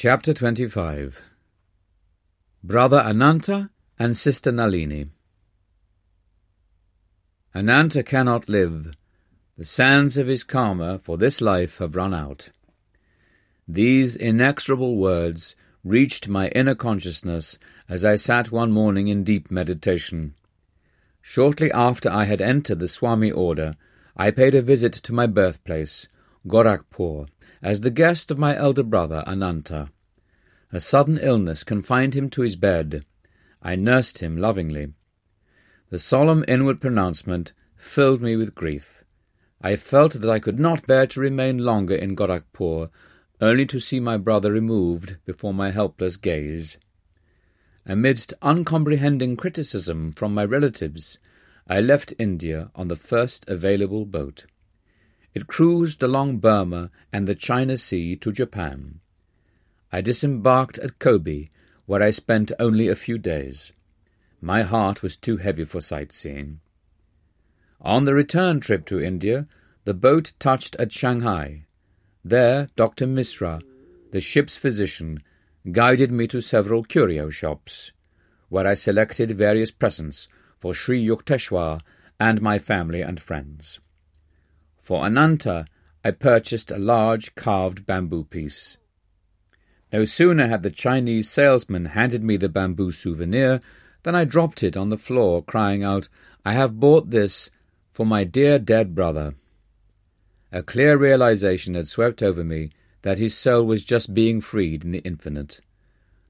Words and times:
Chapter 0.00 0.32
25 0.32 1.24
Brother 2.62 2.98
Ananta 2.98 3.70
and 3.98 4.16
Sister 4.16 4.52
Nalini 4.52 5.08
Ananta 7.52 8.04
cannot 8.04 8.48
live. 8.48 8.92
The 9.56 9.64
sands 9.64 10.16
of 10.16 10.28
his 10.28 10.44
karma 10.44 11.00
for 11.00 11.18
this 11.18 11.40
life 11.40 11.78
have 11.78 11.96
run 11.96 12.14
out. 12.14 12.50
These 13.66 14.14
inexorable 14.14 14.96
words 14.96 15.56
reached 15.82 16.28
my 16.28 16.46
inner 16.50 16.76
consciousness 16.76 17.58
as 17.88 18.04
I 18.04 18.14
sat 18.14 18.52
one 18.52 18.70
morning 18.70 19.08
in 19.08 19.24
deep 19.24 19.50
meditation. 19.50 20.36
Shortly 21.20 21.72
after 21.72 22.08
I 22.08 22.26
had 22.26 22.40
entered 22.40 22.78
the 22.78 22.86
Swami 22.86 23.32
order, 23.32 23.74
I 24.16 24.30
paid 24.30 24.54
a 24.54 24.62
visit 24.62 24.92
to 24.92 25.12
my 25.12 25.26
birthplace, 25.26 26.06
Gorakhpur, 26.46 27.26
as 27.62 27.80
the 27.80 27.90
guest 27.90 28.30
of 28.30 28.38
my 28.38 28.56
elder 28.56 28.82
brother 28.82 29.24
Ananta. 29.26 29.90
A 30.72 30.80
sudden 30.80 31.18
illness 31.20 31.64
confined 31.64 32.14
him 32.14 32.28
to 32.30 32.42
his 32.42 32.56
bed. 32.56 33.04
I 33.62 33.74
nursed 33.74 34.18
him 34.18 34.36
lovingly. 34.36 34.92
The 35.90 35.98
solemn 35.98 36.44
inward 36.46 36.80
pronouncement 36.80 37.52
filled 37.76 38.20
me 38.20 38.36
with 38.36 38.54
grief. 38.54 39.02
I 39.60 39.76
felt 39.76 40.12
that 40.12 40.30
I 40.30 40.38
could 40.38 40.60
not 40.60 40.86
bear 40.86 41.06
to 41.08 41.20
remain 41.20 41.58
longer 41.58 41.94
in 41.94 42.14
Gorakhpur, 42.14 42.90
only 43.40 43.66
to 43.66 43.80
see 43.80 43.98
my 43.98 44.16
brother 44.16 44.52
removed 44.52 45.16
before 45.24 45.54
my 45.54 45.70
helpless 45.70 46.16
gaze. 46.16 46.76
Amidst 47.86 48.34
uncomprehending 48.42 49.36
criticism 49.36 50.12
from 50.12 50.34
my 50.34 50.44
relatives, 50.44 51.18
I 51.66 51.80
left 51.80 52.12
India 52.18 52.70
on 52.74 52.88
the 52.88 52.96
first 52.96 53.48
available 53.48 54.04
boat. 54.04 54.44
It 55.38 55.46
cruised 55.46 56.02
along 56.02 56.38
Burma 56.38 56.90
and 57.12 57.28
the 57.28 57.34
China 57.36 57.78
Sea 57.78 58.16
to 58.16 58.32
Japan. 58.32 58.98
I 59.92 60.00
disembarked 60.00 60.78
at 60.78 60.98
Kobe, 60.98 61.46
where 61.86 62.02
I 62.02 62.10
spent 62.10 62.50
only 62.58 62.88
a 62.88 62.96
few 62.96 63.18
days. 63.18 63.70
My 64.40 64.62
heart 64.62 65.00
was 65.00 65.16
too 65.16 65.36
heavy 65.36 65.64
for 65.64 65.80
sightseeing. 65.80 66.58
On 67.80 68.02
the 68.02 68.14
return 68.14 68.58
trip 68.58 68.84
to 68.86 69.00
India, 69.00 69.46
the 69.84 69.94
boat 69.94 70.32
touched 70.40 70.74
at 70.80 70.90
Shanghai. 70.90 71.66
There, 72.24 72.68
Dr. 72.74 73.06
Misra, 73.06 73.62
the 74.10 74.20
ship's 74.20 74.56
physician, 74.56 75.22
guided 75.70 76.10
me 76.10 76.26
to 76.26 76.40
several 76.40 76.82
curio 76.82 77.30
shops, 77.30 77.92
where 78.48 78.66
I 78.66 78.74
selected 78.74 79.38
various 79.38 79.70
presents 79.70 80.26
for 80.58 80.74
Sri 80.74 81.00
Yukteswar 81.00 81.80
and 82.18 82.42
my 82.42 82.58
family 82.58 83.02
and 83.02 83.20
friends. 83.20 83.78
For 84.88 85.04
Ananta, 85.04 85.66
I 86.02 86.12
purchased 86.12 86.70
a 86.70 86.78
large 86.78 87.34
carved 87.34 87.84
bamboo 87.84 88.24
piece. 88.24 88.78
No 89.92 90.06
sooner 90.06 90.48
had 90.48 90.62
the 90.62 90.70
Chinese 90.70 91.28
salesman 91.28 91.84
handed 91.84 92.24
me 92.24 92.38
the 92.38 92.48
bamboo 92.48 92.92
souvenir 92.92 93.60
than 94.02 94.14
I 94.14 94.24
dropped 94.24 94.62
it 94.62 94.78
on 94.78 94.88
the 94.88 94.96
floor, 94.96 95.44
crying 95.44 95.84
out, 95.84 96.08
I 96.42 96.54
have 96.54 96.80
bought 96.80 97.10
this 97.10 97.50
for 97.92 98.06
my 98.06 98.24
dear 98.24 98.58
dead 98.58 98.94
brother. 98.94 99.34
A 100.52 100.62
clear 100.62 100.96
realization 100.96 101.74
had 101.74 101.86
swept 101.86 102.22
over 102.22 102.42
me 102.42 102.70
that 103.02 103.18
his 103.18 103.36
soul 103.36 103.64
was 103.64 103.84
just 103.84 104.14
being 104.14 104.40
freed 104.40 104.84
in 104.84 104.92
the 104.92 105.00
infinite. 105.00 105.60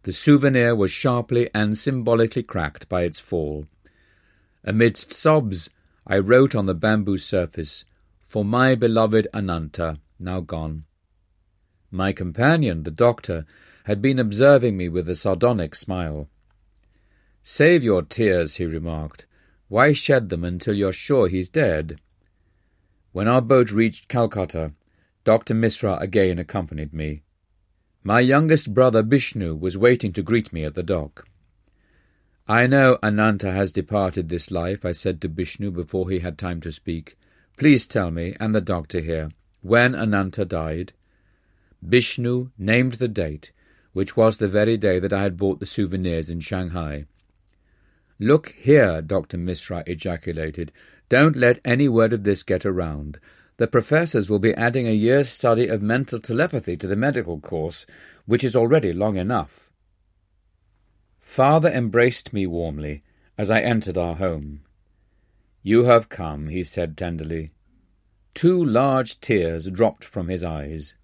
The 0.03 0.13
souvenir 0.13 0.75
was 0.75 0.91
sharply 0.91 1.49
and 1.55 1.79
symbolically 1.79 2.43
cracked 2.43 2.89
by 2.89 3.05
its 3.05 3.21
fall. 3.21 3.69
Amidst 4.65 5.13
sobs, 5.13 5.71
I 6.05 6.19
wrote 6.19 6.57
on 6.57 6.67
the 6.67 6.75
bamboo 6.75 7.19
surface, 7.19 7.85
for 8.29 8.45
my 8.45 8.75
beloved 8.75 9.27
Ananta, 9.33 9.99
now 10.21 10.41
gone. 10.41 10.85
My 11.91 12.13
companion, 12.13 12.83
the 12.83 12.91
doctor, 12.91 13.47
had 13.85 14.03
been 14.03 14.19
observing 14.19 14.77
me 14.77 14.91
with 14.91 15.09
a 15.09 15.17
sardonic 15.17 15.75
smile. 15.75 16.29
Save 17.43 17.83
your 17.83 18.03
tears, 18.03 18.57
he 18.57 18.67
remarked. 18.67 19.25
Why 19.69 19.95
shed 19.95 20.29
them 20.29 20.45
until 20.45 20.75
you're 20.75 20.93
sure 20.93 21.29
he's 21.29 21.49
dead? 21.49 22.01
When 23.13 23.29
our 23.29 23.41
boat 23.41 23.71
reached 23.71 24.09
Calcutta, 24.09 24.73
Dr. 25.25 25.55
Misra 25.55 25.99
again 25.99 26.39
accompanied 26.39 26.93
me. 26.93 27.23
My 28.05 28.21
youngest 28.21 28.75
brother 28.75 29.03
Bishnu 29.03 29.55
was 29.55 29.79
waiting 29.79 30.13
to 30.13 30.23
greet 30.23 30.53
me 30.53 30.65
at 30.65 30.75
the 30.75 30.83
dock. 30.83 31.27
I 32.47 32.67
know 32.67 32.99
Ananta 33.03 33.51
has 33.53 33.73
departed 33.73 34.29
this 34.29 34.51
life, 34.51 34.85
I 34.85 34.93
said 34.93 35.23
to 35.23 35.31
Bishnu 35.31 35.71
before 35.71 36.11
he 36.11 36.19
had 36.19 36.37
time 36.37 36.61
to 36.61 36.73
speak. 36.73 37.17
Please 37.59 37.89
tell 37.89 38.13
me, 38.13 38.37
and 38.39 38.55
the 38.55 38.61
doctor 38.61 39.01
here, 39.01 39.31
when 39.63 39.93
Ananta 39.93 40.45
died. 40.45 40.93
Bishnu 41.87 42.51
named 42.57 42.95
the 42.95 43.09
date, 43.09 43.51
which 43.93 44.17
was 44.17 44.37
the 44.37 44.47
very 44.47 44.77
day 44.77 45.01
that 45.01 45.13
I 45.13 45.23
had 45.25 45.37
bought 45.37 45.59
the 45.59 45.67
souvenirs 45.67 46.31
in 46.31 46.39
Shanghai. 46.39 47.07
Look 48.21 48.51
here, 48.51 49.03
Dr. 49.03 49.39
Misra 49.39 49.83
ejaculated. 49.89 50.71
Don't 51.09 51.37
let 51.37 51.59
any 51.65 51.89
word 51.89 52.13
of 52.13 52.23
this 52.23 52.45
get 52.45 52.65
around. 52.65 53.19
The 53.57 53.67
professors 53.67 54.31
will 54.31 54.39
be 54.39 54.55
adding 54.55 54.87
a 54.87 54.93
year's 54.93 55.29
study 55.29 55.67
of 55.67 55.83
mental 55.83 56.21
telepathy 56.21 56.77
to 56.77 56.87
the 56.87 56.95
medical 56.95 57.41
course, 57.41 57.87
which 58.25 58.45
is 58.45 58.55
already 58.55 58.93
long 58.93 59.17
enough. 59.17 59.73
Father 61.19 61.71
embraced 61.71 62.33
me 62.33 62.47
warmly 62.47 63.03
as 63.37 63.51
I 63.51 63.61
entered 63.61 63.99
our 63.99 64.15
home. 64.15 64.61
You 65.63 65.85
have 65.85 66.09
come, 66.09 66.49
he 66.49 66.65
said 66.65 66.97
tenderly. 66.97 67.51
Two 68.35 68.65
large 68.65 69.21
tears 69.21 69.71
dropped 69.71 70.05
from 70.05 70.29
his 70.29 70.45
eyes. 70.45 70.95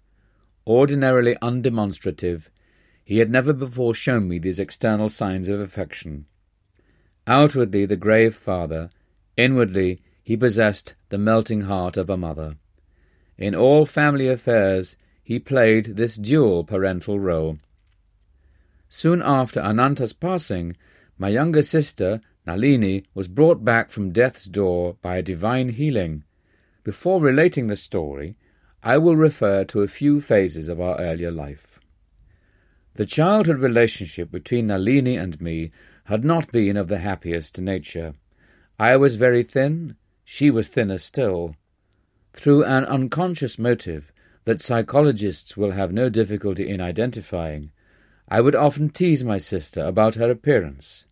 Ordinarily 0.65 1.35
undemonstrative, 1.41 2.49
he 3.03 3.19
had 3.19 3.29
never 3.29 3.53
before 3.53 3.93
shown 3.93 4.27
me 4.27 4.39
these 4.39 4.57
external 4.57 5.09
signs 5.09 5.47
of 5.47 5.59
affection. 5.59 6.25
Outwardly 7.27 7.85
the 7.85 7.97
grave 7.97 8.35
father, 8.35 8.89
inwardly 9.37 9.99
he 10.23 10.35
possessed 10.35 10.95
the 11.09 11.17
melting 11.17 11.61
heart 11.61 11.97
of 11.97 12.09
a 12.09 12.17
mother. 12.17 12.55
In 13.37 13.53
all 13.53 13.85
family 13.85 14.27
affairs 14.27 14.95
he 15.23 15.39
played 15.39 15.97
this 15.97 16.15
dual 16.15 16.63
parental 16.63 17.19
role. 17.19 17.59
Soon 18.87 19.21
after 19.23 19.59
Ananta's 19.59 20.13
passing, 20.13 20.77
my 21.17 21.29
younger 21.29 21.61
sister, 21.61 22.21
Nalini 22.45 23.03
was 23.13 23.27
brought 23.27 23.65
back 23.65 23.89
from 23.89 24.11
death's 24.11 24.45
door 24.45 24.97
by 25.01 25.17
a 25.17 25.23
divine 25.23 25.69
healing. 25.69 26.23
Before 26.83 27.19
relating 27.19 27.67
the 27.67 27.75
story, 27.75 28.35
I 28.83 28.99
will 28.99 29.15
refer 29.15 29.63
to 29.65 29.81
a 29.81 29.87
few 29.87 30.21
phases 30.21 30.67
of 30.67 30.79
our 30.79 30.99
earlier 30.99 31.31
life. 31.31 31.79
The 32.93 33.05
childhood 33.05 33.57
relationship 33.57 34.31
between 34.31 34.67
Nalini 34.67 35.17
and 35.17 35.41
me 35.41 35.71
had 36.05 36.23
not 36.23 36.51
been 36.51 36.77
of 36.77 36.87
the 36.87 36.99
happiest 36.99 37.59
nature. 37.59 38.13
I 38.79 38.95
was 38.95 39.15
very 39.15 39.41
thin, 39.41 39.95
she 40.23 40.51
was 40.51 40.67
thinner 40.67 40.99
still. 40.99 41.55
Through 42.33 42.63
an 42.65 42.85
unconscious 42.85 43.57
motive 43.57 44.11
that 44.43 44.61
psychologists 44.61 45.57
will 45.57 45.71
have 45.71 45.91
no 45.91 46.09
difficulty 46.09 46.69
in 46.69 46.79
identifying, 46.79 47.71
I 48.29 48.41
would 48.41 48.55
often 48.55 48.89
tease 48.89 49.23
my 49.23 49.39
sister 49.39 49.81
about 49.81 50.15
her 50.15 50.29
appearance. 50.29 51.04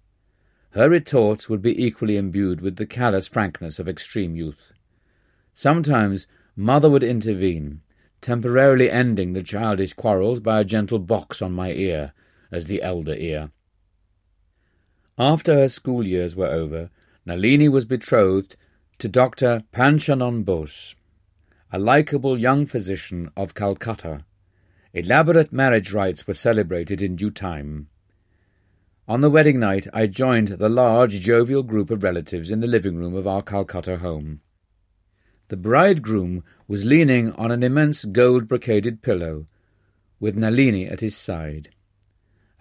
Her 0.74 0.90
retorts 0.90 1.48
would 1.50 1.62
be 1.62 1.84
equally 1.86 2.18
imbued 2.18 2.60
with 2.60 2.78
the 2.78 2.88
callous 2.88 3.28
frankness 3.28 3.78
of 3.78 3.88
extreme 3.88 4.36
youth. 4.36 4.74
Sometimes 5.54 6.26
mother 6.56 6.90
would 6.90 7.04
intervene, 7.04 7.82
temporarily 8.22 8.90
ending 8.90 9.34
the 9.34 9.44
childish 9.44 9.94
quarrels 9.94 10.40
by 10.40 10.60
a 10.60 10.66
gentle 10.66 10.98
box 10.98 11.44
on 11.44 11.52
my 11.52 11.72
ear, 11.72 12.14
as 12.52 12.66
the 12.66 12.82
elder 12.82 13.14
ear. 13.14 13.52
After 15.18 15.54
her 15.54 15.70
school 15.70 16.08
years 16.08 16.36
were 16.36 16.48
over, 16.48 16.90
Nalini 17.24 17.70
was 17.70 17.86
betrothed 17.86 18.56
to 18.98 19.08
Dr. 19.08 19.62
Panchanan 19.72 20.44
Bose, 20.44 20.96
a 21.72 21.78
likable 21.78 22.40
young 22.40 22.66
physician 22.66 23.30
of 23.38 23.54
Calcutta. 23.54 24.26
Elaborate 24.92 25.54
marriage 25.54 25.94
rites 25.94 26.26
were 26.26 26.34
celebrated 26.34 27.00
in 27.00 27.16
due 27.16 27.32
time. 27.32 27.90
On 29.06 29.20
the 29.20 29.30
wedding 29.30 29.60
night, 29.60 29.86
I 29.94 30.08
joined 30.08 30.48
the 30.48 30.70
large, 30.70 31.20
jovial 31.20 31.62
group 31.62 31.90
of 31.90 32.04
relatives 32.04 32.50
in 32.50 32.62
the 32.62 32.68
living 32.68 32.96
room 32.96 33.16
of 33.16 33.28
our 33.28 33.42
Calcutta 33.42 33.98
home. 33.98 34.40
The 35.50 35.58
bridegroom 35.58 36.46
was 36.70 36.86
leaning 36.86 37.34
on 37.34 37.52
an 37.52 37.64
immense 37.64 38.06
gold 38.06 38.48
brocaded 38.48 39.02
pillow, 39.02 39.46
with 40.22 40.38
Nalini 40.38 40.86
at 40.86 41.02
his 41.02 41.18
side. 41.18 41.72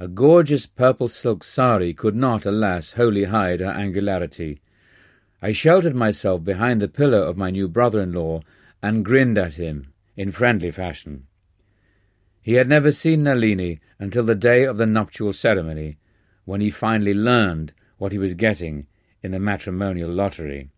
A 0.00 0.09
gorgeous 0.09 0.67
purple 0.67 1.09
silk 1.09 1.44
sari 1.44 1.94
could 1.94 2.17
not, 2.17 2.44
alas, 2.44 2.93
wholly 2.94 3.25
hide 3.25 3.61
her 3.61 3.71
angularity. 3.71 4.61
I 5.41 5.53
sheltered 5.53 5.94
myself 5.94 6.43
behind 6.43 6.83
the 6.83 6.89
pillow 6.89 7.23
of 7.23 7.37
my 7.37 7.50
new 7.50 7.69
brother-in-law 7.69 8.41
and 8.83 9.05
grinned 9.05 9.39
at 9.39 9.55
him 9.55 9.93
in 10.17 10.33
friendly 10.33 10.73
fashion. 10.73 11.29
He 12.41 12.55
had 12.55 12.69
never 12.69 12.91
seen 12.91 13.23
Nalini 13.23 13.79
until 14.00 14.25
the 14.25 14.35
day 14.35 14.65
of 14.65 14.77
the 14.77 14.87
nuptial 14.87 15.33
ceremony, 15.33 15.99
when 16.44 16.61
he 16.61 16.71
finally 16.71 17.15
learned 17.15 17.73
what 17.99 18.12
he 18.12 18.19
was 18.19 18.35
getting 18.35 18.87
in 19.23 19.31
the 19.31 19.39
matrimonial 19.39 20.11
lottery. 20.11 20.69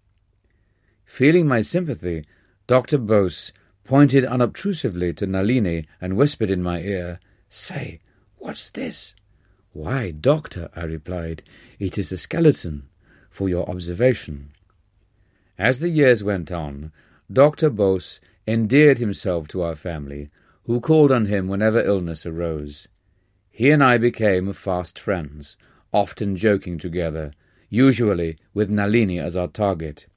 Feeling 1.05 1.47
my 1.47 1.63
sympathy, 1.63 2.25
Dr. 2.67 2.99
Bose 2.99 3.53
pointed 3.85 4.25
unobtrusively 4.25 5.13
to 5.15 5.27
Nalini 5.27 5.87
and 6.01 6.17
whispered 6.17 6.51
in 6.51 6.63
my 6.63 6.81
ear, 6.81 7.21
Say, 7.49 8.01
what's 8.37 8.71
this? 8.71 9.15
Why, 9.73 10.11
doctor, 10.13 10.71
I 10.75 10.85
replied, 10.85 11.43
it 11.79 11.99
is 11.99 12.13
a 12.13 12.19
skeleton, 12.19 12.89
for 13.29 13.49
your 13.49 13.69
observation. 13.69 14.53
As 15.59 15.81
the 15.81 15.89
years 15.89 16.25
went 16.25 16.51
on, 16.51 16.93
Dr. 17.33 17.71
Bose 17.71 18.21
endeared 18.47 18.99
himself 18.99 19.49
to 19.49 19.63
our 19.63 19.75
family, 19.75 20.29
who 20.65 20.81
called 20.81 21.11
on 21.11 21.27
him 21.27 21.49
whenever 21.49 21.83
illness 21.83 22.25
arose. 22.25 22.89
He 23.57 23.71
and 23.71 23.85
I 23.85 23.99
became 23.99 24.53
fast 24.53 24.99
friends, 24.99 25.57
often 25.93 26.35
joking 26.35 26.77
together, 26.77 27.31
usually 27.71 28.37
with 28.53 28.69
Nalini 28.69 29.21
as 29.21 29.37
our 29.37 29.47
target. 29.47 30.09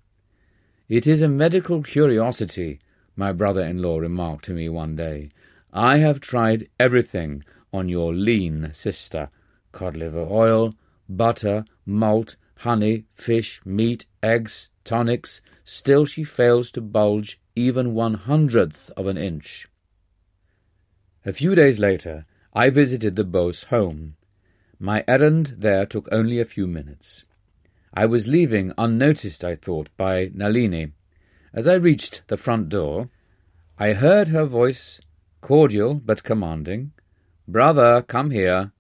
It 0.89 1.05
is 1.05 1.21
a 1.21 1.27
medical 1.27 1.83
curiosity, 1.83 2.79
my 3.15 3.31
brother 3.31 3.63
in 3.63 3.79
law 3.79 3.99
remarked 3.99 4.45
to 4.45 4.53
me 4.53 4.69
one 4.69 4.95
day. 4.95 5.29
I 5.71 5.97
have 5.97 6.19
tried 6.19 6.67
everything 6.79 7.43
on 7.71 7.87
your 7.89 8.11
lean 8.11 8.71
sister 8.73 9.29
cod 9.71 9.95
liver 9.95 10.25
oil, 10.27 10.73
butter, 11.07 11.63
malt, 11.85 12.37
honey, 12.61 13.05
fish, 13.13 13.61
meat, 13.63 14.07
eggs, 14.23 14.71
tonics. 14.83 15.43
Still 15.63 16.07
she 16.07 16.23
fails 16.23 16.71
to 16.71 16.81
bulge 16.81 17.39
even 17.55 17.93
one 17.93 18.15
hundredth 18.15 18.89
of 18.97 19.05
an 19.05 19.17
inch. 19.17 19.67
A 21.23 21.31
few 21.31 21.53
days 21.53 21.77
later, 21.77 22.25
I 22.57 22.71
visited 22.71 23.15
the 23.15 23.24
Bose 23.24 23.65
home. 23.65 24.15
My 24.80 25.04
errand 25.07 25.54
there 25.59 25.86
took 25.86 26.09
only 26.12 26.39
a 26.39 26.54
few 26.54 26.65
minutes. 26.65 27.24
I 27.94 28.07
was 28.07 28.27
leaving 28.27 28.74
unnoticed, 28.80 29.44
I 29.44 29.54
thought, 29.54 29.95
by 29.95 30.31
Nalini. 30.33 30.94
As 31.54 31.68
I 31.68 31.75
reached 31.75 32.27
the 32.30 32.36
front 32.36 32.69
door, 32.69 33.09
I 33.77 33.94
heard 33.94 34.30
her 34.30 34.45
voice, 34.45 35.00
cordial 35.39 36.01
but 36.04 36.24
commanding. 36.24 36.94
Brother, 37.48 38.01
come 38.01 38.31
here. 38.31 38.71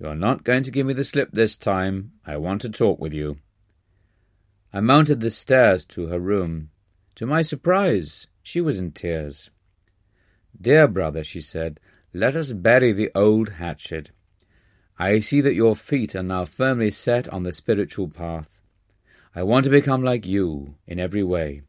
You 0.00 0.08
are 0.08 0.16
not 0.16 0.42
going 0.42 0.64
to 0.64 0.72
give 0.72 0.86
me 0.86 0.92
the 0.92 1.04
slip 1.04 1.30
this 1.30 1.56
time. 1.56 2.10
I 2.26 2.36
want 2.36 2.62
to 2.62 2.68
talk 2.68 2.98
with 2.98 3.14
you. 3.14 3.36
I 4.72 4.80
mounted 4.80 5.20
the 5.20 5.30
stairs 5.30 5.84
to 5.94 6.08
her 6.08 6.18
room. 6.18 6.70
To 7.14 7.26
my 7.26 7.42
surprise, 7.42 8.26
she 8.42 8.60
was 8.60 8.80
in 8.80 8.90
tears. 8.90 9.50
Dear 10.60 10.88
brother, 10.88 11.22
she 11.22 11.40
said, 11.40 11.78
let 12.12 12.34
us 12.34 12.52
bury 12.52 12.92
the 12.92 13.10
old 13.14 13.50
hatchet. 13.50 14.10
I 14.98 15.20
see 15.20 15.40
that 15.40 15.54
your 15.54 15.76
feet 15.76 16.16
are 16.16 16.22
now 16.22 16.44
firmly 16.44 16.90
set 16.90 17.28
on 17.28 17.44
the 17.44 17.52
spiritual 17.52 18.08
path. 18.08 18.60
I 19.34 19.44
want 19.44 19.64
to 19.64 19.70
become 19.70 20.02
like 20.02 20.26
you 20.26 20.74
in 20.86 20.98
every 20.98 21.22
way. 21.22 21.62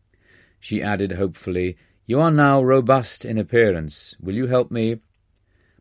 She 0.59 0.81
added 0.81 1.13
hopefully, 1.13 1.77
You 2.07 2.19
are 2.19 2.31
now 2.31 2.61
robust 2.61 3.23
in 3.23 3.38
appearance. 3.38 4.15
Will 4.19 4.35
you 4.35 4.47
help 4.47 4.71
me? 4.71 4.97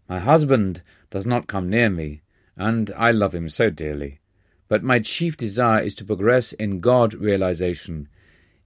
My 0.09 0.19
husband 0.19 0.83
does 1.09 1.27
not 1.27 1.47
come 1.47 1.71
near 1.71 1.89
me, 1.89 2.21
and 2.57 2.91
I 2.97 3.13
love 3.13 3.35
him 3.35 3.49
so 3.49 3.71
dearly. 3.71 4.21
But 4.69 4.85
my 4.85 5.01
chief 5.01 5.37
desire 5.37 5.83
is 5.83 5.95
to 5.97 6.05
progress 6.05 6.53
in 6.53 6.81
God 6.81 7.15
realization, 7.15 8.09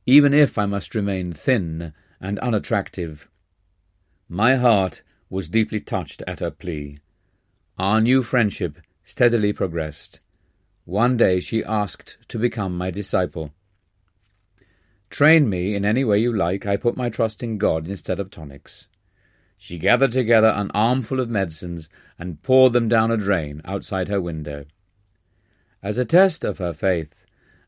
even 0.07 0.35
if 0.35 0.59
I 0.59 0.67
must 0.67 0.95
remain 0.95 1.33
thin 1.33 1.93
and 2.21 2.39
unattractive. 2.41 3.29
My 4.29 4.57
heart 4.57 5.03
was 5.35 5.49
deeply 5.49 5.81
touched 5.81 6.23
at 6.29 6.39
her 6.39 6.51
plea. 6.53 6.97
Our 7.77 8.01
new 8.01 8.23
friendship 8.23 8.79
steadily 9.05 9.53
progressed. 9.53 10.21
One 10.85 11.17
day 11.17 11.41
she 11.41 11.65
asked 11.65 12.17
to 12.29 12.39
become 12.39 12.79
my 12.79 12.93
disciple. 12.93 13.51
Train 15.11 15.49
me 15.49 15.75
in 15.75 15.85
any 15.85 16.05
way 16.05 16.21
you 16.21 16.33
like, 16.33 16.67
I 16.67 16.77
put 16.77 16.97
my 16.97 17.09
trust 17.09 17.43
in 17.43 17.59
God 17.59 17.89
instead 17.89 18.21
of 18.21 18.31
tonics. 18.31 18.87
She 19.57 19.77
gathered 19.77 20.13
together 20.13 20.53
an 20.55 20.71
armful 20.73 21.19
of 21.19 21.29
medicines 21.29 21.89
and 22.17 22.41
poured 22.45 22.73
them 22.73 22.89
down 22.89 23.11
a 23.11 23.17
drain 23.17 23.61
outside 23.65 24.07
her 24.07 24.21
window. 24.21 24.67
As 25.83 25.99
a 25.99 26.05
test 26.05 26.45
of 26.45 26.59
her 26.59 26.73
faith, 26.73 27.25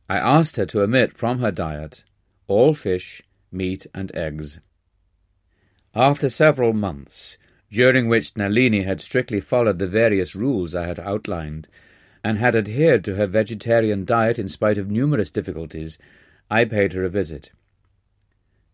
I 0.08 0.18
asked 0.18 0.54
her 0.54 0.66
to 0.66 0.82
omit 0.82 1.18
from 1.18 1.40
her 1.40 1.50
diet 1.50 2.04
all 2.46 2.74
fish, 2.74 3.22
meat, 3.50 3.88
and 3.92 4.14
eggs. 4.14 4.60
After 5.96 6.30
several 6.30 6.72
months, 6.72 7.38
during 7.70 8.08
which 8.08 8.36
Nalini 8.36 8.82
had 8.82 9.00
strictly 9.00 9.40
followed 9.40 9.78
the 9.78 9.86
various 9.86 10.34
rules 10.34 10.74
I 10.74 10.86
had 10.86 11.00
outlined, 11.00 11.68
and 12.22 12.38
had 12.38 12.56
adhered 12.56 13.04
to 13.04 13.16
her 13.16 13.26
vegetarian 13.26 14.04
diet 14.04 14.38
in 14.38 14.48
spite 14.48 14.78
of 14.78 14.90
numerous 14.90 15.30
difficulties, 15.30 15.98
I 16.50 16.64
paid 16.64 16.92
her 16.92 17.04
a 17.04 17.10
visit. 17.10 17.52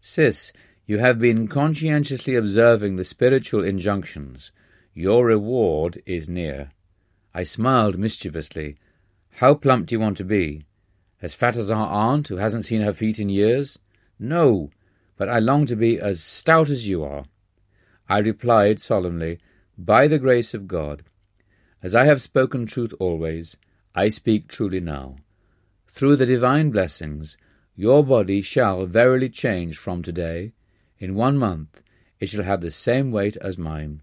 Sis, 0.00 0.52
you 0.86 0.98
have 0.98 1.18
been 1.18 1.48
conscientiously 1.48 2.34
observing 2.34 2.96
the 2.96 3.04
spiritual 3.04 3.64
injunctions. 3.64 4.52
Your 4.94 5.26
reward 5.26 6.02
is 6.04 6.28
near. 6.28 6.72
I 7.34 7.44
smiled 7.44 7.98
mischievously. 7.98 8.76
How 9.36 9.54
plump 9.54 9.86
do 9.86 9.94
you 9.94 10.00
want 10.00 10.16
to 10.18 10.24
be? 10.24 10.64
As 11.22 11.34
fat 11.34 11.56
as 11.56 11.70
our 11.70 11.88
aunt, 11.88 12.28
who 12.28 12.36
hasn't 12.36 12.64
seen 12.64 12.82
her 12.82 12.92
feet 12.92 13.18
in 13.18 13.30
years? 13.30 13.78
No, 14.18 14.70
but 15.16 15.28
I 15.28 15.38
long 15.38 15.66
to 15.66 15.76
be 15.76 16.00
as 16.00 16.22
stout 16.22 16.68
as 16.68 16.88
you 16.88 17.04
are. 17.04 17.24
I 18.12 18.18
replied 18.18 18.78
solemnly, 18.78 19.38
By 19.78 20.06
the 20.06 20.18
grace 20.18 20.52
of 20.52 20.68
God, 20.68 21.02
as 21.82 21.94
I 21.94 22.04
have 22.04 22.20
spoken 22.20 22.66
truth 22.66 22.92
always, 23.00 23.56
I 23.94 24.10
speak 24.10 24.48
truly 24.48 24.80
now. 24.80 25.16
Through 25.86 26.16
the 26.16 26.26
divine 26.26 26.70
blessings, 26.70 27.38
your 27.74 28.04
body 28.04 28.42
shall 28.42 28.84
verily 28.84 29.30
change 29.30 29.78
from 29.78 30.02
today. 30.02 30.52
In 30.98 31.14
one 31.14 31.38
month 31.38 31.82
it 32.20 32.28
shall 32.28 32.44
have 32.44 32.60
the 32.60 32.70
same 32.70 33.12
weight 33.12 33.38
as 33.38 33.56
mine. 33.56 34.02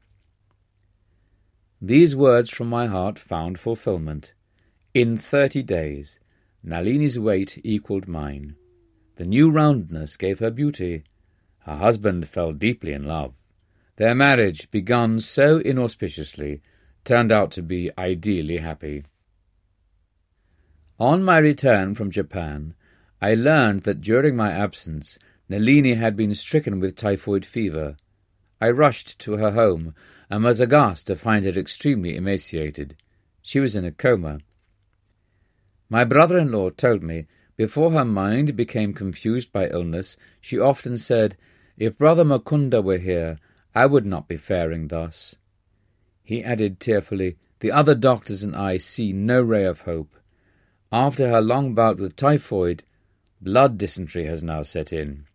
These 1.80 2.16
words 2.16 2.50
from 2.50 2.68
my 2.68 2.88
heart 2.88 3.20
found 3.20 3.60
fulfillment. 3.60 4.34
In 4.96 5.20
thirty 5.20 5.62
days, 5.62 6.20
Nalini's 6.64 7.20
weight 7.20 7.62
equalled 7.64 8.08
mine. 8.08 8.56
The 9.18 9.26
new 9.28 9.52
roundness 9.52 10.18
gave 10.18 10.40
her 10.40 10.50
beauty. 10.50 11.04
Her 11.60 11.76
husband 11.76 12.28
fell 12.28 12.54
deeply 12.54 12.94
in 12.94 13.06
love. 13.06 13.36
Their 14.00 14.16
marriage, 14.16 14.72
begun 14.72 15.20
so 15.20 15.58
inauspiciously, 15.58 16.62
turned 17.04 17.34
out 17.34 17.52
to 17.52 17.62
be 17.62 17.92
ideally 17.98 18.58
happy. 18.58 19.04
On 20.98 21.22
my 21.22 21.38
return 21.38 21.96
from 21.96 22.10
Japan, 22.10 22.76
I 23.22 23.36
learned 23.36 23.82
that 23.82 24.00
during 24.00 24.38
my 24.38 24.52
absence, 24.54 25.20
Nalini 25.50 25.96
had 25.96 26.16
been 26.16 26.34
stricken 26.34 26.80
with 26.80 26.96
typhoid 26.96 27.46
fever. 27.46 27.98
I 28.62 28.70
rushed 28.70 29.20
to 29.20 29.34
her 29.34 29.52
home 29.52 29.94
and 30.30 30.46
was 30.46 30.62
aghast 30.62 31.08
to 31.08 31.18
find 31.18 31.44
her 31.44 31.60
extremely 31.60 32.16
emaciated. 32.16 32.96
She 33.42 33.60
was 33.60 33.76
in 33.76 33.84
a 33.84 33.92
coma. 33.92 34.40
My 35.90 36.06
brother 36.06 36.38
in 36.38 36.54
law 36.54 36.70
told 36.70 37.04
me 37.04 37.28
before 37.58 37.92
her 37.92 38.06
mind 38.06 38.56
became 38.56 38.94
confused 38.94 39.52
by 39.52 39.68
illness, 39.68 40.16
she 40.40 40.58
often 40.58 40.98
said, 40.98 41.36
If 41.78 41.98
Brother 41.98 42.24
Mukunda 42.24 42.82
were 42.82 42.98
here, 42.98 43.40
I 43.76 43.86
would 43.86 44.06
not 44.06 44.28
be 44.28 44.38
faring 44.38 44.88
thus. 44.88 45.36
He 46.24 46.44
added 46.44 46.80
tearfully, 46.80 47.38
The 47.60 47.72
other 47.72 47.96
doctors 47.96 48.44
and 48.44 48.56
I 48.56 48.78
see 48.78 49.14
no 49.14 49.42
ray 49.42 49.66
of 49.66 49.82
hope. 49.82 50.16
After 50.92 51.28
her 51.28 51.42
long 51.42 51.76
bout 51.76 52.00
with 52.00 52.16
typhoid, 52.16 52.84
blood 53.42 53.78
dysentery 53.78 54.26
has 54.26 54.42
now 54.42 54.64
set 54.64 54.92
in. 54.92 55.26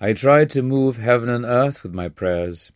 I 0.00 0.12
tried 0.12 0.50
to 0.50 0.62
move 0.62 0.98
heaven 0.98 1.30
and 1.30 1.44
earth 1.44 1.82
with 1.82 1.94
my 1.94 2.08
prayers. 2.08 2.70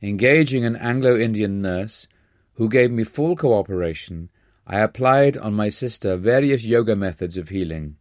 Engaging 0.00 0.64
an 0.64 0.76
Anglo 0.76 1.18
Indian 1.18 1.60
nurse, 1.60 2.06
who 2.54 2.68
gave 2.68 2.92
me 2.92 3.02
full 3.02 3.34
cooperation, 3.34 4.30
I 4.66 4.80
applied 4.80 5.36
on 5.36 5.54
my 5.54 5.68
sister 5.68 6.16
various 6.16 6.64
yoga 6.64 6.94
methods 6.94 7.36
of 7.36 7.48
healing. 7.48 7.96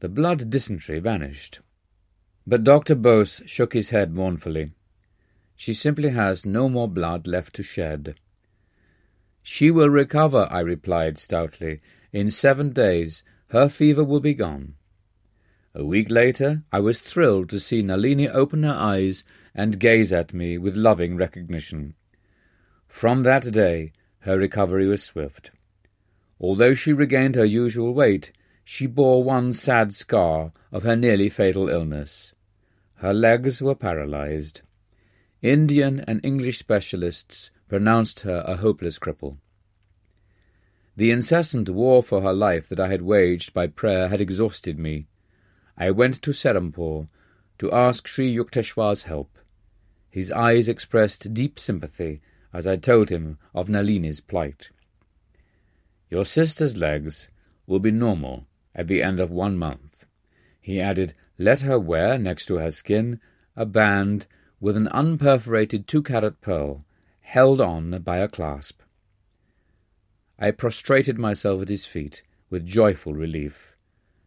The 0.00 0.08
blood 0.08 0.50
dysentery 0.50 0.98
vanished. 0.98 1.60
But 2.48 2.64
Dr. 2.64 2.94
Bose 2.94 3.42
shook 3.44 3.74
his 3.74 3.90
head 3.90 4.14
mournfully. 4.14 4.72
She 5.54 5.74
simply 5.74 6.08
has 6.08 6.46
no 6.46 6.70
more 6.70 6.88
blood 6.88 7.26
left 7.26 7.54
to 7.56 7.62
shed. 7.62 8.14
She 9.42 9.70
will 9.70 9.90
recover, 9.90 10.48
I 10.50 10.60
replied 10.60 11.18
stoutly. 11.18 11.82
In 12.10 12.30
seven 12.30 12.72
days 12.72 13.22
her 13.48 13.68
fever 13.68 14.02
will 14.02 14.20
be 14.20 14.32
gone. 14.32 14.76
A 15.74 15.84
week 15.84 16.10
later 16.10 16.62
I 16.72 16.80
was 16.80 17.02
thrilled 17.02 17.50
to 17.50 17.60
see 17.60 17.82
Nalini 17.82 18.30
open 18.30 18.62
her 18.62 18.72
eyes 18.72 19.24
and 19.54 19.78
gaze 19.78 20.10
at 20.10 20.32
me 20.32 20.56
with 20.56 20.74
loving 20.74 21.18
recognition. 21.18 21.96
From 22.86 23.24
that 23.24 23.52
day 23.52 23.92
her 24.20 24.38
recovery 24.38 24.86
was 24.86 25.02
swift. 25.02 25.50
Although 26.40 26.72
she 26.72 26.94
regained 26.94 27.34
her 27.34 27.44
usual 27.44 27.92
weight, 27.92 28.32
she 28.64 28.86
bore 28.86 29.22
one 29.22 29.52
sad 29.52 29.92
scar 29.92 30.50
of 30.72 30.84
her 30.84 30.96
nearly 30.96 31.28
fatal 31.28 31.68
illness. 31.68 32.32
Her 32.98 33.14
legs 33.14 33.62
were 33.62 33.76
paralyzed. 33.76 34.62
Indian 35.40 36.00
and 36.08 36.20
English 36.24 36.58
specialists 36.58 37.50
pronounced 37.68 38.20
her 38.20 38.42
a 38.44 38.56
hopeless 38.56 38.98
cripple. 38.98 39.38
The 40.96 41.12
incessant 41.12 41.68
war 41.68 42.02
for 42.02 42.22
her 42.22 42.32
life 42.32 42.68
that 42.68 42.80
I 42.80 42.88
had 42.88 43.02
waged 43.02 43.54
by 43.54 43.68
prayer 43.68 44.08
had 44.08 44.20
exhausted 44.20 44.80
me. 44.80 45.06
I 45.76 45.92
went 45.92 46.20
to 46.22 46.32
Serampore 46.32 47.06
to 47.58 47.70
ask 47.70 48.08
Sri 48.08 48.34
Yukteswar's 48.34 49.04
help. 49.04 49.38
His 50.10 50.32
eyes 50.32 50.66
expressed 50.66 51.32
deep 51.32 51.60
sympathy 51.60 52.20
as 52.52 52.66
I 52.66 52.76
told 52.76 53.10
him 53.10 53.38
of 53.54 53.68
Nalini's 53.68 54.20
plight. 54.20 54.70
Your 56.10 56.24
sister's 56.24 56.76
legs 56.76 57.28
will 57.64 57.78
be 57.78 57.92
normal 57.92 58.46
at 58.74 58.88
the 58.88 59.04
end 59.04 59.20
of 59.20 59.30
one 59.30 59.56
month. 59.56 60.06
He 60.60 60.80
added, 60.80 61.14
Let 61.38 61.60
her 61.60 61.78
wear, 61.78 62.18
next 62.18 62.46
to 62.46 62.56
her 62.56 62.70
skin, 62.72 63.20
a 63.54 63.64
band 63.64 64.26
with 64.60 64.76
an 64.76 64.88
unperforated 64.88 65.86
two-carat 65.86 66.40
pearl, 66.40 66.84
held 67.20 67.60
on 67.60 68.02
by 68.02 68.18
a 68.18 68.28
clasp. 68.28 68.82
I 70.38 70.50
prostrated 70.50 71.18
myself 71.18 71.62
at 71.62 71.68
his 71.68 71.86
feet 71.86 72.22
with 72.50 72.66
joyful 72.66 73.14
relief. 73.14 73.76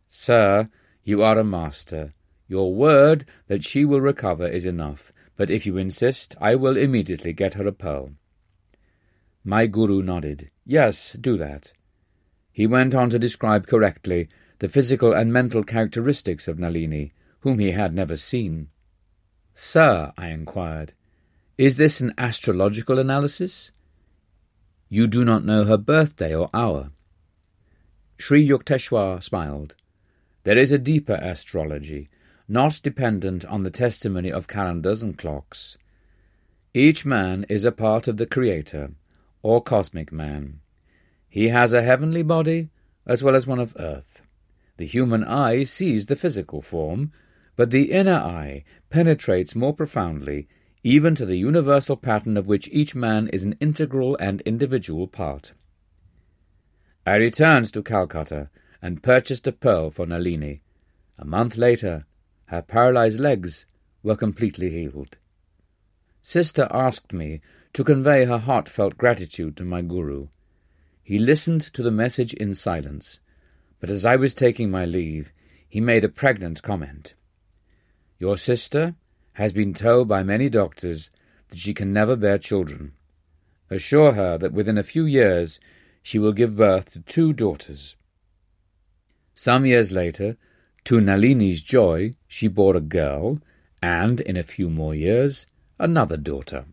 Sir, 0.07 0.69
you 1.03 1.21
are 1.21 1.37
a 1.37 1.43
master. 1.43 2.13
Your 2.47 2.73
word 2.73 3.25
that 3.47 3.63
she 3.63 3.85
will 3.85 4.01
recover 4.01 4.47
is 4.47 4.65
enough, 4.65 5.11
but 5.35 5.49
if 5.49 5.65
you 5.65 5.77
insist, 5.77 6.35
I 6.39 6.55
will 6.55 6.77
immediately 6.77 7.33
get 7.33 7.55
her 7.55 7.65
a 7.65 7.71
pearl. 7.71 8.11
My 9.43 9.67
guru 9.67 10.01
nodded. 10.01 10.51
Yes, 10.65 11.13
do 11.13 11.37
that. 11.37 11.73
He 12.51 12.67
went 12.67 12.93
on 12.93 13.09
to 13.09 13.17
describe 13.17 13.67
correctly 13.67 14.27
the 14.61 14.69
physical 14.69 15.11
and 15.11 15.33
mental 15.33 15.63
characteristics 15.63 16.47
of 16.47 16.59
Nalini, 16.59 17.11
whom 17.39 17.57
he 17.57 17.71
had 17.71 17.95
never 17.95 18.15
seen. 18.15 18.67
Sir, 19.55 20.13
I 20.15 20.27
inquired, 20.27 20.93
is 21.57 21.77
this 21.77 21.99
an 21.99 22.13
astrological 22.15 22.99
analysis? 22.99 23.71
You 24.87 25.07
do 25.07 25.25
not 25.25 25.43
know 25.43 25.63
her 25.63 25.79
birthday 25.79 26.35
or 26.35 26.47
hour. 26.53 26.91
Sri 28.19 28.47
Yukteswar 28.47 29.23
smiled. 29.23 29.73
There 30.43 30.59
is 30.59 30.71
a 30.71 30.77
deeper 30.77 31.17
astrology, 31.19 32.09
not 32.47 32.81
dependent 32.83 33.43
on 33.45 33.63
the 33.63 33.71
testimony 33.71 34.31
of 34.31 34.47
calendars 34.47 35.01
and 35.01 35.17
clocks. 35.17 35.75
Each 36.71 37.03
man 37.03 37.47
is 37.49 37.63
a 37.63 37.71
part 37.71 38.07
of 38.07 38.17
the 38.17 38.27
Creator, 38.27 38.91
or 39.41 39.63
cosmic 39.63 40.11
man. 40.11 40.59
He 41.27 41.47
has 41.47 41.73
a 41.73 41.81
heavenly 41.81 42.21
body 42.21 42.69
as 43.07 43.23
well 43.23 43.35
as 43.35 43.47
one 43.47 43.59
of 43.59 43.75
earth. 43.79 44.21
The 44.81 44.87
human 44.87 45.23
eye 45.23 45.63
sees 45.63 46.07
the 46.07 46.15
physical 46.15 46.59
form, 46.59 47.11
but 47.55 47.69
the 47.69 47.91
inner 47.91 48.15
eye 48.15 48.63
penetrates 48.89 49.55
more 49.55 49.75
profoundly, 49.75 50.47
even 50.83 51.13
to 51.13 51.25
the 51.27 51.35
universal 51.35 51.95
pattern 51.95 52.35
of 52.35 52.47
which 52.47 52.67
each 52.71 52.95
man 52.95 53.27
is 53.27 53.43
an 53.43 53.55
integral 53.59 54.17
and 54.19 54.41
individual 54.41 55.07
part. 55.07 55.53
I 57.05 57.17
returned 57.17 57.71
to 57.73 57.83
Calcutta 57.83 58.49
and 58.81 59.03
purchased 59.03 59.45
a 59.45 59.51
pearl 59.51 59.91
for 59.91 60.07
Nalini. 60.07 60.63
A 61.19 61.25
month 61.25 61.57
later, 61.57 62.07
her 62.45 62.63
paralyzed 62.63 63.19
legs 63.19 63.67
were 64.01 64.15
completely 64.15 64.71
healed. 64.71 65.19
Sister 66.23 66.67
asked 66.71 67.13
me 67.13 67.39
to 67.73 67.83
convey 67.83 68.25
her 68.25 68.39
heartfelt 68.39 68.97
gratitude 68.97 69.55
to 69.57 69.63
my 69.63 69.83
Guru. 69.83 70.29
He 71.03 71.19
listened 71.19 71.61
to 71.61 71.83
the 71.83 71.91
message 71.91 72.33
in 72.33 72.55
silence, 72.55 73.19
but 73.81 73.89
as 73.89 74.05
I 74.05 74.15
was 74.15 74.33
taking 74.35 74.69
my 74.69 74.85
leave, 74.85 75.33
he 75.67 75.81
made 75.81 76.03
a 76.03 76.09
pregnant 76.09 76.61
comment. 76.61 77.15
Your 78.19 78.37
sister 78.37 78.95
has 79.33 79.51
been 79.51 79.73
told 79.73 80.07
by 80.07 80.21
many 80.21 80.49
doctors 80.49 81.09
that 81.49 81.57
she 81.57 81.73
can 81.73 81.91
never 81.91 82.15
bear 82.15 82.37
children. 82.37 82.93
Assure 83.71 84.11
her 84.13 84.37
that 84.37 84.53
within 84.53 84.77
a 84.77 84.83
few 84.83 85.05
years 85.05 85.59
she 86.03 86.19
will 86.19 86.31
give 86.31 86.55
birth 86.55 86.93
to 86.93 86.99
two 86.99 87.33
daughters. 87.33 87.95
Some 89.33 89.65
years 89.65 89.91
later, 89.91 90.37
to 90.83 90.99
Nalini's 91.01 91.63
joy, 91.63 92.13
she 92.27 92.47
bore 92.47 92.75
a 92.75 92.81
girl, 92.81 93.39
and 93.81 94.19
in 94.19 94.37
a 94.37 94.43
few 94.43 94.69
more 94.69 94.93
years, 94.93 95.47
another 95.79 96.17
daughter. 96.17 96.65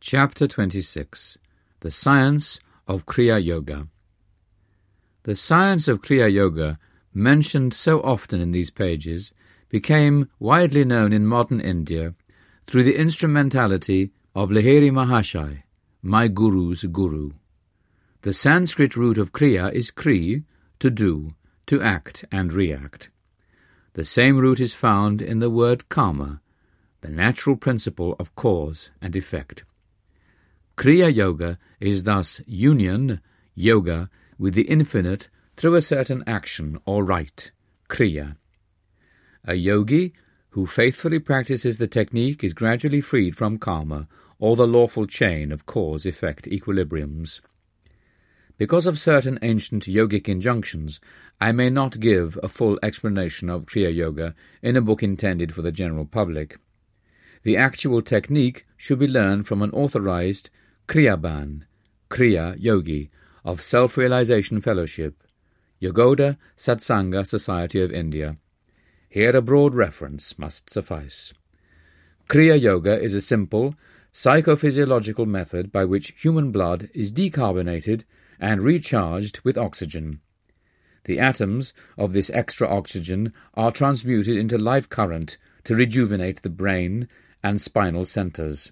Chapter 0.00 0.48
26 0.48 1.38
The 1.80 1.90
Science 1.90 2.58
of 2.90 3.06
Kriya 3.06 3.38
Yoga 3.38 3.86
The 5.22 5.36
science 5.36 5.86
of 5.86 6.02
Kriya 6.02 6.28
Yoga, 6.32 6.76
mentioned 7.14 7.72
so 7.72 8.02
often 8.02 8.40
in 8.40 8.50
these 8.50 8.70
pages, 8.70 9.32
became 9.68 10.28
widely 10.40 10.84
known 10.84 11.12
in 11.12 11.24
modern 11.24 11.60
India 11.60 12.14
through 12.66 12.82
the 12.82 12.96
instrumentality 12.96 14.10
of 14.34 14.50
Lahiri 14.50 14.90
Mahashai, 14.90 15.62
my 16.02 16.26
Guru's 16.26 16.82
Guru. 16.82 17.30
The 18.22 18.32
Sanskrit 18.32 18.96
root 18.96 19.18
of 19.18 19.30
Kriya 19.30 19.72
is 19.72 19.92
Kri, 19.92 20.42
to 20.80 20.90
do, 20.90 21.34
to 21.66 21.80
act 21.80 22.24
and 22.32 22.52
react. 22.52 23.10
The 23.92 24.04
same 24.04 24.36
root 24.36 24.58
is 24.58 24.74
found 24.74 25.22
in 25.22 25.38
the 25.38 25.50
word 25.50 25.88
karma, 25.88 26.40
the 27.02 27.08
natural 27.08 27.54
principle 27.54 28.16
of 28.18 28.34
cause 28.34 28.90
and 29.00 29.14
effect. 29.14 29.62
Kriya 30.80 31.14
Yoga 31.14 31.58
is 31.78 32.04
thus 32.04 32.40
union, 32.46 33.20
yoga, 33.54 34.08
with 34.38 34.54
the 34.54 34.62
infinite 34.62 35.28
through 35.54 35.74
a 35.74 35.82
certain 35.82 36.24
action 36.26 36.78
or 36.86 37.04
rite, 37.04 37.50
kriya. 37.90 38.36
A 39.44 39.56
yogi 39.56 40.14
who 40.52 40.64
faithfully 40.64 41.18
practices 41.18 41.76
the 41.76 41.86
technique 41.86 42.42
is 42.42 42.54
gradually 42.54 43.02
freed 43.02 43.36
from 43.36 43.58
karma, 43.58 44.08
or 44.38 44.56
the 44.56 44.66
lawful 44.66 45.04
chain 45.06 45.52
of 45.52 45.66
cause-effect 45.66 46.46
equilibriums. 46.46 47.42
Because 48.56 48.86
of 48.86 48.98
certain 48.98 49.38
ancient 49.42 49.84
yogic 49.84 50.30
injunctions, 50.30 50.98
I 51.42 51.52
may 51.52 51.68
not 51.68 52.00
give 52.00 52.38
a 52.42 52.48
full 52.48 52.78
explanation 52.82 53.50
of 53.50 53.66
Kriya 53.66 53.94
Yoga 53.94 54.34
in 54.62 54.76
a 54.76 54.80
book 54.80 55.02
intended 55.02 55.52
for 55.52 55.60
the 55.60 55.72
general 55.72 56.06
public. 56.06 56.58
The 57.42 57.58
actual 57.58 58.00
technique 58.00 58.64
should 58.78 58.98
be 58.98 59.06
learned 59.06 59.46
from 59.46 59.60
an 59.60 59.72
authorized 59.72 60.48
Kriyaban, 60.88 61.62
Kriya 62.08 62.56
Yogi, 62.58 63.10
of 63.44 63.62
Self 63.62 63.96
Realization 63.96 64.60
Fellowship, 64.60 65.22
Yogoda 65.80 66.36
Satsanga 66.56 67.26
Society 67.26 67.80
of 67.80 67.92
India. 67.92 68.36
Here 69.08 69.34
a 69.34 69.42
broad 69.42 69.74
reference 69.74 70.38
must 70.38 70.70
suffice. 70.70 71.32
Kriya 72.28 72.60
Yoga 72.60 73.00
is 73.00 73.14
a 73.14 73.20
simple, 73.20 73.74
psychophysiological 74.12 75.26
method 75.26 75.72
by 75.72 75.84
which 75.84 76.14
human 76.20 76.52
blood 76.52 76.88
is 76.94 77.12
decarbonated 77.12 78.04
and 78.38 78.60
recharged 78.60 79.40
with 79.44 79.58
oxygen. 79.58 80.20
The 81.04 81.18
atoms 81.18 81.72
of 81.96 82.12
this 82.12 82.30
extra 82.30 82.68
oxygen 82.68 83.32
are 83.54 83.72
transmuted 83.72 84.36
into 84.36 84.58
life 84.58 84.88
current 84.88 85.38
to 85.64 85.74
rejuvenate 85.74 86.42
the 86.42 86.50
brain 86.50 87.08
and 87.42 87.60
spinal 87.60 88.04
centers. 88.04 88.70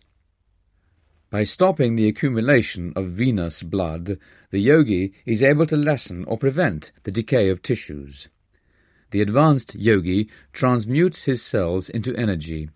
By 1.30 1.44
stopping 1.44 1.96
the 1.96 2.08
accumulation 2.08 2.94
of 2.96 3.10
venous 3.10 3.62
blood, 3.62 4.18
the 4.50 4.60
yogi 4.60 5.12
is 5.26 5.42
able 5.42 5.66
to 5.66 5.76
lessen 5.76 6.24
or 6.24 6.38
prevent 6.38 6.90
the 7.02 7.10
decay 7.10 7.50
of 7.50 7.60
tissues. 7.60 8.28
The 9.10 9.20
advanced 9.20 9.74
yogi 9.74 10.30
transmutes 10.54 11.24
his 11.24 11.42
cells 11.42 11.90
into 11.90 12.16
energy. 12.16 12.70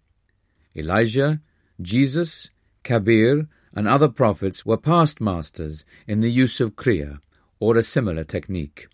Elijah, 0.77 1.41
Jesus, 1.81 2.51
Kabir, 2.83 3.49
and 3.75 3.89
other 3.89 4.09
prophets 4.09 4.67
were 4.67 4.77
past 4.77 5.19
masters 5.19 5.87
in 6.07 6.21
the 6.21 6.31
use 6.31 6.61
of 6.61 6.77
Kriya, 6.77 7.21
or 7.59 7.77
a 7.77 7.83
similar 7.83 8.25
technique, 8.25 8.89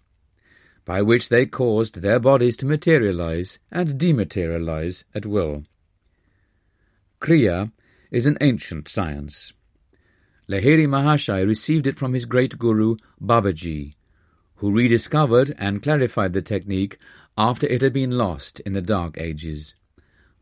by 0.85 1.03
which 1.03 1.31
they 1.31 1.47
caused 1.47 1.97
their 1.97 2.21
bodies 2.21 2.57
to 2.59 2.67
materialize 2.67 3.59
and 3.73 3.99
dematerialize 3.99 5.03
at 5.15 5.27
will. 5.27 5.65
Kriya 7.21 7.73
is 8.11 8.27
an 8.27 8.39
ancient 8.41 8.89
science. 8.89 9.53
Lahiri 10.49 10.87
Mahashai 10.87 11.47
received 11.47 11.87
it 11.87 11.97
from 11.97 12.15
his 12.15 12.25
great 12.25 12.59
guru 12.59 12.97
Babaji, 13.23 13.95
who 14.57 14.73
rediscovered 14.73 15.55
and 15.59 15.83
clarified 15.83 16.33
the 16.33 16.43
technique 16.43 16.99
after 17.37 17.67
it 17.67 17.83
had 17.83 17.93
been 17.93 18.13
lost 18.13 18.61
in 18.61 18.73
the 18.73 18.81
Dark 18.81 19.19
Ages. 19.19 19.75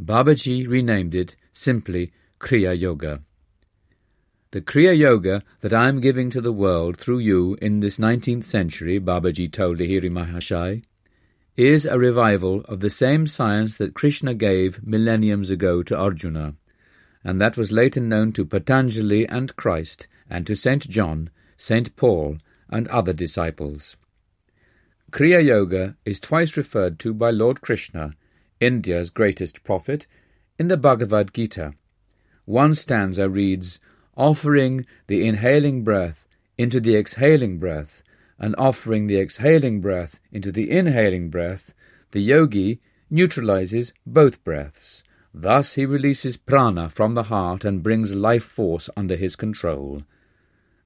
Babaji 0.03 0.69
renamed 0.69 1.15
it 1.15 1.35
simply 1.53 2.13
Kriya 2.39 2.79
Yoga. 2.79 3.23
The 4.53 4.61
Kriya 4.61 4.97
Yoga 4.97 5.43
that 5.61 5.73
I 5.73 5.89
am 5.89 6.01
giving 6.01 6.31
to 6.31 6.41
the 6.41 6.53
world 6.53 6.97
through 6.97 7.19
you 7.19 7.59
in 7.61 7.81
this 7.81 7.99
19th 7.99 8.45
century, 8.45 9.01
Babaji 9.01 9.51
told 9.51 9.79
Lahiri 9.79 10.11
Mahashai, 10.11 10.85
is 11.57 11.85
a 11.85 11.99
revival 11.99 12.61
of 12.67 12.81
the 12.81 12.91
same 12.91 13.27
science 13.27 13.77
that 13.79 13.95
Krishna 13.95 14.35
gave 14.35 14.87
millenniums 14.87 15.51
ago 15.51 15.83
to 15.83 15.99
Arjuna 15.99 16.55
and 17.27 17.41
that 17.41 17.57
was 17.57 17.73
later 17.73 18.01
known 18.01 18.31
to 18.31 18.45
Patanjali 18.45 19.27
and 19.27 19.57
Christ, 19.57 20.07
and 20.31 20.47
to 20.47 20.55
St. 20.55 20.89
John, 20.89 21.29
St. 21.57 21.97
Paul, 21.97 22.39
and 22.71 22.87
other 22.87 23.13
disciples. 23.13 23.97
Kriya 25.11 25.45
Yoga 25.45 25.97
is 26.05 26.21
twice 26.21 26.57
referred 26.57 27.01
to 27.01 27.13
by 27.13 27.33
Lord 27.33 27.63
Krishna, 27.63 28.13
India's 28.61 29.11
greatest 29.11 29.65
prophet, 29.65 30.07
in 30.57 30.69
the 30.69 30.77
Bhagavad 30.77 31.35
Gita. 31.35 31.73
One 32.45 32.77
stanza 32.77 33.29
reads, 33.29 33.81
Offering 34.17 34.87
the 35.09 35.27
inhaling 35.27 35.83
breath 35.83 36.29
into 36.57 36.79
the 36.79 36.97
exhaling 36.97 37.59
breath, 37.59 38.05
and 38.39 38.55
offering 38.57 39.09
the 39.09 39.19
exhaling 39.19 39.81
breath 39.81 40.21
into 40.31 40.53
the 40.53 40.71
inhaling 40.71 41.31
breath, 41.31 41.75
the 42.13 42.23
yogi 42.23 42.81
neutralizes 43.11 43.93
both 44.07 44.45
breaths. 44.45 45.03
Thus 45.39 45.75
he 45.75 45.85
releases 45.85 46.39
prana 46.39 46.89
from 46.89 47.13
the 47.13 47.25
heart 47.25 47.63
and 47.63 47.83
brings 47.83 48.15
life 48.15 48.43
force 48.43 48.89
under 48.97 49.17
his 49.17 49.37
control. 49.37 50.03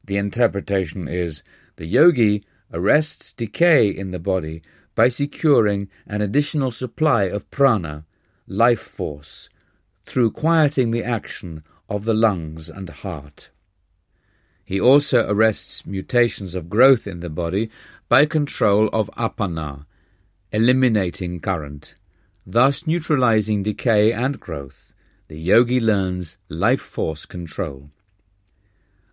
The 0.04 0.16
interpretation 0.16 1.06
is 1.06 1.44
the 1.76 1.86
yogi 1.86 2.42
arrests 2.72 3.32
decay 3.32 3.88
in 3.88 4.10
the 4.10 4.18
body 4.18 4.60
by 4.96 5.06
securing 5.06 5.88
an 6.04 6.20
additional 6.20 6.72
supply 6.72 7.24
of 7.24 7.48
prana, 7.52 8.04
life 8.48 8.80
force, 8.80 9.48
through 10.02 10.32
quieting 10.32 10.90
the 10.90 11.04
action 11.04 11.62
of 11.88 12.04
the 12.04 12.14
lungs 12.14 12.68
and 12.68 12.90
heart. 12.90 13.50
He 14.64 14.80
also 14.80 15.30
arrests 15.30 15.86
mutations 15.86 16.56
of 16.56 16.68
growth 16.68 17.06
in 17.06 17.20
the 17.20 17.30
body 17.30 17.70
by 18.08 18.26
control 18.26 18.88
of 18.92 19.08
apana, 19.16 19.86
eliminating 20.50 21.38
current, 21.38 21.94
thus 22.46 22.86
neutralizing 22.86 23.62
decay 23.62 24.12
and 24.12 24.40
growth. 24.40 24.92
The 25.28 25.38
yogi 25.38 25.80
learns 25.80 26.36
life 26.48 26.80
force 26.80 27.26
control. 27.26 27.90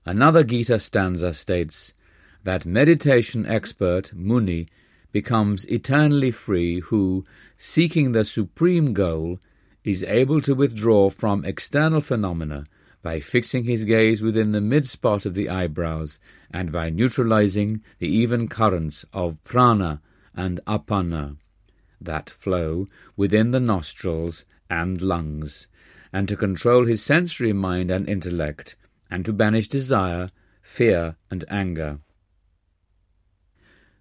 Another 0.05 0.43
Gita 0.43 0.79
stanza 0.79 1.33
states 1.33 1.93
that 2.43 2.65
meditation 2.65 3.45
expert 3.45 4.13
Muni 4.13 4.67
becomes 5.11 5.65
eternally 5.65 6.31
free 6.31 6.79
who, 6.79 7.25
seeking 7.57 8.11
the 8.11 8.25
supreme 8.25 8.93
goal, 8.93 9.39
is 9.83 10.03
able 10.03 10.41
to 10.41 10.55
withdraw 10.55 11.09
from 11.09 11.45
external 11.45 12.01
phenomena 12.01 12.65
by 13.01 13.19
fixing 13.19 13.63
his 13.63 13.83
gaze 13.83 14.21
within 14.21 14.51
the 14.51 14.61
mid-spot 14.61 15.25
of 15.25 15.33
the 15.33 15.49
eyebrows 15.49 16.19
and 16.51 16.71
by 16.71 16.89
neutralizing 16.89 17.81
the 17.99 18.07
even 18.07 18.47
currents 18.47 19.05
of 19.13 19.43
prana 19.43 20.01
and 20.35 20.59
apana 20.67 21.37
that 21.99 22.29
flow 22.29 22.87
within 23.15 23.51
the 23.51 23.59
nostrils 23.59 24.45
and 24.69 25.01
lungs, 25.01 25.67
and 26.13 26.27
to 26.27 26.35
control 26.35 26.85
his 26.85 27.01
sensory 27.01 27.53
mind 27.53 27.91
and 27.91 28.07
intellect, 28.07 28.75
and 29.09 29.25
to 29.25 29.33
banish 29.33 29.67
desire, 29.67 30.29
fear, 30.61 31.15
and 31.29 31.45
anger. 31.49 31.99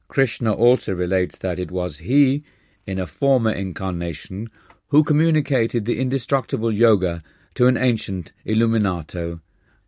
Krishna 0.08 0.52
also 0.52 0.92
relates 0.92 1.38
that 1.38 1.58
it 1.58 1.70
was 1.70 1.98
he, 1.98 2.44
in 2.86 2.98
a 2.98 3.06
former 3.06 3.50
incarnation, 3.50 4.48
who 4.88 5.02
communicated 5.02 5.84
the 5.84 5.98
indestructible 5.98 6.70
yoga 6.70 7.20
to 7.54 7.66
an 7.66 7.76
ancient 7.76 8.32
Illuminato, 8.44 9.40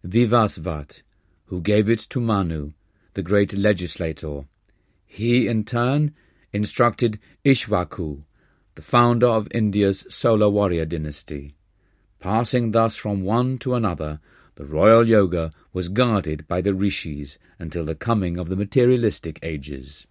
Vivasvat, 0.05 1.03
who 1.47 1.61
gave 1.61 1.89
it 1.89 2.01
to 2.01 2.21
Manu, 2.21 2.73
the 3.15 3.23
great 3.23 3.53
legislator. 3.53 4.45
He, 5.07 5.47
in 5.47 5.65
turn, 5.65 6.15
instructed 6.53 7.19
Ikshwaku, 7.45 8.25
the 8.75 8.83
founder 8.83 9.27
of 9.27 9.49
India's 9.51 10.07
solar 10.09 10.49
warrior 10.49 10.85
dynasty. 10.85 11.55
Passing 12.21 12.73
thus 12.73 12.97
from 12.97 13.23
one 13.23 13.59
to 13.59 13.75
another, 13.75 14.21
the 14.57 14.65
royal 14.65 15.07
yoga 15.07 15.53
was 15.73 15.89
guarded 15.89 16.49
by 16.49 16.61
the 16.61 16.75
rishis 16.75 17.39
until 17.59 17.85
the 17.85 17.95
coming 17.95 18.37
of 18.39 18.49
the 18.49 18.57
materialistic 18.57 19.39
ages. 19.43 20.07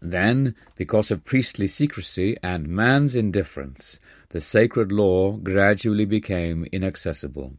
Then, 0.00 0.54
because 0.76 1.10
of 1.10 1.24
priestly 1.24 1.66
secrecy 1.66 2.36
and 2.42 2.68
man's 2.68 3.16
indifference, 3.16 3.98
the 4.28 4.40
sacred 4.40 4.92
law 4.92 5.32
gradually 5.32 6.04
became 6.04 6.66
inaccessible. 6.70 7.54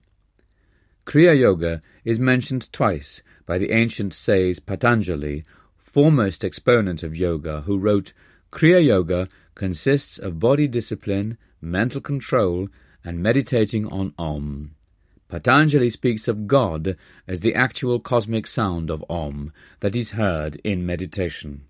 Kriya 1.06 1.38
Yoga 1.38 1.82
is 2.06 2.20
mentioned 2.20 2.72
twice 2.72 3.24
by 3.48 3.58
the 3.58 3.72
ancient 3.72 4.14
sage 4.14 4.64
Patanjali, 4.64 5.44
foremost 5.90 6.46
exponent 6.46 7.02
of 7.02 7.18
yoga, 7.18 7.62
who 7.62 7.76
wrote, 7.80 8.14
Kriya 8.52 8.86
Yoga 8.86 9.28
consists 9.56 10.20
of 10.20 10.38
body 10.38 10.68
discipline, 10.68 11.36
mental 11.62 12.00
control, 12.00 12.68
and 13.04 13.24
meditating 13.24 13.88
on 13.88 14.14
Om. 14.16 14.76
Patanjali 15.30 15.90
speaks 15.90 16.28
of 16.28 16.46
God 16.46 16.96
as 17.28 17.42
the 17.42 17.56
actual 17.56 18.00
cosmic 18.00 18.46
sound 18.46 18.92
of 18.92 19.04
Om 19.10 19.52
that 19.80 19.96
is 19.96 20.12
heard 20.12 20.62
in 20.64 20.86
meditation. 20.86 21.66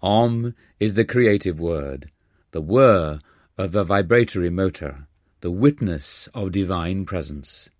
Om 0.00 0.54
is 0.78 0.94
the 0.94 1.04
creative 1.04 1.58
word, 1.58 2.12
the 2.52 2.60
whir 2.60 3.18
of 3.58 3.72
the 3.72 3.82
vibratory 3.82 4.50
motor, 4.50 5.08
the 5.40 5.50
witness 5.50 6.28
of 6.32 6.52
divine 6.52 7.04
presence. 7.04 7.70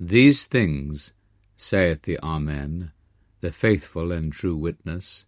These 0.00 0.46
things, 0.46 1.12
saith 1.56 2.02
the 2.02 2.18
Amen, 2.18 2.90
the 3.44 3.52
faithful 3.52 4.10
and 4.10 4.32
true 4.32 4.56
witness, 4.56 5.26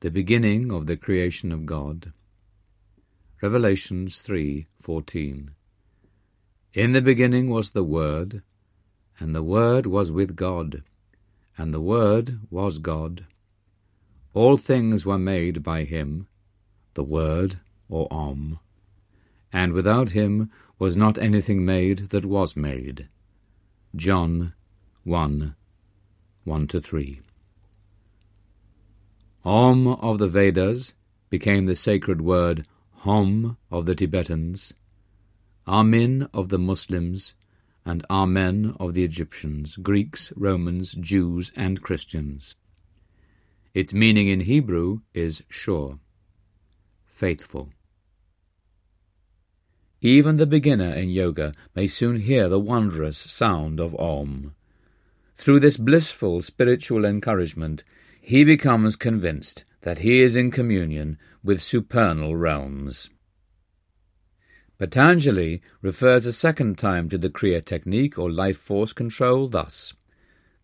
the 0.00 0.10
beginning 0.10 0.70
of 0.70 0.86
the 0.86 0.98
creation 0.98 1.50
of 1.50 1.64
God. 1.64 2.12
Revelations 3.40 4.20
3:14. 4.20 5.54
In 6.74 6.92
the 6.92 7.00
beginning 7.00 7.48
was 7.48 7.70
the 7.70 7.82
Word, 7.82 8.42
and 9.18 9.34
the 9.34 9.42
Word 9.42 9.86
was 9.86 10.12
with 10.12 10.36
God, 10.36 10.82
and 11.56 11.72
the 11.72 11.80
Word 11.80 12.38
was 12.50 12.78
God. 12.78 13.24
All 14.34 14.58
things 14.58 15.06
were 15.06 15.16
made 15.18 15.62
by 15.62 15.84
him, 15.84 16.26
the 16.92 17.02
Word, 17.02 17.60
or 17.88 18.06
Om, 18.12 18.58
and 19.54 19.72
without 19.72 20.10
him 20.10 20.50
was 20.78 20.98
not 20.98 21.16
anything 21.16 21.64
made 21.64 22.10
that 22.10 22.26
was 22.26 22.56
made. 22.56 23.08
John 23.96 24.52
1 25.04 25.56
1 26.44 26.66
to 26.66 26.82
3. 26.82 27.23
Om 29.44 29.86
of 29.86 30.18
the 30.18 30.28
Vedas 30.28 30.94
became 31.28 31.66
the 31.66 31.76
sacred 31.76 32.22
word 32.22 32.66
Hom 33.00 33.58
of 33.70 33.84
the 33.84 33.94
Tibetans, 33.94 34.72
Amin 35.66 36.28
of 36.32 36.48
the 36.48 36.58
Muslims, 36.58 37.34
and 37.84 38.06
Amen 38.08 38.74
of 38.80 38.94
the 38.94 39.04
Egyptians, 39.04 39.76
Greeks, 39.76 40.32
Romans, 40.34 40.92
Jews, 40.94 41.52
and 41.54 41.82
Christians. 41.82 42.56
Its 43.74 43.92
meaning 43.92 44.28
in 44.28 44.40
Hebrew 44.40 45.00
is 45.12 45.42
sure, 45.50 45.98
faithful. 47.06 47.68
Even 50.00 50.38
the 50.38 50.46
beginner 50.46 50.94
in 50.94 51.10
yoga 51.10 51.52
may 51.74 51.86
soon 51.86 52.20
hear 52.20 52.48
the 52.48 52.60
wondrous 52.60 53.18
sound 53.18 53.78
of 53.78 53.94
Om. 54.00 54.54
Through 55.36 55.60
this 55.60 55.76
blissful 55.76 56.40
spiritual 56.40 57.04
encouragement, 57.04 57.84
he 58.26 58.42
becomes 58.42 58.96
convinced 58.96 59.66
that 59.82 59.98
he 59.98 60.22
is 60.22 60.34
in 60.34 60.50
communion 60.50 61.18
with 61.42 61.60
supernal 61.60 62.34
realms. 62.34 63.10
Patanjali 64.78 65.60
refers 65.82 66.24
a 66.24 66.32
second 66.32 66.78
time 66.78 67.10
to 67.10 67.18
the 67.18 67.28
Kriya 67.28 67.62
technique 67.62 68.18
or 68.18 68.32
life 68.32 68.56
force 68.56 68.94
control 68.94 69.46
thus 69.46 69.92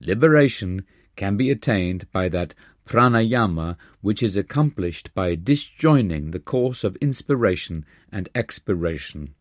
Liberation 0.00 0.86
can 1.16 1.36
be 1.36 1.50
attained 1.50 2.10
by 2.10 2.30
that 2.30 2.54
pranayama 2.86 3.76
which 4.00 4.22
is 4.22 4.38
accomplished 4.38 5.12
by 5.12 5.34
disjoining 5.34 6.30
the 6.30 6.40
course 6.40 6.82
of 6.82 6.96
inspiration 6.96 7.84
and 8.10 8.30
expiration. 8.34 9.34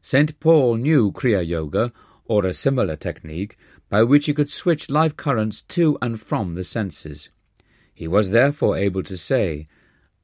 St. 0.00 0.40
Paul 0.40 0.76
knew 0.76 1.12
Kriya 1.12 1.46
Yoga, 1.46 1.92
or 2.28 2.44
a 2.44 2.54
similar 2.54 2.96
technique, 2.96 3.56
by 3.88 4.02
which 4.02 4.26
he 4.26 4.34
could 4.34 4.50
switch 4.50 4.90
life 4.90 5.16
currents 5.16 5.62
to 5.62 5.96
and 6.02 6.20
from 6.20 6.54
the 6.54 6.64
senses. 6.64 7.30
He 7.94 8.08
was 8.08 8.30
therefore 8.30 8.76
able 8.76 9.02
to 9.04 9.16
say, 9.16 9.68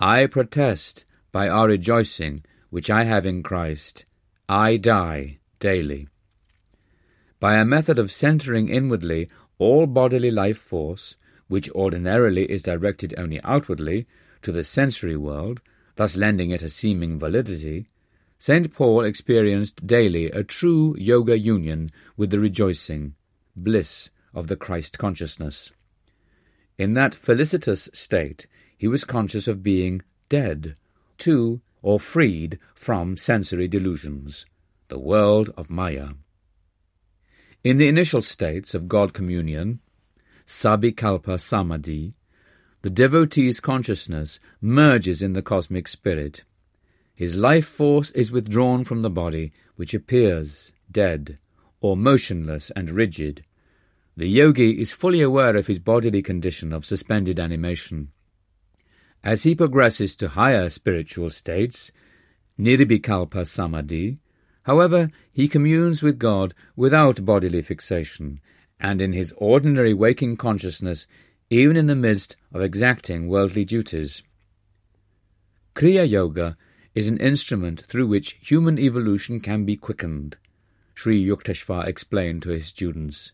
I 0.00 0.26
protest 0.26 1.04
by 1.30 1.48
our 1.48 1.68
rejoicing 1.68 2.44
which 2.70 2.90
I 2.90 3.04
have 3.04 3.26
in 3.26 3.42
Christ, 3.42 4.04
I 4.48 4.76
die 4.76 5.38
daily. 5.60 6.08
By 7.38 7.56
a 7.56 7.64
method 7.64 7.98
of 7.98 8.10
centering 8.10 8.68
inwardly 8.68 9.28
all 9.58 9.86
bodily 9.86 10.30
life 10.30 10.58
force, 10.58 11.16
which 11.48 11.70
ordinarily 11.70 12.50
is 12.50 12.62
directed 12.62 13.14
only 13.18 13.40
outwardly, 13.42 14.06
to 14.42 14.52
the 14.52 14.64
sensory 14.64 15.16
world, 15.16 15.60
thus 15.96 16.16
lending 16.16 16.50
it 16.50 16.62
a 16.62 16.68
seeming 16.68 17.18
validity, 17.18 17.88
St. 18.42 18.72
Paul 18.72 19.04
experienced 19.04 19.86
daily 19.86 20.26
a 20.26 20.42
true 20.42 20.96
yoga 20.98 21.38
union 21.38 21.92
with 22.16 22.30
the 22.30 22.40
rejoicing, 22.40 23.14
bliss 23.54 24.10
of 24.34 24.48
the 24.48 24.56
Christ 24.56 24.98
consciousness. 24.98 25.70
In 26.76 26.94
that 26.94 27.14
felicitous 27.14 27.88
state, 27.92 28.48
he 28.76 28.88
was 28.88 29.04
conscious 29.04 29.46
of 29.46 29.62
being 29.62 30.02
dead 30.28 30.74
to 31.18 31.60
or 31.82 32.00
freed 32.00 32.58
from 32.74 33.16
sensory 33.16 33.68
delusions, 33.68 34.44
the 34.88 34.98
world 34.98 35.50
of 35.56 35.70
Maya. 35.70 36.08
In 37.62 37.76
the 37.76 37.86
initial 37.86 38.22
states 38.22 38.74
of 38.74 38.88
God 38.88 39.12
communion, 39.14 39.78
Sabikalpa 40.48 41.38
Samadhi, 41.38 42.12
the 42.80 42.90
devotee's 42.90 43.60
consciousness 43.60 44.40
merges 44.60 45.22
in 45.22 45.32
the 45.34 45.42
cosmic 45.42 45.86
spirit. 45.86 46.42
His 47.14 47.36
life 47.36 47.66
force 47.66 48.10
is 48.12 48.32
withdrawn 48.32 48.84
from 48.84 49.02
the 49.02 49.10
body, 49.10 49.52
which 49.76 49.94
appears 49.94 50.72
dead, 50.90 51.38
or 51.80 51.96
motionless 51.96 52.70
and 52.74 52.90
rigid. 52.90 53.44
The 54.16 54.28
yogi 54.28 54.80
is 54.80 54.92
fully 54.92 55.20
aware 55.20 55.56
of 55.56 55.66
his 55.66 55.78
bodily 55.78 56.22
condition 56.22 56.72
of 56.72 56.84
suspended 56.84 57.40
animation. 57.40 58.12
As 59.24 59.44
he 59.44 59.54
progresses 59.54 60.16
to 60.16 60.28
higher 60.28 60.68
spiritual 60.68 61.30
states, 61.30 61.90
Nirvikalpa 62.58 63.46
Samadhi, 63.46 64.18
however, 64.64 65.10
he 65.32 65.48
communes 65.48 66.02
with 66.02 66.18
God 66.18 66.54
without 66.76 67.24
bodily 67.24 67.62
fixation, 67.62 68.40
and 68.80 69.00
in 69.00 69.12
his 69.12 69.32
ordinary 69.36 69.94
waking 69.94 70.36
consciousness, 70.36 71.06
even 71.50 71.76
in 71.76 71.86
the 71.86 71.94
midst 71.94 72.36
of 72.52 72.62
exacting 72.62 73.28
worldly 73.28 73.64
duties. 73.64 74.22
Kriya 75.74 76.08
Yoga 76.08 76.56
is 76.94 77.08
an 77.08 77.18
instrument 77.18 77.80
through 77.86 78.06
which 78.06 78.38
human 78.42 78.78
evolution 78.78 79.40
can 79.40 79.64
be 79.64 79.76
quickened, 79.76 80.36
Sri 80.94 81.24
Yukteswar 81.24 81.86
explained 81.86 82.42
to 82.42 82.50
his 82.50 82.66
students. 82.66 83.32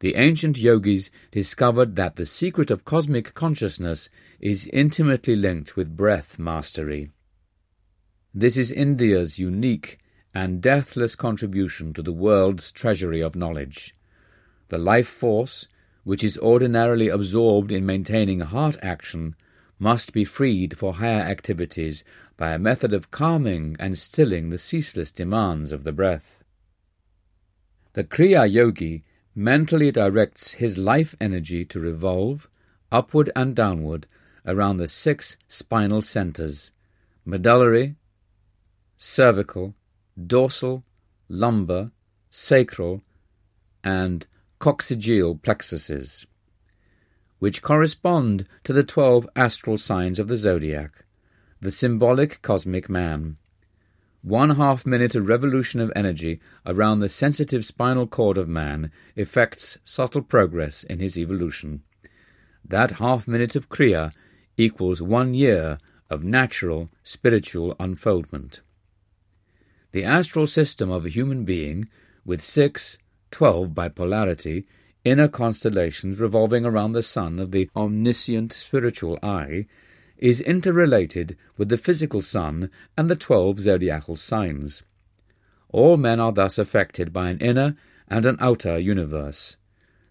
The 0.00 0.14
ancient 0.14 0.58
yogis 0.58 1.10
discovered 1.32 1.96
that 1.96 2.16
the 2.16 2.26
secret 2.26 2.70
of 2.70 2.84
cosmic 2.84 3.34
consciousness 3.34 4.08
is 4.40 4.68
intimately 4.72 5.34
linked 5.34 5.76
with 5.76 5.96
breath 5.96 6.38
mastery. 6.38 7.10
This 8.32 8.56
is 8.56 8.70
India's 8.70 9.38
unique 9.38 9.98
and 10.34 10.60
deathless 10.60 11.16
contribution 11.16 11.92
to 11.94 12.02
the 12.02 12.12
world's 12.12 12.70
treasury 12.70 13.20
of 13.20 13.34
knowledge. 13.34 13.94
The 14.68 14.78
life 14.78 15.08
force, 15.08 15.66
which 16.04 16.22
is 16.22 16.38
ordinarily 16.38 17.08
absorbed 17.08 17.72
in 17.72 17.84
maintaining 17.84 18.40
heart 18.40 18.76
action, 18.82 19.34
must 19.78 20.12
be 20.12 20.24
freed 20.24 20.76
for 20.76 20.94
higher 20.94 21.22
activities 21.22 22.04
by 22.36 22.52
a 22.52 22.58
method 22.58 22.92
of 22.92 23.10
calming 23.10 23.76
and 23.78 23.96
stilling 23.96 24.50
the 24.50 24.58
ceaseless 24.58 25.12
demands 25.12 25.72
of 25.72 25.84
the 25.84 25.92
breath. 25.92 26.42
The 27.92 28.04
Kriya 28.04 28.50
Yogi 28.50 29.04
mentally 29.34 29.90
directs 29.90 30.54
his 30.54 30.76
life 30.76 31.14
energy 31.20 31.64
to 31.64 31.80
revolve, 31.80 32.48
upward 32.90 33.30
and 33.36 33.54
downward, 33.54 34.06
around 34.46 34.78
the 34.78 34.88
six 34.88 35.36
spinal 35.46 36.02
centers 36.02 36.70
medullary, 37.24 37.94
cervical, 38.96 39.74
dorsal, 40.26 40.82
lumbar, 41.28 41.90
sacral, 42.30 43.02
and 43.84 44.26
coccygeal 44.58 45.40
plexuses, 45.42 46.26
which 47.38 47.62
correspond 47.62 48.46
to 48.64 48.72
the 48.72 48.84
twelve 48.84 49.28
astral 49.36 49.78
signs 49.78 50.18
of 50.18 50.28
the 50.28 50.36
zodiac, 50.36 51.04
the 51.60 51.70
symbolic 51.70 52.42
cosmic 52.42 52.88
man. 52.88 53.36
One 54.22 54.50
half 54.50 54.84
minute 54.84 55.14
of 55.14 55.28
revolution 55.28 55.80
of 55.80 55.92
energy 55.94 56.40
around 56.66 57.00
the 57.00 57.08
sensitive 57.08 57.64
spinal 57.64 58.06
cord 58.06 58.36
of 58.36 58.48
man 58.48 58.90
effects 59.14 59.78
subtle 59.84 60.22
progress 60.22 60.82
in 60.82 60.98
his 60.98 61.16
evolution. 61.16 61.82
That 62.64 62.92
half 62.92 63.28
minute 63.28 63.54
of 63.56 63.68
Kriya 63.68 64.12
equals 64.56 65.00
one 65.00 65.34
year 65.34 65.78
of 66.10 66.24
natural 66.24 66.90
spiritual 67.04 67.76
unfoldment. 67.78 68.60
The 69.92 70.04
astral 70.04 70.46
system 70.46 70.90
of 70.90 71.06
a 71.06 71.10
human 71.10 71.44
being, 71.44 71.88
with 72.24 72.42
six, 72.42 72.98
twelve 73.30 73.74
by 73.74 73.88
polarity, 73.88 74.66
inner 75.10 75.28
constellations 75.28 76.20
revolving 76.20 76.64
around 76.64 76.92
the 76.92 77.02
sun 77.02 77.38
of 77.38 77.50
the 77.50 77.70
omniscient 77.74 78.52
spiritual 78.52 79.18
eye, 79.22 79.66
is 80.16 80.40
interrelated 80.40 81.36
with 81.56 81.68
the 81.68 81.76
physical 81.76 82.20
sun 82.20 82.70
and 82.96 83.08
the 83.08 83.16
twelve 83.16 83.60
zodiacal 83.60 84.16
signs. 84.16 84.82
All 85.70 85.96
men 85.96 86.18
are 86.18 86.32
thus 86.32 86.58
affected 86.58 87.12
by 87.12 87.30
an 87.30 87.38
inner 87.38 87.76
and 88.08 88.24
an 88.26 88.36
outer 88.40 88.78
universe. 88.78 89.56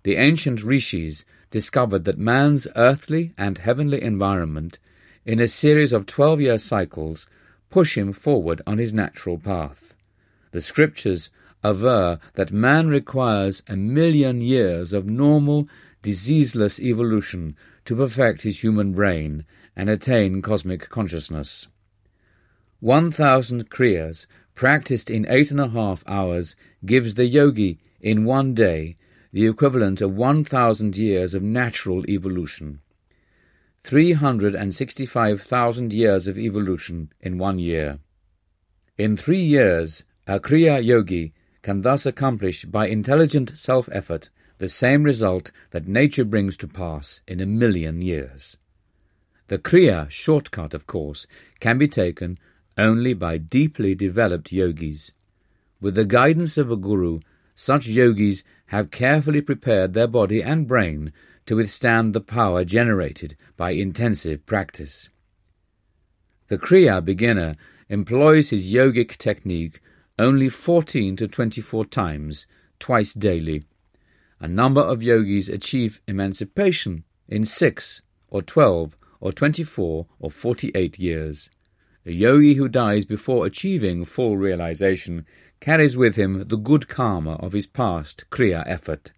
The 0.04 0.16
ancient 0.16 0.64
rishis 0.64 1.26
discovered 1.52 2.06
that 2.06 2.18
man's 2.18 2.68
earthly 2.76 3.34
and 3.38 3.58
heavenly 3.58 4.02
environment, 4.02 4.80
in 5.26 5.40
a 5.40 5.48
series 5.48 5.92
of 5.92 6.06
twelve 6.06 6.40
year 6.40 6.60
cycles, 6.60 7.28
push 7.70 7.98
him 7.98 8.14
forward 8.14 8.62
on 8.66 8.78
his 8.78 8.94
natural 8.94 9.38
path. 9.38 9.96
The 10.52 10.62
scriptures 10.62 11.30
aver 11.64 12.20
that 12.34 12.52
man 12.52 12.88
requires 12.88 13.64
a 13.68 13.76
million 13.76 14.42
years 14.42 14.94
of 14.94 15.10
normal, 15.10 15.68
diseaseless 16.04 16.80
evolution 16.80 17.56
to 17.86 17.96
perfect 17.96 18.44
his 18.44 18.64
human 18.64 18.94
brain 18.94 19.46
and 19.76 19.90
attain 19.90 20.42
cosmic 20.42 20.90
consciousness. 20.90 21.68
One 22.80 23.12
thousand 23.12 23.70
kriyas, 23.70 24.28
practiced 24.54 25.10
in 25.10 25.26
eight 25.30 25.52
and 25.52 25.60
a 25.60 25.70
half 25.70 26.04
hours, 26.08 26.56
gives 26.86 27.16
the 27.16 27.26
yogi, 27.26 27.80
in 28.00 28.26
one 28.26 28.54
day, 28.54 28.96
the 29.34 29.48
equivalent 29.48 30.00
of 30.02 30.16
one 30.16 30.44
thousand 30.44 30.98
years 30.98 31.34
of 31.34 31.44
natural 31.44 32.08
evolution. 32.10 32.80
Three 33.82 34.14
hundred 34.14 34.56
and 34.56 34.74
sixty-five 34.74 35.42
thousand 35.42 35.94
years 35.94 36.28
of 36.28 36.38
evolution 36.38 37.12
in 37.22 37.38
one 37.38 37.60
year. 37.60 38.00
In 38.98 39.16
three 39.16 39.44
years, 39.44 40.04
a 40.28 40.40
kriya 40.40 40.84
yogi 40.84 41.34
can 41.68 41.82
thus 41.82 42.06
accomplish 42.06 42.64
by 42.64 42.88
intelligent 42.88 43.52
self-effort 43.60 44.30
the 44.58 44.70
same 44.70 45.04
result 45.04 45.52
that 45.72 45.86
nature 45.86 46.24
brings 46.24 46.56
to 46.56 46.66
pass 46.66 47.20
in 47.28 47.42
a 47.42 47.46
million 47.46 48.02
years. 48.02 48.56
The 49.48 49.58
Kriya 49.58 50.10
shortcut, 50.10 50.74
of 50.74 50.88
course, 50.88 51.28
can 51.60 51.78
be 51.78 51.90
taken 51.90 52.40
only 52.78 53.14
by 53.14 53.38
deeply 53.38 53.96
developed 53.96 54.54
yogis. 54.54 55.12
With 55.82 55.96
the 55.96 56.06
guidance 56.06 56.58
of 56.58 56.72
a 56.72 56.78
guru, 56.78 57.20
such 57.54 57.86
yogis 57.86 58.46
have 58.68 58.90
carefully 58.90 59.42
prepared 59.42 59.94
their 59.94 60.08
body 60.08 60.42
and 60.42 60.70
brain 60.70 61.12
to 61.48 61.58
withstand 61.58 62.14
the 62.14 62.22
power 62.22 62.64
generated 62.64 63.36
by 63.58 63.72
intensive 63.72 64.46
practice. 64.46 65.10
The 66.48 66.58
Kriya 66.58 67.04
beginner 67.04 67.58
employs 67.90 68.52
his 68.52 68.74
yogic 68.74 69.18
technique 69.18 69.82
only 70.20 70.50
14 70.50 71.16
to 71.16 71.28
24 71.28 71.86
times, 71.86 72.48
twice 72.80 73.14
daily. 73.14 73.64
A 74.40 74.48
number 74.48 74.82
of 74.82 75.04
yogis 75.04 75.50
achieve 75.50 76.02
emancipation 76.08 77.04
in 77.28 77.46
6 77.46 78.02
or 78.30 78.42
12 78.42 78.98
or 79.20 79.32
24 79.32 80.08
or 80.20 80.32
48 80.32 81.00
years. 81.00 81.50
A 82.06 82.12
yogi 82.12 82.54
who 82.54 82.68
dies 82.68 83.06
before 83.06 83.46
achieving 83.46 84.06
full 84.06 84.38
realization 84.38 85.26
carries 85.60 85.98
with 85.98 86.16
him 86.16 86.48
the 86.48 86.58
good 86.58 86.88
karma 86.88 87.34
of 87.34 87.54
his 87.54 87.68
past 87.68 88.26
Kriya 88.30 88.64
effort. 88.66 89.12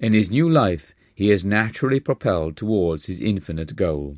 In 0.00 0.12
his 0.12 0.30
new 0.30 0.48
life, 0.48 0.92
he 1.14 1.30
is 1.30 1.44
naturally 1.44 2.00
propelled 2.00 2.56
towards 2.56 3.06
his 3.06 3.20
infinite 3.20 3.76
goal. 3.76 4.16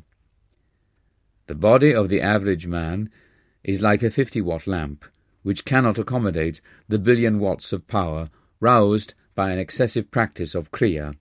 The 1.47 1.55
body 1.55 1.93
of 1.93 2.09
the 2.09 2.21
average 2.21 2.67
man 2.67 3.09
is 3.63 3.81
like 3.81 4.03
a 4.03 4.09
50 4.09 4.41
watt 4.41 4.67
lamp, 4.67 5.05
which 5.43 5.65
cannot 5.65 5.97
accommodate 5.97 6.61
the 6.87 6.99
billion 6.99 7.39
watts 7.39 7.71
of 7.71 7.87
power 7.87 8.29
roused 8.59 9.13
by 9.35 9.51
an 9.51 9.59
excessive 9.59 10.11
practice 10.11 10.55
of 10.55 10.71
Kriya. 10.71 11.15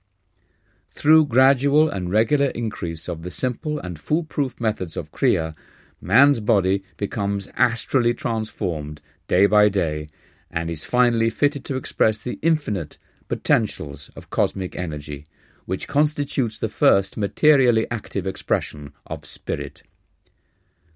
Through 0.90 1.26
gradual 1.26 1.88
and 1.88 2.11
regular 2.11 2.46
increase 2.46 3.09
of 3.09 3.22
the 3.22 3.31
simple 3.31 3.78
and 3.78 3.98
foolproof 3.98 4.61
methods 4.61 4.96
of 4.96 5.12
Kriya, 5.12 5.54
man's 6.00 6.40
body 6.40 6.83
becomes 6.96 7.48
astrally 7.57 8.14
transformed 8.14 9.00
day 9.28 9.46
by 9.46 9.68
day 9.68 10.09
and 10.50 10.70
is 10.70 10.85
finally 10.85 11.31
fitted 11.31 11.64
to 11.66 11.76
express 11.76 12.18
the 12.18 12.38
infinite 12.42 12.98
potentials 13.28 14.11
of 14.16 14.31
cosmic 14.31 14.74
energy, 14.74 15.26
which 15.66 15.87
constitutes 15.87 16.59
the 16.59 16.68
first 16.68 17.16
materially 17.16 17.87
active 17.90 18.26
expression 18.26 18.92
of 19.07 19.26
spirit. 19.26 19.83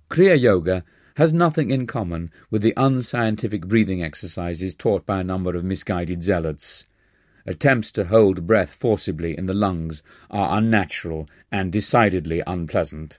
Kriya 0.08 0.40
Yoga 0.40 0.84
has 1.16 1.32
nothing 1.32 1.70
in 1.70 1.86
common 1.86 2.30
with 2.50 2.62
the 2.62 2.74
unscientific 2.76 3.66
breathing 3.66 4.02
exercises 4.02 4.74
taught 4.74 5.04
by 5.04 5.20
a 5.20 5.24
number 5.24 5.54
of 5.56 5.64
misguided 5.64 6.22
zealots. 6.22 6.84
Attempts 7.46 7.90
to 7.92 8.04
hold 8.04 8.46
breath 8.46 8.70
forcibly 8.70 9.36
in 9.36 9.46
the 9.46 9.54
lungs 9.54 10.02
are 10.30 10.56
unnatural 10.56 11.28
and 11.50 11.72
decidedly 11.72 12.42
unpleasant. 12.46 13.18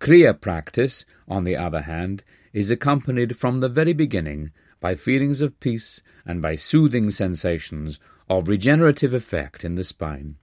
Kriya 0.00 0.40
practice, 0.40 1.04
on 1.26 1.44
the 1.44 1.56
other 1.56 1.82
hand, 1.82 2.24
is 2.52 2.70
accompanied 2.70 3.36
from 3.36 3.60
the 3.60 3.68
very 3.68 3.92
beginning 3.92 4.50
by 4.80 4.94
feelings 4.94 5.40
of 5.40 5.58
peace 5.60 6.02
and 6.24 6.40
by 6.40 6.54
soothing 6.54 7.10
sensations 7.10 7.98
of 8.28 8.48
regenerative 8.48 9.12
effect 9.12 9.64
in 9.64 9.74
the 9.74 9.84
spine. 9.84 10.36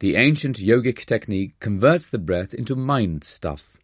The 0.00 0.16
ancient 0.16 0.58
yogic 0.58 1.04
technique 1.06 1.58
converts 1.60 2.08
the 2.08 2.18
breath 2.18 2.54
into 2.54 2.76
mind 2.76 3.24
stuff. 3.24 3.77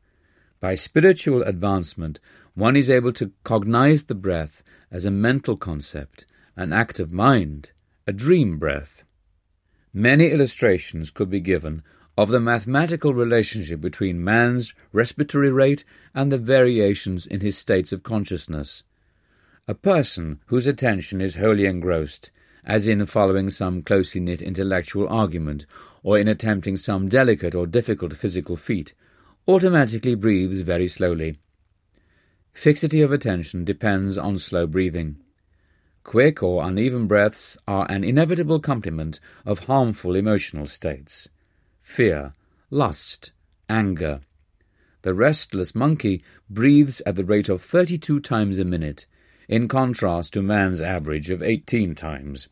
By 0.64 0.76
spiritual 0.76 1.42
advancement, 1.42 2.20
one 2.54 2.74
is 2.74 2.88
able 2.88 3.12
to 3.20 3.32
cognize 3.42 4.04
the 4.04 4.14
breath 4.14 4.62
as 4.90 5.04
a 5.04 5.10
mental 5.10 5.58
concept, 5.58 6.24
an 6.56 6.72
act 6.72 6.98
of 6.98 7.12
mind, 7.12 7.72
a 8.06 8.14
dream 8.14 8.56
breath. 8.56 9.04
Many 9.92 10.28
illustrations 10.28 11.10
could 11.10 11.28
be 11.28 11.40
given 11.40 11.82
of 12.16 12.30
the 12.30 12.40
mathematical 12.40 13.12
relationship 13.12 13.82
between 13.82 14.24
man's 14.24 14.72
respiratory 14.90 15.50
rate 15.50 15.84
and 16.14 16.32
the 16.32 16.38
variations 16.38 17.26
in 17.26 17.42
his 17.42 17.58
states 17.58 17.92
of 17.92 18.02
consciousness. 18.02 18.84
A 19.68 19.74
person 19.74 20.40
whose 20.46 20.66
attention 20.66 21.20
is 21.20 21.36
wholly 21.36 21.66
engrossed, 21.66 22.30
as 22.64 22.88
in 22.88 23.04
following 23.04 23.50
some 23.50 23.82
closely 23.82 24.22
knit 24.22 24.40
intellectual 24.40 25.10
argument, 25.10 25.66
or 26.02 26.18
in 26.18 26.26
attempting 26.26 26.78
some 26.78 27.10
delicate 27.10 27.54
or 27.54 27.66
difficult 27.66 28.16
physical 28.16 28.56
feat, 28.56 28.94
automatically 29.46 30.14
breathes 30.14 30.60
very 30.60 30.88
slowly. 30.88 31.38
Fixity 32.52 33.02
of 33.02 33.12
attention 33.12 33.64
depends 33.64 34.16
on 34.16 34.36
slow 34.36 34.66
breathing. 34.66 35.16
Quick 36.04 36.42
or 36.42 36.64
uneven 36.64 37.06
breaths 37.06 37.56
are 37.66 37.86
an 37.90 38.04
inevitable 38.04 38.60
complement 38.60 39.20
of 39.44 39.60
harmful 39.60 40.14
emotional 40.14 40.66
states 40.66 41.28
fear, 41.80 42.32
lust, 42.70 43.32
anger. 43.68 44.20
The 45.02 45.12
restless 45.12 45.74
monkey 45.74 46.22
breathes 46.48 47.02
at 47.04 47.16
the 47.16 47.24
rate 47.24 47.50
of 47.50 47.60
32 47.60 48.20
times 48.20 48.58
a 48.58 48.64
minute, 48.64 49.04
in 49.48 49.68
contrast 49.68 50.32
to 50.32 50.42
man's 50.42 50.80
average 50.80 51.28
of 51.28 51.42
18 51.42 51.94
times. 51.94 52.48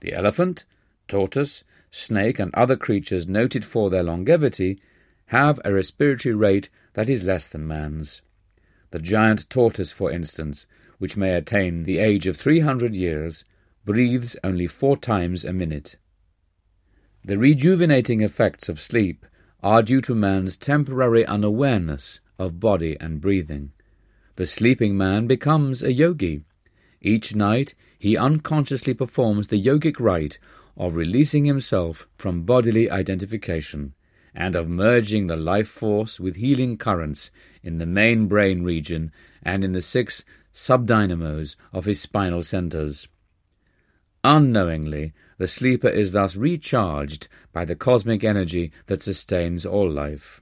The 0.00 0.14
elephant, 0.14 0.64
tortoise, 1.08 1.62
snake, 1.90 2.38
and 2.38 2.54
other 2.54 2.76
creatures 2.76 3.28
noted 3.28 3.64
for 3.66 3.90
their 3.90 4.02
longevity 4.02 4.80
have 5.26 5.60
a 5.64 5.72
respiratory 5.72 6.34
rate 6.34 6.68
that 6.92 7.08
is 7.08 7.24
less 7.24 7.46
than 7.46 7.66
man's. 7.66 8.22
The 8.90 8.98
giant 8.98 9.48
tortoise, 9.50 9.90
for 9.90 10.10
instance, 10.10 10.66
which 10.98 11.16
may 11.16 11.34
attain 11.34 11.84
the 11.84 11.98
age 11.98 12.26
of 12.26 12.36
300 12.36 12.94
years, 12.94 13.44
breathes 13.84 14.36
only 14.44 14.66
four 14.66 14.96
times 14.96 15.44
a 15.44 15.52
minute. 15.52 15.96
The 17.24 17.38
rejuvenating 17.38 18.20
effects 18.20 18.68
of 18.68 18.80
sleep 18.80 19.26
are 19.62 19.82
due 19.82 20.00
to 20.02 20.14
man's 20.14 20.56
temporary 20.56 21.24
unawareness 21.24 22.20
of 22.38 22.60
body 22.60 22.96
and 23.00 23.20
breathing. 23.20 23.72
The 24.36 24.46
sleeping 24.46 24.96
man 24.96 25.26
becomes 25.26 25.82
a 25.82 25.92
yogi. 25.92 26.44
Each 27.00 27.34
night 27.34 27.74
he 27.98 28.16
unconsciously 28.16 28.94
performs 28.94 29.48
the 29.48 29.62
yogic 29.62 29.98
rite 29.98 30.38
of 30.76 30.96
releasing 30.96 31.44
himself 31.44 32.08
from 32.16 32.42
bodily 32.42 32.90
identification 32.90 33.94
and 34.34 34.56
of 34.56 34.68
merging 34.68 35.26
the 35.26 35.36
life 35.36 35.68
force 35.68 36.18
with 36.18 36.36
healing 36.36 36.76
currents 36.76 37.30
in 37.62 37.78
the 37.78 37.86
main 37.86 38.26
brain 38.26 38.62
region 38.62 39.12
and 39.42 39.62
in 39.62 39.72
the 39.72 39.82
six 39.82 40.24
subdynamos 40.52 41.56
of 41.72 41.84
his 41.84 42.00
spinal 42.00 42.42
centers. 42.42 43.08
Unknowingly, 44.22 45.12
the 45.38 45.46
sleeper 45.46 45.88
is 45.88 46.12
thus 46.12 46.36
recharged 46.36 47.28
by 47.52 47.64
the 47.64 47.76
cosmic 47.76 48.24
energy 48.24 48.72
that 48.86 49.02
sustains 49.02 49.66
all 49.66 49.90
life. 49.90 50.40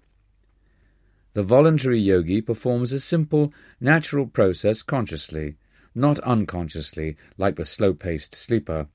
The 1.34 1.42
voluntary 1.42 1.98
yogi 1.98 2.42
performs 2.42 2.92
a 2.92 3.00
simple, 3.00 3.52
natural 3.80 4.26
process 4.26 4.82
consciously, 4.82 5.56
not 5.94 6.18
unconsciously 6.20 7.16
like 7.38 7.56
the 7.56 7.64
slow 7.64 7.94
paced 7.94 8.34
sleeper. 8.34 8.86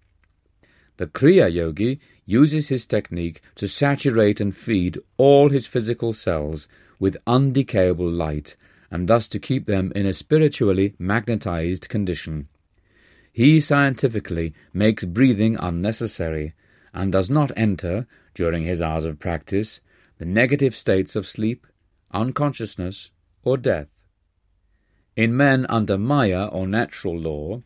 The 0.97 1.07
Kriya 1.07 1.51
yogi 1.51 1.99
uses 2.27 2.67
his 2.67 2.85
technique 2.85 3.41
to 3.55 3.67
saturate 3.67 4.39
and 4.39 4.55
feed 4.55 4.99
all 5.15 5.49
his 5.49 5.65
physical 5.65 6.13
cells 6.13 6.67
with 6.99 7.17
undecayable 7.25 8.11
light, 8.11 8.55
and 8.91 9.07
thus 9.07 9.27
to 9.29 9.39
keep 9.39 9.65
them 9.65 9.91
in 9.95 10.05
a 10.05 10.13
spiritually 10.13 10.93
magnetized 10.99 11.89
condition. 11.89 12.47
He 13.31 13.59
scientifically 13.59 14.53
makes 14.73 15.05
breathing 15.05 15.55
unnecessary, 15.59 16.53
and 16.93 17.11
does 17.11 17.29
not 17.29 17.51
enter, 17.55 18.07
during 18.33 18.63
his 18.63 18.81
hours 18.81 19.05
of 19.05 19.19
practice, 19.19 19.79
the 20.17 20.25
negative 20.25 20.75
states 20.75 21.15
of 21.15 21.27
sleep, 21.27 21.65
unconsciousness, 22.11 23.11
or 23.43 23.55
death. 23.57 24.03
In 25.15 25.37
men 25.37 25.65
under 25.69 25.97
Maya 25.97 26.47
or 26.47 26.67
natural 26.67 27.17
law, 27.17 27.61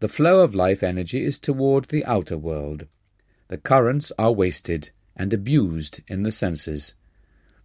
the 0.00 0.08
flow 0.08 0.40
of 0.40 0.54
life 0.54 0.82
energy 0.82 1.24
is 1.24 1.38
toward 1.38 1.86
the 1.86 2.04
outer 2.04 2.38
world. 2.38 2.86
The 3.50 3.58
currents 3.58 4.12
are 4.16 4.30
wasted 4.30 4.90
and 5.16 5.34
abused 5.34 6.02
in 6.06 6.22
the 6.22 6.30
senses. 6.30 6.94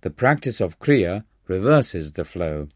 The 0.01 0.09
practice 0.09 0.59
of 0.59 0.79
Kriya 0.79 1.25
reverses 1.47 2.13
the 2.13 2.25
flow. 2.25 2.69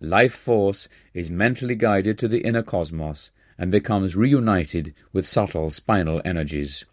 Life 0.00 0.34
force 0.34 0.88
is 1.12 1.30
mentally 1.30 1.76
guided 1.76 2.18
to 2.18 2.26
the 2.26 2.40
inner 2.40 2.64
cosmos 2.64 3.30
and 3.56 3.70
becomes 3.70 4.16
reunited 4.16 4.96
with 5.12 5.28
subtle 5.28 5.70
spinal 5.70 6.20
energies. 6.24 6.84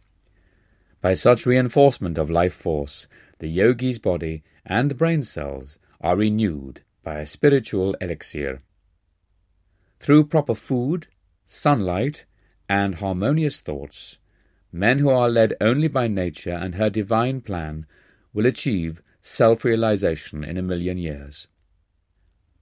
By 1.02 1.16
such 1.16 1.48
reinforcement 1.48 2.20
of 2.20 2.30
life 2.30 2.54
force, 2.54 3.08
the 3.40 3.48
yogi's 3.48 3.98
body 3.98 4.44
and 4.64 4.96
brain 4.96 5.24
cells 5.24 5.80
are 6.02 6.18
renewed 6.18 6.84
by 7.02 7.18
a 7.18 7.26
spiritual 7.26 7.96
elixir. 7.96 8.62
Through 9.98 10.26
proper 10.26 10.54
food, 10.54 11.08
sunlight, 11.48 12.26
and 12.70 12.94
harmonious 12.94 13.62
thoughts, 13.62 14.20
men 14.72 15.00
who 15.00 15.10
are 15.10 15.30
led 15.30 15.54
only 15.60 15.88
by 15.88 16.08
nature 16.08 16.54
and 16.54 16.76
her 16.76 16.90
divine 16.90 17.42
plan 17.42 17.86
will 18.34 18.46
achieve 18.46 19.02
self 19.22 19.66
realization 19.66 20.44
in 20.44 20.58
a 20.58 20.62
million 20.62 20.98
years. 20.98 21.48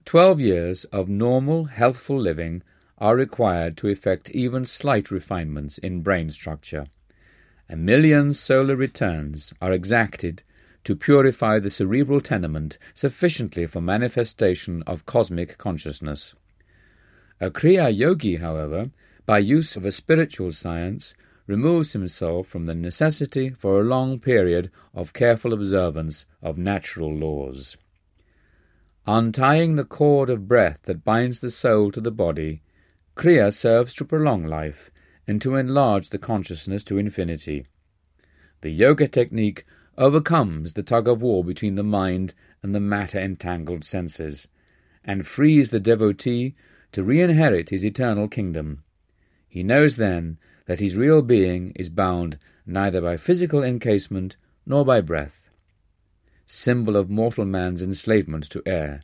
Twelve 0.04 0.40
years 0.40 0.84
of 0.86 1.08
normal, 1.08 1.66
healthful 1.66 2.18
living 2.18 2.62
are 2.98 3.16
required 3.16 3.76
to 3.78 3.88
effect 3.88 4.30
even 4.30 4.64
slight 4.64 5.10
refinements 5.10 5.78
in 5.78 6.02
brain 6.02 6.30
structure. 6.30 6.86
A 7.68 7.76
million 7.76 8.32
solar 8.32 8.76
returns 8.76 9.54
are 9.62 9.72
exacted 9.72 10.42
to 10.84 10.96
purify 10.96 11.58
the 11.58 11.70
cerebral 11.70 12.20
tenement 12.20 12.78
sufficiently 12.94 13.66
for 13.66 13.80
manifestation 13.80 14.82
of 14.86 15.06
cosmic 15.06 15.56
consciousness. 15.58 16.34
A 17.40 17.50
Kriya 17.50 17.96
Yogi, 17.96 18.36
however, 18.36 18.90
by 19.24 19.38
use 19.38 19.76
of 19.76 19.84
a 19.84 19.92
spiritual 19.92 20.52
science, 20.52 21.14
removes 21.50 21.92
himself 21.94 22.46
from 22.46 22.66
the 22.66 22.74
necessity 22.76 23.50
for 23.50 23.80
a 23.80 23.84
long 23.84 24.20
period 24.20 24.70
of 24.94 25.12
careful 25.12 25.52
observance 25.52 26.24
of 26.40 26.56
natural 26.56 27.12
laws. 27.12 27.76
Untying 29.04 29.74
the 29.74 29.84
cord 29.84 30.30
of 30.30 30.46
breath 30.46 30.82
that 30.82 31.04
binds 31.04 31.40
the 31.40 31.50
soul 31.50 31.90
to 31.90 32.00
the 32.00 32.12
body, 32.12 32.62
Kriya 33.16 33.52
serves 33.52 33.94
to 33.94 34.04
prolong 34.04 34.46
life 34.46 34.92
and 35.26 35.42
to 35.42 35.56
enlarge 35.56 36.10
the 36.10 36.18
consciousness 36.18 36.84
to 36.84 36.98
infinity. 36.98 37.66
The 38.60 38.70
yoga 38.70 39.08
technique 39.08 39.66
overcomes 39.98 40.74
the 40.74 40.84
tug 40.84 41.08
of 41.08 41.20
war 41.20 41.42
between 41.42 41.74
the 41.74 41.82
mind 41.82 42.32
and 42.62 42.72
the 42.72 42.80
matter 42.80 43.18
entangled 43.18 43.82
senses, 43.82 44.46
and 45.04 45.26
frees 45.26 45.70
the 45.70 45.80
devotee 45.80 46.54
to 46.92 47.02
re 47.02 47.20
inherit 47.20 47.70
his 47.70 47.84
eternal 47.84 48.28
kingdom. 48.28 48.84
He 49.48 49.64
knows 49.64 49.96
then 49.96 50.38
that 50.66 50.80
his 50.80 50.96
real 50.96 51.22
being 51.22 51.72
is 51.76 51.88
bound 51.88 52.38
neither 52.66 53.00
by 53.00 53.16
physical 53.16 53.62
encasement 53.62 54.36
nor 54.66 54.84
by 54.84 55.00
breath. 55.00 55.50
Symbol 56.46 56.96
of 56.96 57.10
mortal 57.10 57.44
man's 57.44 57.82
enslavement 57.82 58.44
to 58.50 58.62
air, 58.66 59.02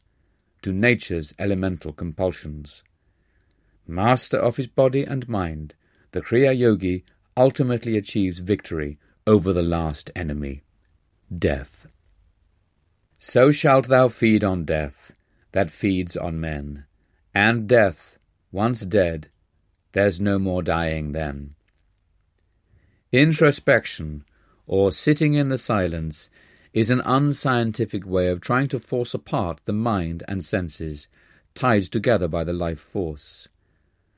to 0.62 0.72
nature's 0.72 1.34
elemental 1.38 1.92
compulsions. 1.92 2.82
Master 3.86 4.36
of 4.36 4.56
his 4.56 4.66
body 4.66 5.04
and 5.04 5.28
mind, 5.28 5.74
the 6.12 6.20
Kriya 6.20 6.56
Yogi 6.56 7.04
ultimately 7.36 7.96
achieves 7.96 8.38
victory 8.38 8.98
over 9.26 9.52
the 9.52 9.62
last 9.62 10.10
enemy, 10.16 10.62
death. 11.36 11.86
So 13.18 13.50
shalt 13.50 13.88
thou 13.88 14.08
feed 14.08 14.44
on 14.44 14.64
death, 14.64 15.12
that 15.52 15.70
feeds 15.70 16.16
on 16.16 16.40
men, 16.40 16.84
and 17.34 17.68
death, 17.68 18.18
once 18.52 18.80
dead, 18.82 19.28
there's 19.96 20.20
no 20.20 20.38
more 20.38 20.62
dying 20.62 21.12
then. 21.12 21.54
Introspection, 23.12 24.26
or 24.66 24.92
sitting 24.92 25.32
in 25.32 25.48
the 25.48 25.56
silence, 25.56 26.28
is 26.74 26.90
an 26.90 27.00
unscientific 27.06 28.06
way 28.06 28.28
of 28.28 28.42
trying 28.42 28.68
to 28.68 28.78
force 28.78 29.14
apart 29.14 29.58
the 29.64 29.72
mind 29.72 30.22
and 30.28 30.44
senses, 30.44 31.08
tied 31.54 31.82
together 31.84 32.28
by 32.28 32.44
the 32.44 32.52
life 32.52 32.78
force. 32.78 33.48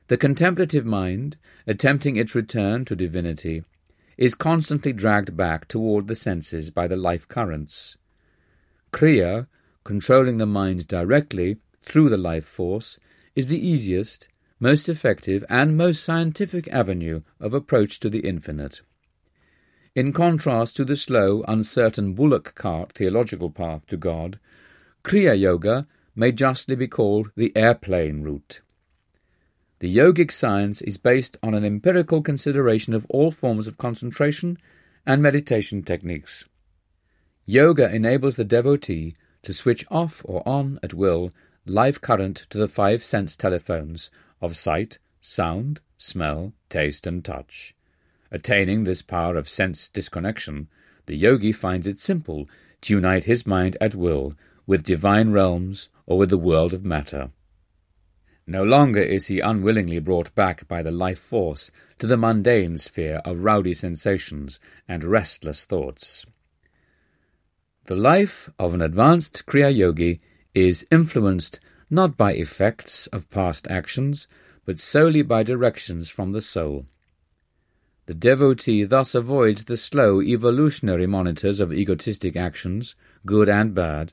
The 0.09 0.17
contemplative 0.17 0.85
mind, 0.85 1.37
attempting 1.65 2.17
its 2.17 2.35
return 2.35 2.85
to 2.87 2.97
divinity, 2.97 3.63
is 4.17 4.35
constantly 4.35 4.93
dragged 4.93 5.37
back 5.37 5.69
toward 5.69 6.09
the 6.09 6.17
senses 6.17 6.73
by 6.73 6.89
the 6.89 6.97
life 6.97 7.29
currents. 7.29 7.97
Kriya, 8.93 9.47
controlling 9.85 10.39
the 10.39 10.47
mind 10.61 10.89
directly 10.89 11.59
through 11.81 12.09
the 12.09 12.17
life 12.17 12.47
force, 12.47 12.99
is 13.37 13.47
the 13.47 13.65
easiest, 13.65 14.27
most 14.61 14.89
effective, 14.89 15.45
and 15.49 15.77
most 15.77 16.03
scientific 16.03 16.69
avenue 16.69 17.23
of 17.41 17.55
approach 17.55 18.01
to 18.01 18.11
the 18.11 18.21
infinite. 18.21 18.81
In 19.95 20.13
contrast 20.13 20.77
to 20.77 20.85
the 20.85 20.97
slow, 20.97 21.43
uncertain 21.49 22.15
bullock 22.15 22.55
cart 22.55 22.93
theological 22.93 23.51
path 23.51 23.87
to 23.87 23.97
God, 23.97 24.39
Kriya 25.05 25.39
Yoga 25.39 25.87
may 26.15 26.33
justly 26.33 26.77
be 26.77 26.89
called 26.89 27.31
the 27.37 27.57
airplane 27.57 28.23
route. 28.23 28.61
The 29.81 29.97
yogic 29.97 30.33
science 30.33 30.83
is 30.83 30.99
based 30.99 31.37
on 31.43 31.55
an 31.55 31.65
empirical 31.65 32.21
consideration 32.21 32.95
of 32.95 33.07
all 33.09 33.31
forms 33.31 33.69
of 33.69 33.79
concentration 33.79 34.59
and 35.07 35.23
meditation 35.23 35.85
techniques. 35.85 36.45
Yoga 37.47 37.93
enables 37.95 38.37
the 38.37 38.45
devotee 38.45 39.15
to 39.43 39.53
switch 39.53 39.85
off 39.91 40.23
or 40.25 40.47
on 40.47 40.81
at 40.83 40.95
will 40.95 41.33
life 41.65 42.01
current 42.01 42.47
to 42.51 42.59
the 42.59 42.69
five 42.69 43.05
sense 43.05 43.37
telephones 43.37 44.11
of 44.41 44.57
sight, 44.57 44.99
sound, 45.21 45.81
smell, 45.97 46.53
taste, 46.69 47.07
and 47.07 47.25
touch. 47.25 47.75
Attaining 48.31 48.85
this 48.85 49.03
power 49.03 49.37
of 49.37 49.49
sense 49.49 49.89
disconnection, 49.89 50.69
the 51.07 51.17
yogi 51.17 51.53
finds 51.53 51.87
it 51.87 51.99
simple 51.99 52.49
to 52.83 52.95
unite 52.95 53.25
his 53.25 53.47
mind 53.47 53.77
at 53.81 53.95
will 53.95 54.35
with 54.67 54.83
divine 54.83 55.31
realms 55.33 55.89
or 56.07 56.19
with 56.19 56.31
the 56.31 56.39
world 56.39 56.75
of 56.75 56.85
matter. 56.85 57.31
No 58.47 58.63
longer 58.63 59.03
is 59.03 59.27
he 59.27 59.41
unwillingly 59.41 59.99
brought 59.99 60.35
back 60.35 60.67
by 60.69 60.83
the 60.83 60.91
life 60.91 61.19
force 61.19 61.71
to 61.99 62.07
the 62.07 62.17
mundane 62.17 62.79
sphere 62.79 63.21
of 63.25 63.45
rowdy 63.45 63.75
sensations 63.75 64.59
and 64.87 65.05
restless 65.05 65.65
thoughts. 65.65 66.25
The 67.85 67.97
life 67.97 68.51
of 68.59 68.75
an 68.75 68.83
advanced 68.83 69.45
Kriya 69.47 69.75
Yogi 69.75 70.21
is 70.55 70.87
influenced 70.91 71.61
not 71.91 72.17
by 72.17 72.33
effects 72.33 73.07
of 73.09 73.31
past 73.31 73.67
actions, 73.69 74.29
but 74.65 74.79
solely 74.79 75.23
by 75.23 75.43
directions 75.43 76.11
from 76.11 76.33
the 76.33 76.43
soul. 76.43 76.87
The 78.07 78.15
devotee 78.15 78.85
thus 78.85 79.15
avoids 79.15 79.65
the 79.65 79.77
slow 79.77 80.23
evolutionary 80.23 81.07
monitors 81.07 81.61
of 81.61 81.73
egotistic 81.73 82.37
actions, 82.37 82.95
good 83.27 83.49
and 83.49 83.75
bad, 83.75 84.13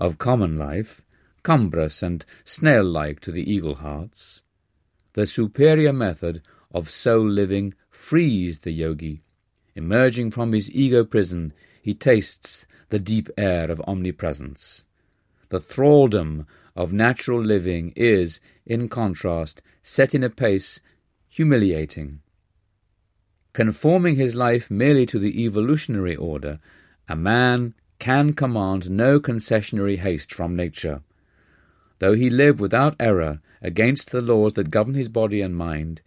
of 0.00 0.18
common 0.18 0.56
life, 0.56 1.02
cumbrous 1.42 2.02
and 2.02 2.24
snail-like 2.44 3.20
to 3.20 3.30
the 3.30 3.48
eagle 3.48 3.76
hearts. 3.76 4.42
The 5.12 5.26
superior 5.26 5.92
method 5.92 6.42
of 6.72 6.90
soul 6.90 7.24
living 7.24 7.74
frees 7.88 8.60
the 8.60 8.72
yogi. 8.72 9.22
Emerging 9.76 10.32
from 10.32 10.52
his 10.52 10.70
ego 10.72 11.04
prison, 11.04 11.52
he 11.80 11.94
tastes 11.94 12.66
the 12.88 12.98
deep 12.98 13.28
air 13.38 13.70
of 13.70 13.80
omnipresence. 13.86 14.84
The 15.50 15.60
thraldom 15.60 16.46
of 16.76 16.92
natural 16.92 17.40
living 17.40 17.92
is, 17.96 18.40
in 18.64 18.88
contrast, 18.88 19.62
set 19.82 20.14
in 20.14 20.22
a 20.22 20.30
pace 20.30 20.80
humiliating. 21.28 22.20
Conforming 23.52 24.16
his 24.16 24.34
life 24.34 24.70
merely 24.70 25.06
to 25.06 25.18
the 25.18 25.42
evolutionary 25.44 26.14
order, 26.14 26.60
a 27.08 27.16
man 27.16 27.74
can 27.98 28.34
command 28.34 28.90
no 28.90 29.18
concessionary 29.18 29.98
haste 29.98 30.34
from 30.34 30.54
nature. 30.54 31.00
Though 31.98 32.12
he 32.12 32.28
live 32.28 32.60
without 32.60 32.96
error 33.00 33.40
against 33.62 34.10
the 34.10 34.20
laws 34.20 34.52
that 34.52 34.70
govern 34.70 34.94
his 34.94 35.08
body 35.08 35.40
and 35.40 35.56
mind, 35.56 36.02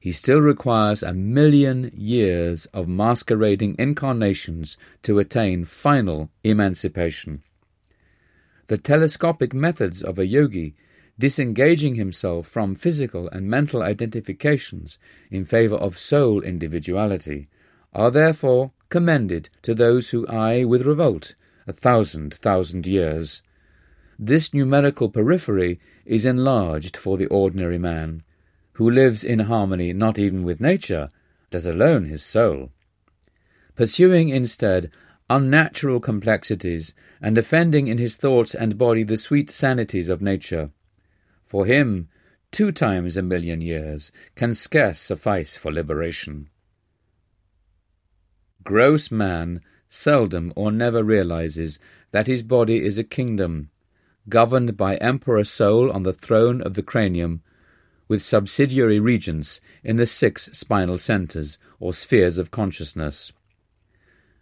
he 0.00 0.12
still 0.12 0.40
requires 0.40 1.02
a 1.02 1.14
million 1.14 1.90
years 1.94 2.66
of 2.66 2.88
masquerading 2.88 3.76
incarnations 3.78 4.76
to 5.02 5.18
attain 5.18 5.64
final 5.64 6.30
emancipation. 6.42 7.42
The 8.66 8.78
telescopic 8.78 9.52
methods 9.52 10.02
of 10.02 10.18
a 10.18 10.26
yogi, 10.26 10.74
disengaging 11.18 11.96
himself 11.96 12.48
from 12.48 12.74
physical 12.74 13.28
and 13.28 13.48
mental 13.48 13.82
identifications 13.82 14.98
in 15.30 15.44
favor 15.44 15.76
of 15.76 15.98
soul 15.98 16.42
individuality, 16.42 17.48
are 17.92 18.10
therefore 18.10 18.72
commended 18.88 19.50
to 19.62 19.74
those 19.74 20.10
who 20.10 20.26
eye 20.26 20.64
with 20.64 20.86
revolt 20.86 21.34
a 21.66 21.72
thousand 21.72 22.34
thousand 22.34 22.86
years. 22.86 23.42
This 24.18 24.54
numerical 24.54 25.08
periphery 25.08 25.80
is 26.04 26.24
enlarged 26.24 26.96
for 26.96 27.16
the 27.16 27.26
ordinary 27.26 27.78
man, 27.78 28.22
who 28.74 28.90
lives 28.90 29.24
in 29.24 29.40
harmony 29.40 29.92
not 29.92 30.18
even 30.18 30.42
with 30.42 30.60
nature, 30.60 31.10
let 31.52 31.64
alone 31.64 32.04
his 32.06 32.22
soul. 32.22 32.70
Pursuing 33.74 34.28
instead 34.28 34.90
unnatural 35.30 36.00
complexities 36.00 36.94
and 37.20 37.38
offending 37.38 37.86
in 37.86 37.98
his 37.98 38.16
thoughts 38.16 38.54
and 38.54 38.78
body 38.78 39.02
the 39.02 39.16
sweet 39.16 39.50
sanities 39.50 40.08
of 40.08 40.20
nature. 40.20 40.70
For 41.46 41.66
him, 41.66 42.08
two 42.50 42.72
times 42.72 43.16
a 43.16 43.22
million 43.22 43.60
years 43.60 44.12
can 44.34 44.54
scarce 44.54 44.98
suffice 44.98 45.56
for 45.56 45.72
liberation. 45.72 46.48
Gross 48.62 49.10
man 49.10 49.60
seldom 49.88 50.52
or 50.56 50.72
never 50.72 51.04
realizes 51.04 51.78
that 52.10 52.26
his 52.26 52.42
body 52.42 52.84
is 52.84 52.98
a 52.98 53.04
kingdom 53.04 53.70
governed 54.28 54.76
by 54.76 54.96
Emperor 54.96 55.44
Soul 55.44 55.92
on 55.92 56.02
the 56.02 56.12
throne 56.12 56.62
of 56.62 56.74
the 56.74 56.82
cranium, 56.82 57.42
with 58.08 58.22
subsidiary 58.22 58.98
regents 58.98 59.60
in 59.82 59.96
the 59.96 60.06
six 60.06 60.46
spinal 60.52 60.98
centers, 60.98 61.58
or 61.78 61.92
spheres 61.92 62.38
of 62.38 62.50
consciousness. 62.50 63.32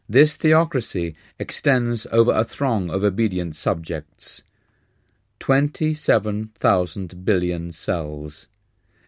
This 0.08 0.36
theocracy 0.36 1.14
extends 1.38 2.06
over 2.10 2.32
a 2.32 2.44
throng 2.44 2.90
of 2.90 3.04
obedient 3.04 3.54
subjects. 3.54 4.42
Twenty-seven 5.38 6.50
thousand 6.58 7.24
billion 7.24 7.70
cells, 7.70 8.48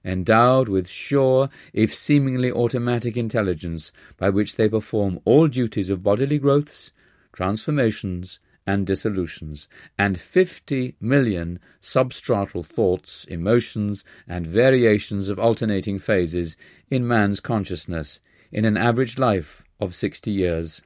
endowed 0.04 0.68
with 0.68 0.88
sure, 0.88 1.48
if 1.72 1.92
seemingly 1.94 2.52
automatic 2.52 3.16
intelligence 3.16 3.90
by 4.16 4.30
which 4.30 4.56
they 4.56 4.68
perform 4.68 5.18
all 5.24 5.48
duties 5.48 5.90
of 5.90 6.02
bodily 6.02 6.38
growths, 6.38 6.92
transformations, 7.32 8.38
and 8.66 8.86
dissolutions, 8.86 9.68
and 9.98 10.18
50 10.18 10.96
million 11.00 11.58
substratal 11.82 12.64
thoughts, 12.64 13.24
emotions, 13.24 14.04
and 14.26 14.46
variations 14.46 15.28
of 15.28 15.38
alternating 15.38 15.98
phases 15.98 16.56
in 16.88 17.06
man's 17.06 17.40
consciousness 17.40 18.20
in 18.52 18.64
an 18.64 18.76
average 18.76 19.18
life 19.18 19.63
of 19.80 19.94
60 19.94 20.30
years. 20.30 20.82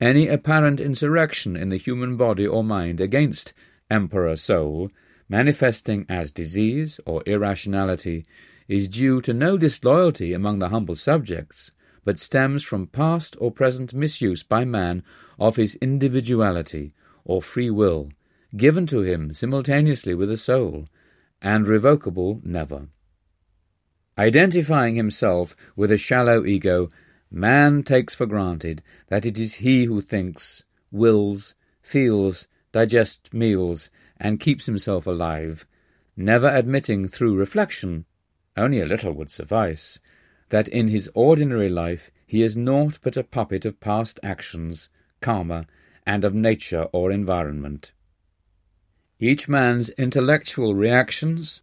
Any 0.00 0.26
apparent 0.28 0.80
insurrection 0.80 1.56
in 1.56 1.68
the 1.68 1.76
human 1.76 2.16
body 2.16 2.46
or 2.46 2.64
mind 2.64 3.00
against 3.00 3.52
Emperor 3.90 4.36
Soul, 4.36 4.90
manifesting 5.28 6.06
as 6.08 6.30
disease 6.30 6.98
or 7.06 7.22
irrationality, 7.26 8.24
is 8.68 8.88
due 8.88 9.20
to 9.20 9.32
no 9.32 9.56
disloyalty 9.56 10.32
among 10.32 10.58
the 10.58 10.70
humble 10.70 10.96
subjects, 10.96 11.72
but 12.04 12.18
stems 12.18 12.64
from 12.64 12.86
past 12.86 13.36
or 13.38 13.50
present 13.50 13.94
misuse 13.94 14.42
by 14.42 14.64
man 14.64 15.02
of 15.38 15.56
his 15.56 15.76
individuality 15.76 16.92
or 17.24 17.40
free 17.40 17.70
will, 17.70 18.10
given 18.56 18.86
to 18.86 19.02
him 19.02 19.32
simultaneously 19.32 20.14
with 20.14 20.28
the 20.28 20.36
soul, 20.36 20.86
and 21.40 21.66
revocable 21.66 22.40
never. 22.42 22.88
Identifying 24.18 24.96
himself 24.96 25.56
with 25.76 25.90
a 25.90 25.98
shallow 25.98 26.44
ego, 26.44 26.88
man 27.32 27.82
takes 27.82 28.14
for 28.14 28.26
granted 28.26 28.82
that 29.08 29.24
it 29.24 29.38
is 29.38 29.54
he 29.54 29.84
who 29.84 30.00
thinks, 30.00 30.62
wills, 30.90 31.54
feels, 31.80 32.46
digests 32.72 33.32
meals, 33.32 33.90
and 34.18 34.38
keeps 34.38 34.66
himself 34.66 35.06
alive, 35.06 35.66
never 36.16 36.48
admitting 36.48 37.08
through 37.08 37.34
reflection, 37.36 38.04
only 38.56 38.80
a 38.80 38.86
little 38.86 39.12
would 39.12 39.30
suffice, 39.30 39.98
that 40.50 40.68
in 40.68 40.88
his 40.88 41.10
ordinary 41.14 41.68
life 41.68 42.10
he 42.26 42.42
is 42.42 42.56
naught 42.56 42.98
but 43.02 43.16
a 43.16 43.24
puppet 43.24 43.64
of 43.64 43.80
past 43.80 44.20
actions, 44.22 44.90
karma, 45.20 45.66
and 46.06 46.24
of 46.24 46.34
nature 46.34 46.88
or 46.92 47.10
environment. 47.10 47.92
Each 49.18 49.48
man's 49.48 49.88
intellectual 49.90 50.74
reactions, 50.74 51.62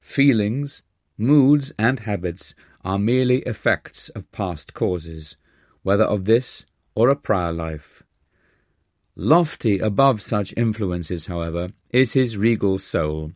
feelings, 0.00 0.82
moods, 1.16 1.72
and 1.78 2.00
habits 2.00 2.54
are 2.84 2.98
merely 2.98 3.38
effects 3.40 4.08
of 4.10 4.30
past 4.30 4.74
causes, 4.74 5.36
whether 5.82 6.04
of 6.04 6.24
this 6.24 6.66
or 6.94 7.08
a 7.08 7.16
prior 7.16 7.52
life. 7.52 8.02
Lofty 9.16 9.78
above 9.78 10.20
such 10.20 10.52
influences, 10.56 11.26
however, 11.26 11.70
is 11.90 12.12
his 12.12 12.36
regal 12.36 12.78
soul. 12.78 13.32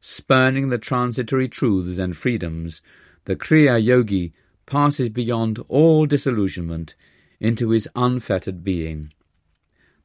Spurning 0.00 0.70
the 0.70 0.78
transitory 0.78 1.48
truths 1.48 1.98
and 1.98 2.16
freedoms 2.16 2.82
the 3.24 3.36
Kriya 3.36 3.82
Yogi 3.82 4.32
passes 4.66 5.08
beyond 5.08 5.60
all 5.68 6.06
disillusionment 6.06 6.96
into 7.38 7.70
his 7.70 7.88
unfettered 7.94 8.64
being. 8.64 9.12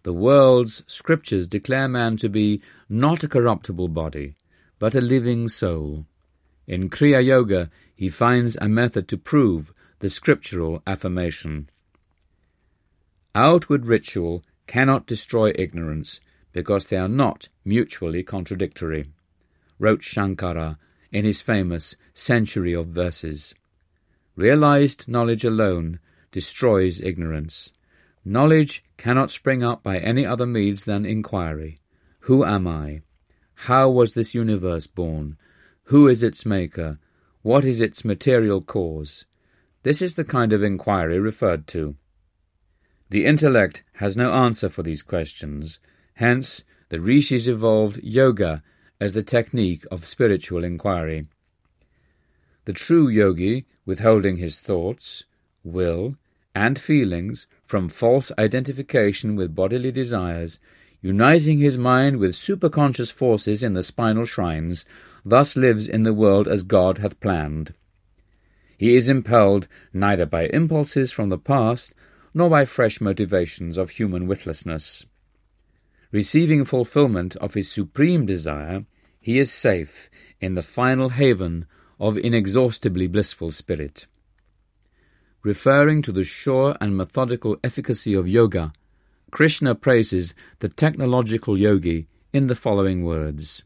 The 0.03 0.13
world's 0.13 0.83
scriptures 0.87 1.47
declare 1.47 1.87
man 1.87 2.17
to 2.17 2.29
be 2.29 2.61
not 2.87 3.23
a 3.23 3.27
corruptible 3.27 3.87
body, 3.87 4.35
but 4.77 4.93
a 4.93 5.01
living 5.01 5.47
soul. 5.47 6.05
In 6.67 6.89
Kriya 6.89 7.25
Yoga, 7.25 7.69
he 7.97 8.09
finds 8.09 8.55
a 8.61 8.69
method 8.69 9.07
to 9.07 9.17
prove 9.17 9.73
the 9.99 10.09
scriptural 10.09 10.81
affirmation. 10.85 11.67
Outward 13.33 13.87
ritual 13.87 14.43
cannot 14.67 15.07
destroy 15.07 15.51
ignorance 15.55 16.19
because 16.53 16.87
they 16.87 16.97
are 16.97 17.09
not 17.09 17.49
mutually 17.65 18.23
contradictory, 18.23 19.05
wrote 19.79 20.01
Shankara 20.01 20.77
in 21.11 21.25
his 21.25 21.41
famous 21.41 21.95
Century 22.13 22.73
of 22.73 22.87
Verses. 22.87 23.55
Realized 24.35 25.07
knowledge 25.07 25.43
alone 25.43 25.99
destroys 26.31 27.01
ignorance. 27.01 27.71
Knowledge 28.23 28.83
cannot 28.97 29.31
spring 29.31 29.63
up 29.63 29.81
by 29.81 29.97
any 29.97 30.25
other 30.25 30.45
means 30.45 30.83
than 30.83 31.05
inquiry. 31.05 31.77
Who 32.21 32.43
am 32.43 32.67
I? 32.67 33.01
How 33.61 33.89
was 33.89 34.13
this 34.13 34.35
universe 34.35 34.85
born? 34.85 35.37
Who 35.85 36.07
is 36.07 36.21
its 36.21 36.45
maker? 36.45 36.99
What 37.41 37.65
is 37.65 37.81
its 37.81 38.03
material 38.03 38.61
cause? 38.61 39.25
This 39.83 40.01
is 40.01 40.15
the 40.15 40.25
kind 40.25 40.53
of 40.53 40.63
inquiry 40.63 41.19
referred 41.19 41.67
to. 41.67 41.95
The 43.09 43.25
intellect 43.25 43.83
has 43.95 44.17
no 44.17 44.33
answer 44.33 44.69
for 44.69 44.83
these 44.83 45.01
questions, 45.01 45.79
hence 46.15 46.63
the 46.89 46.99
rishis 46.99 47.47
evolved 47.47 47.99
yoga 48.03 48.63
as 48.99 49.13
the 49.13 49.23
technique 49.23 49.85
of 49.91 50.05
spiritual 50.05 50.63
inquiry. 50.63 51.27
The 52.65 52.73
true 52.73 53.07
yogi, 53.07 53.65
withholding 53.85 54.37
his 54.37 54.59
thoughts, 54.59 55.23
will, 55.63 56.17
and 56.53 56.77
feelings 56.77 57.47
from 57.63 57.87
false 57.87 58.31
identification 58.37 59.35
with 59.35 59.55
bodily 59.55 59.91
desires, 59.91 60.59
uniting 61.01 61.59
his 61.59 61.77
mind 61.77 62.17
with 62.17 62.31
superconscious 62.31 63.11
forces 63.11 63.63
in 63.63 63.73
the 63.73 63.83
spinal 63.83 64.25
shrines, 64.25 64.83
thus 65.29 65.57
lives 65.57 65.87
in 65.87 66.03
the 66.03 66.13
world 66.13 66.47
as 66.47 66.63
God 66.63 66.99
hath 66.99 67.19
planned. 67.19 67.73
He 68.77 68.95
is 68.95 69.09
impelled 69.09 69.67
neither 69.91 70.25
by 70.25 70.47
impulses 70.47 71.11
from 71.11 71.29
the 71.29 71.37
past 71.37 71.93
nor 72.33 72.49
by 72.49 72.63
fresh 72.65 73.01
motivations 73.01 73.77
of 73.77 73.89
human 73.89 74.27
witlessness. 74.27 75.05
Receiving 76.11 76.63
fulfillment 76.63 77.35
of 77.37 77.55
his 77.55 77.69
supreme 77.69 78.25
desire, 78.25 78.85
he 79.19 79.37
is 79.37 79.51
safe 79.51 80.09
in 80.39 80.55
the 80.55 80.61
final 80.61 81.09
haven 81.09 81.65
of 81.99 82.17
inexhaustibly 82.17 83.07
blissful 83.07 83.51
spirit. 83.51 84.05
Referring 85.43 86.01
to 86.03 86.11
the 86.11 86.23
sure 86.23 86.77
and 86.79 86.95
methodical 86.95 87.57
efficacy 87.63 88.13
of 88.13 88.27
yoga, 88.27 88.71
Krishna 89.31 89.75
praises 89.75 90.33
the 90.59 90.69
technological 90.69 91.57
yogi 91.57 92.07
in 92.31 92.47
the 92.47 92.55
following 92.55 93.03
words 93.03 93.63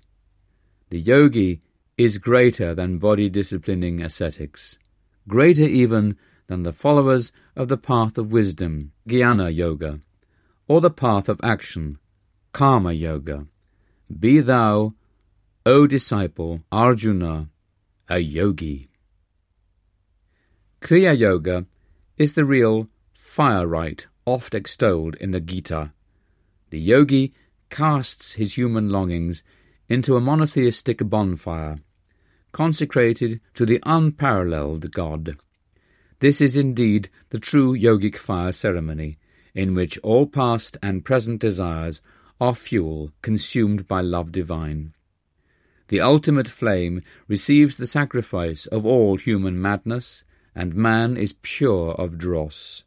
The 0.92 1.00
yogi 1.00 1.62
is 1.98 2.18
greater 2.18 2.76
than 2.76 3.00
body 3.00 3.30
disciplining 3.30 4.02
ascetics, 4.02 4.78
greater 5.26 5.64
even 5.64 6.18
than 6.48 6.64
the 6.64 6.74
followers 6.74 7.32
of 7.56 7.70
the 7.70 7.78
path 7.78 8.18
of 8.18 8.34
wisdom, 8.34 8.92
Jnana 9.08 9.56
Yoga, 9.56 10.02
or 10.68 10.82
the 10.82 10.92
path 10.92 11.30
of 11.30 11.40
action, 11.42 11.98
Karma 12.52 12.92
Yoga. 12.92 13.48
Be 14.20 14.42
thou, 14.42 14.94
O 15.66 15.88
disciple 15.88 16.60
Arjuna, 16.74 17.48
a 18.10 18.20
yogi. 18.20 18.90
Kriya 20.82 21.18
Yoga 21.18 21.68
is 22.18 22.34
the 22.34 22.44
real 22.44 22.90
fire 23.14 23.66
rite 23.66 24.08
oft 24.26 24.54
extolled 24.54 25.16
in 25.16 25.32
the 25.32 25.40
Gita. 25.40 25.94
The 26.70 26.82
yogi 26.82 27.34
casts 27.70 28.34
his 28.34 28.58
human 28.58 28.90
longings 28.90 29.42
into 29.92 30.16
a 30.16 30.22
monotheistic 30.22 31.00
bonfire, 31.10 31.78
consecrated 32.54 33.42
to 33.54 33.66
the 33.66 33.78
unparalleled 33.84 34.90
God. 34.90 35.36
This 36.20 36.40
is 36.40 36.56
indeed 36.56 37.10
the 37.28 37.40
true 37.40 37.76
yogic 37.76 38.16
fire 38.16 38.54
ceremony, 38.54 39.18
in 39.54 39.76
which 39.76 39.98
all 39.98 40.28
past 40.28 40.78
and 40.82 41.04
present 41.04 41.42
desires 41.42 42.02
are 42.40 42.56
fuel 42.56 43.12
consumed 43.22 43.86
by 43.86 44.00
love 44.00 44.32
divine. 44.32 44.94
The 45.90 46.00
ultimate 46.00 46.48
flame 46.48 47.02
receives 47.28 47.76
the 47.76 47.86
sacrifice 47.86 48.66
of 48.68 48.86
all 48.86 49.18
human 49.18 49.62
madness, 49.62 50.24
and 50.56 50.74
man 50.74 51.18
is 51.18 51.36
pure 51.42 51.92
of 51.96 52.18
dross. 52.18 52.86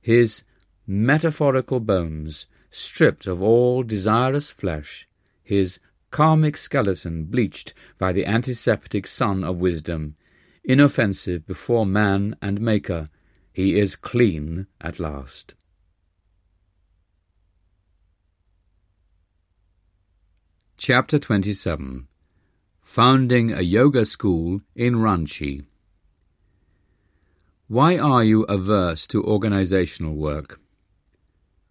His 0.00 0.42
metaphorical 0.86 1.80
bones, 1.80 2.46
stripped 2.70 3.26
of 3.26 3.42
all 3.42 3.82
desirous 3.82 4.48
flesh, 4.48 5.06
his 5.42 5.78
karmic 6.14 6.56
skeleton 6.56 7.24
bleached 7.24 7.74
by 7.98 8.12
the 8.12 8.24
antiseptic 8.24 9.04
sun 9.04 9.42
of 9.42 9.58
wisdom, 9.58 10.14
inoffensive 10.62 11.44
before 11.44 11.84
man 11.84 12.36
and 12.40 12.60
maker, 12.60 13.08
he 13.52 13.76
is 13.76 13.96
clean 13.96 14.68
at 14.80 15.00
last. 15.00 15.56
Chapter 20.76 21.18
27 21.18 22.06
Founding 22.84 23.50
a 23.52 23.62
Yoga 23.62 24.04
School 24.04 24.60
in 24.76 24.94
Ranchi. 24.94 25.66
Why 27.66 27.98
are 27.98 28.22
you 28.22 28.44
averse 28.44 29.08
to 29.08 29.20
organizational 29.24 30.14
work? 30.14 30.60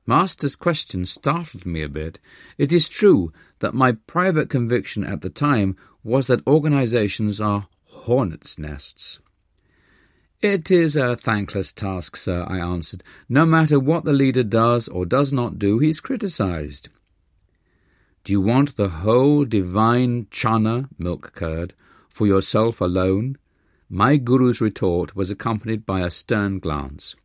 Master's 0.06 0.56
question 0.56 1.06
startled 1.06 1.66
me 1.66 1.82
a 1.82 1.90
bit. 1.90 2.20
It 2.58 2.72
is 2.74 2.90
true 2.90 3.32
that 3.60 3.74
my 3.74 3.94
private 3.94 4.50
conviction 4.50 5.04
at 5.04 5.22
the 5.22 5.30
time 5.30 5.78
was 6.04 6.28
that 6.28 6.46
organizations 6.46 7.40
are 7.40 7.68
hornets' 7.88 8.60
nests. 8.60 9.20
It 10.42 10.70
is 10.70 10.98
a 10.98 11.16
thankless 11.16 11.72
task, 11.72 12.18
sir, 12.18 12.46
I 12.50 12.60
answered. 12.60 13.02
No 13.30 13.46
matter 13.46 13.80
what 13.80 14.04
the 14.04 14.12
leader 14.12 14.44
does 14.44 14.90
or 14.90 15.06
does 15.06 15.32
not 15.32 15.58
do, 15.58 15.80
he 15.80 15.88
is 15.88 16.02
criticized. 16.02 16.90
Do 18.26 18.34
you 18.34 18.42
want 18.42 18.76
the 18.76 18.90
whole 18.90 19.46
divine 19.46 20.26
chana, 20.26 20.90
milk 20.98 21.32
curd, 21.34 21.74
for 22.10 22.28
yourself 22.28 22.82
alone? 22.82 23.38
My 23.90 24.18
guru's 24.18 24.60
retort 24.60 25.16
was 25.16 25.30
accompanied 25.30 25.86
by 25.86 26.02
a 26.02 26.10
stern 26.10 26.60
glance. 26.60 27.16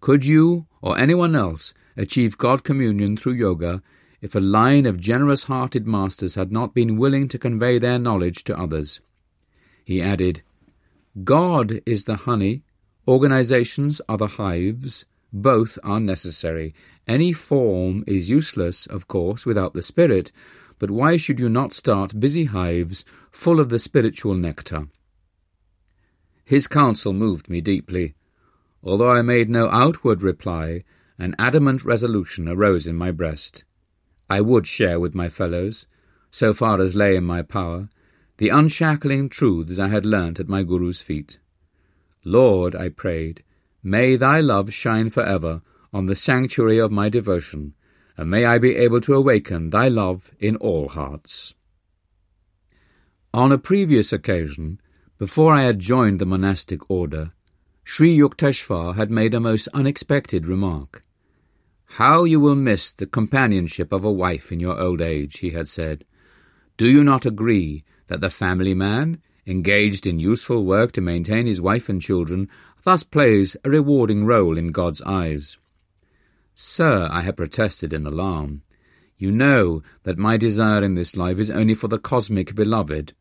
Could 0.00 0.24
you, 0.24 0.66
or 0.80 0.98
anyone 0.98 1.34
else, 1.34 1.74
achieve 1.96 2.38
God 2.38 2.64
communion 2.64 3.16
through 3.16 3.34
yoga 3.34 3.82
if 4.20 4.34
a 4.34 4.40
line 4.40 4.86
of 4.86 5.00
generous 5.00 5.44
hearted 5.44 5.86
masters 5.86 6.34
had 6.34 6.50
not 6.50 6.74
been 6.74 6.96
willing 6.96 7.28
to 7.28 7.38
convey 7.38 7.78
their 7.78 7.98
knowledge 7.98 8.44
to 8.44 8.58
others? 8.58 9.00
He 9.84 10.02
added, 10.02 10.42
God 11.24 11.80
is 11.86 12.04
the 12.04 12.16
honey, 12.16 12.62
organizations 13.06 14.00
are 14.08 14.18
the 14.18 14.26
hives, 14.26 15.04
both 15.32 15.78
are 15.84 16.00
necessary. 16.00 16.74
Any 17.06 17.32
form 17.32 18.04
is 18.06 18.30
useless, 18.30 18.86
of 18.86 19.06
course, 19.06 19.46
without 19.46 19.74
the 19.74 19.82
spirit, 19.82 20.32
but 20.78 20.90
why 20.90 21.16
should 21.16 21.38
you 21.38 21.48
not 21.48 21.72
start 21.72 22.20
busy 22.20 22.46
hives 22.46 23.04
full 23.30 23.60
of 23.60 23.68
the 23.68 23.78
spiritual 23.78 24.34
nectar? 24.34 24.88
His 26.44 26.66
counsel 26.66 27.12
moved 27.12 27.48
me 27.48 27.60
deeply. 27.60 28.14
Although 28.82 29.10
I 29.10 29.22
made 29.22 29.50
no 29.50 29.68
outward 29.68 30.22
reply, 30.22 30.84
an 31.18 31.34
adamant 31.38 31.84
resolution 31.84 32.48
arose 32.48 32.86
in 32.86 32.96
my 32.96 33.10
breast. 33.10 33.64
I 34.28 34.40
would 34.40 34.66
share 34.66 35.00
with 35.00 35.14
my 35.14 35.28
fellows, 35.28 35.86
so 36.30 36.52
far 36.52 36.80
as 36.80 36.96
lay 36.96 37.16
in 37.16 37.24
my 37.24 37.42
power, 37.42 37.88
the 38.38 38.50
unshackling 38.50 39.28
truths 39.28 39.78
I 39.78 39.88
had 39.88 40.04
learnt 40.04 40.40
at 40.40 40.48
my 40.48 40.62
Guru's 40.62 41.00
feet. 41.00 41.38
Lord, 42.24 42.74
I 42.74 42.88
prayed, 42.88 43.42
May 43.82 44.16
thy 44.16 44.40
love 44.40 44.72
shine 44.72 45.10
for 45.10 45.22
ever 45.22 45.62
on 45.92 46.06
the 46.06 46.16
sanctuary 46.16 46.78
of 46.78 46.90
my 46.90 47.08
devotion, 47.08 47.74
and 48.16 48.30
may 48.30 48.44
I 48.44 48.58
be 48.58 48.76
able 48.76 49.00
to 49.02 49.14
awaken 49.14 49.70
thy 49.70 49.88
love 49.88 50.32
in 50.38 50.56
all 50.56 50.88
hearts. 50.88 51.54
On 53.32 53.52
a 53.52 53.58
previous 53.58 54.12
occasion, 54.12 54.80
before 55.18 55.54
I 55.54 55.62
had 55.62 55.78
joined 55.78 56.18
the 56.18 56.26
monastic 56.26 56.90
order, 56.90 57.32
Sri 57.84 58.18
Yukteswar 58.18 58.96
had 58.96 59.10
made 59.10 59.32
a 59.32 59.40
most 59.40 59.68
unexpected 59.72 60.46
remark. 60.46 61.02
How 61.86 62.24
you 62.24 62.40
will 62.40 62.54
miss 62.54 62.92
the 62.92 63.06
companionship 63.06 63.92
of 63.92 64.04
a 64.04 64.12
wife 64.12 64.52
in 64.52 64.60
your 64.60 64.78
old 64.78 65.00
age, 65.00 65.38
he 65.38 65.50
had 65.50 65.68
said. 65.68 66.04
Do 66.76 66.86
you 66.86 67.02
not 67.02 67.24
agree 67.24 67.84
that 68.08 68.20
the 68.20 68.30
family 68.30 68.74
man, 68.74 69.22
engaged 69.46 70.06
in 70.06 70.18
useful 70.18 70.64
work 70.64 70.92
to 70.92 71.00
maintain 71.00 71.46
his 71.46 71.60
wife 71.60 71.88
and 71.88 72.02
children, 72.02 72.48
thus 72.84 73.02
plays 73.02 73.56
a 73.64 73.70
rewarding 73.70 74.24
role 74.24 74.58
in 74.58 74.72
God's 74.72 75.02
eyes. 75.02 75.58
Sir, 76.54 77.08
I 77.10 77.22
had 77.22 77.36
protested 77.36 77.92
in 77.92 78.06
alarm, 78.06 78.62
you 79.18 79.30
know 79.30 79.82
that 80.02 80.18
my 80.18 80.36
desire 80.36 80.84
in 80.84 80.94
this 80.94 81.16
life 81.16 81.38
is 81.38 81.50
only 81.50 81.74
for 81.74 81.88
the 81.88 81.98
cosmic 81.98 82.54
beloved. 82.54 83.14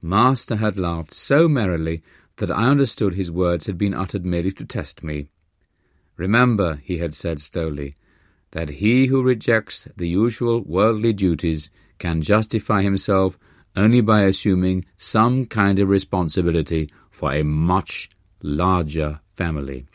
Master 0.00 0.56
had 0.56 0.78
laughed 0.78 1.12
so 1.12 1.48
merrily 1.48 2.02
that 2.36 2.50
I 2.50 2.68
understood 2.68 3.14
his 3.14 3.30
words 3.30 3.66
had 3.66 3.76
been 3.76 3.94
uttered 3.94 4.24
merely 4.24 4.52
to 4.52 4.64
test 4.64 5.02
me. 5.02 5.28
Remember, 6.16 6.80
he 6.82 6.98
had 6.98 7.14
said 7.14 7.40
slowly, 7.40 7.96
that 8.52 8.70
he 8.70 9.06
who 9.06 9.22
rejects 9.22 9.88
the 9.96 10.08
usual 10.08 10.62
worldly 10.62 11.12
duties 11.12 11.70
can 11.98 12.22
justify 12.22 12.82
himself 12.82 13.38
only 13.74 14.00
by 14.00 14.22
assuming 14.22 14.84
some 14.96 15.44
kind 15.44 15.78
of 15.78 15.88
responsibility 15.88 16.90
for 17.10 17.32
a 17.32 17.44
much 17.44 18.08
larger 18.42 19.20
family. 19.34 19.86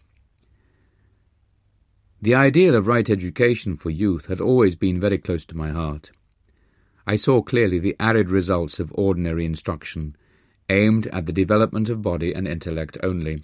The 2.22 2.36
ideal 2.36 2.76
of 2.76 2.86
right 2.86 3.10
education 3.10 3.78
for 3.78 3.90
youth 3.90 4.28
had 4.28 4.40
always 4.40 4.76
been 4.76 5.00
very 5.00 5.18
close 5.18 5.44
to 5.48 5.58
my 5.58 5.72
heart. 5.72 6.12
I 7.08 7.16
saw 7.16 7.42
clearly 7.42 7.80
the 7.80 7.96
arid 8.00 8.30
results 8.30 8.80
of 8.80 8.92
ordinary 8.94 9.44
instruction, 9.44 10.16
aimed 10.70 11.08
at 11.08 11.26
the 11.26 11.34
development 11.34 11.90
of 11.90 12.04
body 12.04 12.32
and 12.34 12.48
intellect 12.48 12.98
only. 13.02 13.44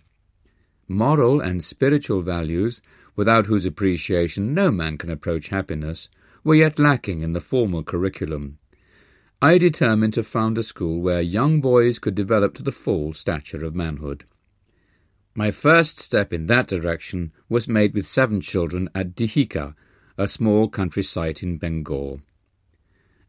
Moral 0.87 1.41
and 1.41 1.63
spiritual 1.63 2.21
values, 2.21 2.81
without 3.15 3.47
whose 3.47 3.65
appreciation 3.65 4.53
no 4.53 4.71
man 4.71 4.97
can 4.97 5.09
approach 5.09 5.49
happiness, 5.49 6.07
were 6.43 6.55
yet 6.55 6.79
lacking 6.79 7.21
in 7.21 7.33
the 7.33 7.41
formal 7.41 7.83
curriculum. 7.83 8.57
I 9.41 9.57
determined 9.57 10.13
to 10.13 10.23
found 10.23 10.57
a 10.57 10.63
school 10.63 11.01
where 11.01 11.21
young 11.21 11.61
boys 11.61 11.99
could 11.99 12.15
develop 12.15 12.53
to 12.55 12.63
the 12.63 12.71
full 12.71 13.13
stature 13.13 13.63
of 13.65 13.75
manhood. 13.75 14.23
My 15.35 15.51
first 15.51 15.99
step 15.99 16.33
in 16.33 16.47
that 16.47 16.67
direction 16.67 17.31
was 17.47 17.67
made 17.67 17.93
with 17.93 18.07
seven 18.07 18.41
children 18.41 18.89
at 18.95 19.13
Dihika, 19.13 19.75
a 20.17 20.27
small 20.27 20.67
country 20.67 21.03
site 21.03 21.43
in 21.43 21.57
Bengal. 21.57 22.21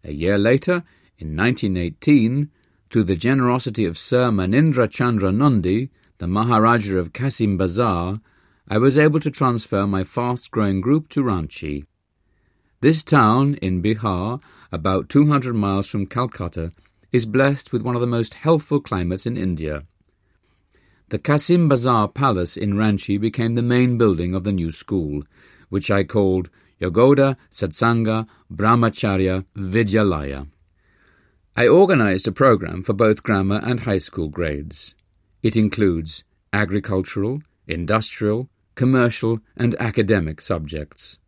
A 0.03 0.13
year 0.13 0.39
later, 0.39 0.85
in 1.19 1.37
1918, 1.37 2.51
through 2.89 3.05
the 3.05 3.17
generosity 3.17 3.85
of 3.85 3.99
Sir 3.99 4.31
Manindra 4.31 4.91
Chandra 4.91 5.31
Nandi, 5.31 5.91
the 6.19 6.27
Maharaja 6.27 6.97
of 6.97 7.13
Kasim 7.13 7.57
Bazar, 7.57 8.21
I 8.69 8.79
was 8.79 8.99
able 8.99 9.21
to 9.21 9.31
transfer 9.31 9.87
my 9.87 10.03
fast-growing 10.03 10.81
group 10.81 11.09
to 11.11 11.23
Ranchi. 11.23 11.87
This 12.81 13.05
town 13.05 13.55
in 13.63 13.83
Bihar, 13.83 14.41
about 14.73 15.09
200 15.09 15.55
miles 15.55 15.89
from 15.89 16.07
Calcutta, 16.07 16.73
is 17.13 17.25
blessed 17.25 17.73
with 17.73 17.83
one 17.83 17.95
of 17.95 18.01
the 18.01 18.07
most 18.07 18.35
healthful 18.35 18.81
climates 18.81 19.27
in 19.27 19.37
India. 19.37 19.85
The 21.11 21.19
Kasim 21.19 21.69
Bazar 21.69 22.09
Palace 22.09 22.57
in 22.57 22.75
Ranchi 22.75 23.19
became 23.19 23.55
the 23.55 23.63
main 23.63 23.97
building 23.97 24.35
of 24.35 24.45
the 24.45 24.53
new 24.53 24.71
school, 24.71 25.23
which 25.69 25.91
I 25.91 26.03
called 26.03 26.51
Yogoda 26.81 27.37
Satsanga 27.53 28.27
Brahmacharya 28.53 29.45
Vidyalaya. 29.57 30.49
I 31.57 31.67
organized 31.67 32.29
a 32.29 32.33
program 32.33 32.83
for 32.83 32.93
both 32.93 33.23
grammar 33.23 33.61
and 33.65 33.81
high 33.81 33.99
school 33.99 34.29
grades. 34.29 34.95
It 35.43 35.57
includes 35.57 36.25
agricultural, 36.53 37.43
industrial, 37.67 38.49
commercial, 38.75 39.41
and 39.57 39.75
academic 39.81 40.41
subjects. 40.41 41.19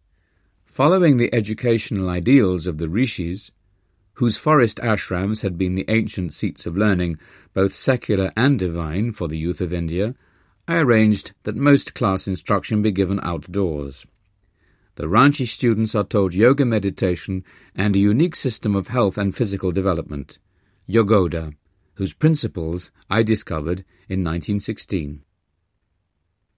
Following 0.65 1.17
the 1.17 1.33
educational 1.35 2.09
ideals 2.09 2.67
of 2.67 2.79
the 2.79 2.89
rishis, 2.89 3.51
whose 4.15 4.37
forest 4.37 4.79
ashrams 4.79 5.43
had 5.43 5.57
been 5.57 5.75
the 5.75 5.85
ancient 5.89 6.33
seats 6.33 6.67
of 6.67 6.77
learning, 6.77 7.19
both 7.55 7.73
secular 7.73 8.33
and 8.37 8.59
divine, 8.59 9.13
for 9.13 9.29
the 9.29 9.39
youth 9.39 9.61
of 9.61 9.73
India, 9.73 10.15
I 10.69 10.79
arranged 10.79 11.33
that 11.45 11.57
most 11.57 11.95
class 11.95 12.29
instruction 12.29 12.83
be 12.83 12.93
given 12.93 13.21
outdoors. 13.23 14.07
The 14.97 15.07
Ranchi 15.07 15.47
students 15.47 15.95
are 15.95 16.05
taught 16.05 16.35
yoga 16.35 16.65
meditation 16.65 17.45
and 17.75 17.97
a 17.97 17.99
unique 17.99 18.37
system 18.37 18.77
of 18.77 18.89
health 18.89 19.17
and 19.17 19.35
physical 19.35 19.73
development, 19.73 20.39
Yogoda, 20.89 21.55
whose 22.01 22.15
principles 22.15 22.91
I 23.11 23.23
discovered 23.23 23.81
in 24.09 24.25
1916. 24.25 25.21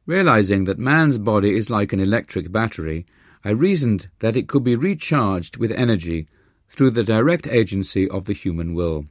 Realizing 0.07 0.63
that 0.67 0.79
man's 0.79 1.19
body 1.19 1.57
is 1.57 1.69
like 1.69 1.93
an 1.93 1.99
electric 1.99 2.53
battery, 2.53 3.07
I 3.45 3.51
reasoned 3.51 4.07
that 4.21 4.37
it 4.37 4.47
could 4.47 4.63
be 4.63 4.77
recharged 4.77 5.57
with 5.57 5.73
energy 5.73 6.29
through 6.69 6.91
the 6.91 7.03
direct 7.03 7.49
agency 7.49 8.09
of 8.09 8.27
the 8.27 8.35
human 8.35 8.73
will. 8.73 9.07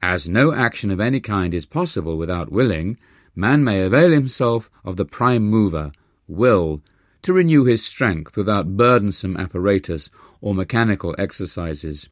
As 0.00 0.26
no 0.26 0.54
action 0.54 0.90
of 0.90 1.00
any 1.00 1.20
kind 1.20 1.52
is 1.52 1.66
possible 1.66 2.16
without 2.16 2.50
willing, 2.50 2.96
man 3.34 3.62
may 3.62 3.82
avail 3.82 4.12
himself 4.12 4.70
of 4.86 4.96
the 4.96 5.04
prime 5.04 5.42
mover, 5.42 5.92
will, 6.26 6.80
to 7.20 7.34
renew 7.34 7.64
his 7.64 7.84
strength 7.84 8.38
without 8.38 8.78
burdensome 8.78 9.36
apparatus 9.36 10.08
or 10.40 10.54
mechanical 10.54 11.14
exercises. 11.18 12.08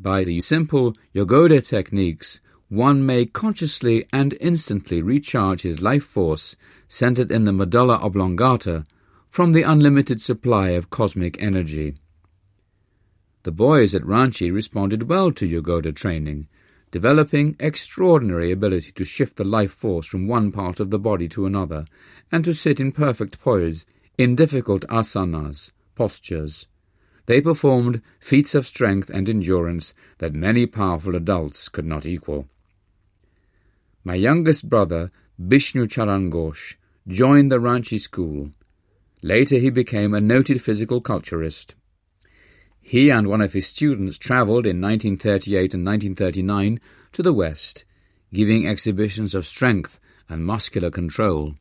By 0.00 0.22
the 0.22 0.40
simple 0.40 0.94
Yogoda 1.12 1.66
techniques, 1.66 2.40
one 2.68 3.04
may 3.04 3.26
consciously 3.26 4.06
and 4.12 4.36
instantly 4.40 5.02
recharge 5.02 5.62
his 5.62 5.82
life 5.82 6.04
force, 6.04 6.54
centered 6.86 7.32
in 7.32 7.44
the 7.44 7.52
medulla 7.52 7.96
oblongata, 7.96 8.84
from 9.28 9.52
the 9.52 9.62
unlimited 9.62 10.20
supply 10.20 10.70
of 10.70 10.90
cosmic 10.90 11.42
energy. 11.42 11.96
The 13.42 13.50
boys 13.50 13.92
at 13.94 14.02
Ranchi 14.02 14.52
responded 14.52 15.08
well 15.08 15.32
to 15.32 15.48
Yogoda 15.48 15.94
training, 15.94 16.46
developing 16.92 17.56
extraordinary 17.58 18.52
ability 18.52 18.92
to 18.92 19.04
shift 19.04 19.36
the 19.36 19.44
life 19.44 19.72
force 19.72 20.06
from 20.06 20.28
one 20.28 20.52
part 20.52 20.78
of 20.78 20.90
the 20.90 20.98
body 20.98 21.28
to 21.30 21.44
another, 21.44 21.86
and 22.30 22.44
to 22.44 22.54
sit 22.54 22.78
in 22.78 22.92
perfect 22.92 23.40
poise 23.40 23.84
in 24.16 24.36
difficult 24.36 24.82
asanas, 24.88 25.72
postures. 25.96 26.66
They 27.28 27.42
performed 27.42 28.00
feats 28.18 28.54
of 28.54 28.66
strength 28.66 29.10
and 29.10 29.28
endurance 29.28 29.92
that 30.16 30.32
many 30.32 30.64
powerful 30.64 31.14
adults 31.14 31.68
could 31.68 31.84
not 31.84 32.06
equal. 32.06 32.48
My 34.02 34.14
youngest 34.14 34.66
brother, 34.66 35.10
Bishnu 35.38 35.88
Charan 35.88 36.30
Ghosh, 36.30 36.76
joined 37.06 37.50
the 37.50 37.58
Ranchi 37.58 38.00
school. 38.00 38.52
Later 39.22 39.58
he 39.58 39.68
became 39.68 40.14
a 40.14 40.22
noted 40.22 40.62
physical 40.62 41.02
culturist. 41.02 41.74
He 42.80 43.10
and 43.10 43.26
one 43.26 43.42
of 43.42 43.52
his 43.52 43.66
students 43.66 44.16
travelled 44.16 44.64
in 44.64 44.80
1938 44.80 45.74
and 45.74 45.84
1939 45.84 46.80
to 47.12 47.22
the 47.22 47.34
West, 47.34 47.84
giving 48.32 48.66
exhibitions 48.66 49.34
of 49.34 49.46
strength 49.46 50.00
and 50.30 50.46
muscular 50.46 50.90
control. 50.90 51.56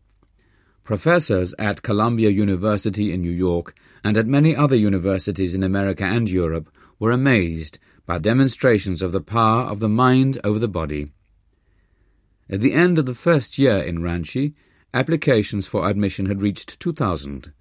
Professors 0.85 1.53
at 1.59 1.81
Columbia 1.81 2.29
University 2.29 3.11
in 3.11 3.19
New 3.19 3.31
York 3.31 3.75
and 4.07 4.15
at 4.15 4.25
many 4.25 4.55
other 4.55 4.77
universities 4.77 5.53
in 5.53 5.63
America 5.63 6.05
and 6.05 6.29
Europe 6.29 6.73
were 6.97 7.11
amazed 7.11 7.77
by 8.05 8.17
demonstrations 8.17 9.01
of 9.01 9.11
the 9.11 9.19
power 9.19 9.63
of 9.63 9.81
the 9.81 9.89
mind 9.89 10.39
over 10.45 10.57
the 10.57 10.67
body. 10.69 11.11
At 12.49 12.61
the 12.61 12.71
end 12.71 12.97
of 12.97 13.05
the 13.05 13.13
first 13.13 13.57
year 13.57 13.79
in 13.79 13.99
Ranchi, 13.99 14.53
applications 14.93 15.67
for 15.67 15.85
admission 15.85 16.27
had 16.27 16.41
reached 16.41 16.79
2,000, 16.79 17.51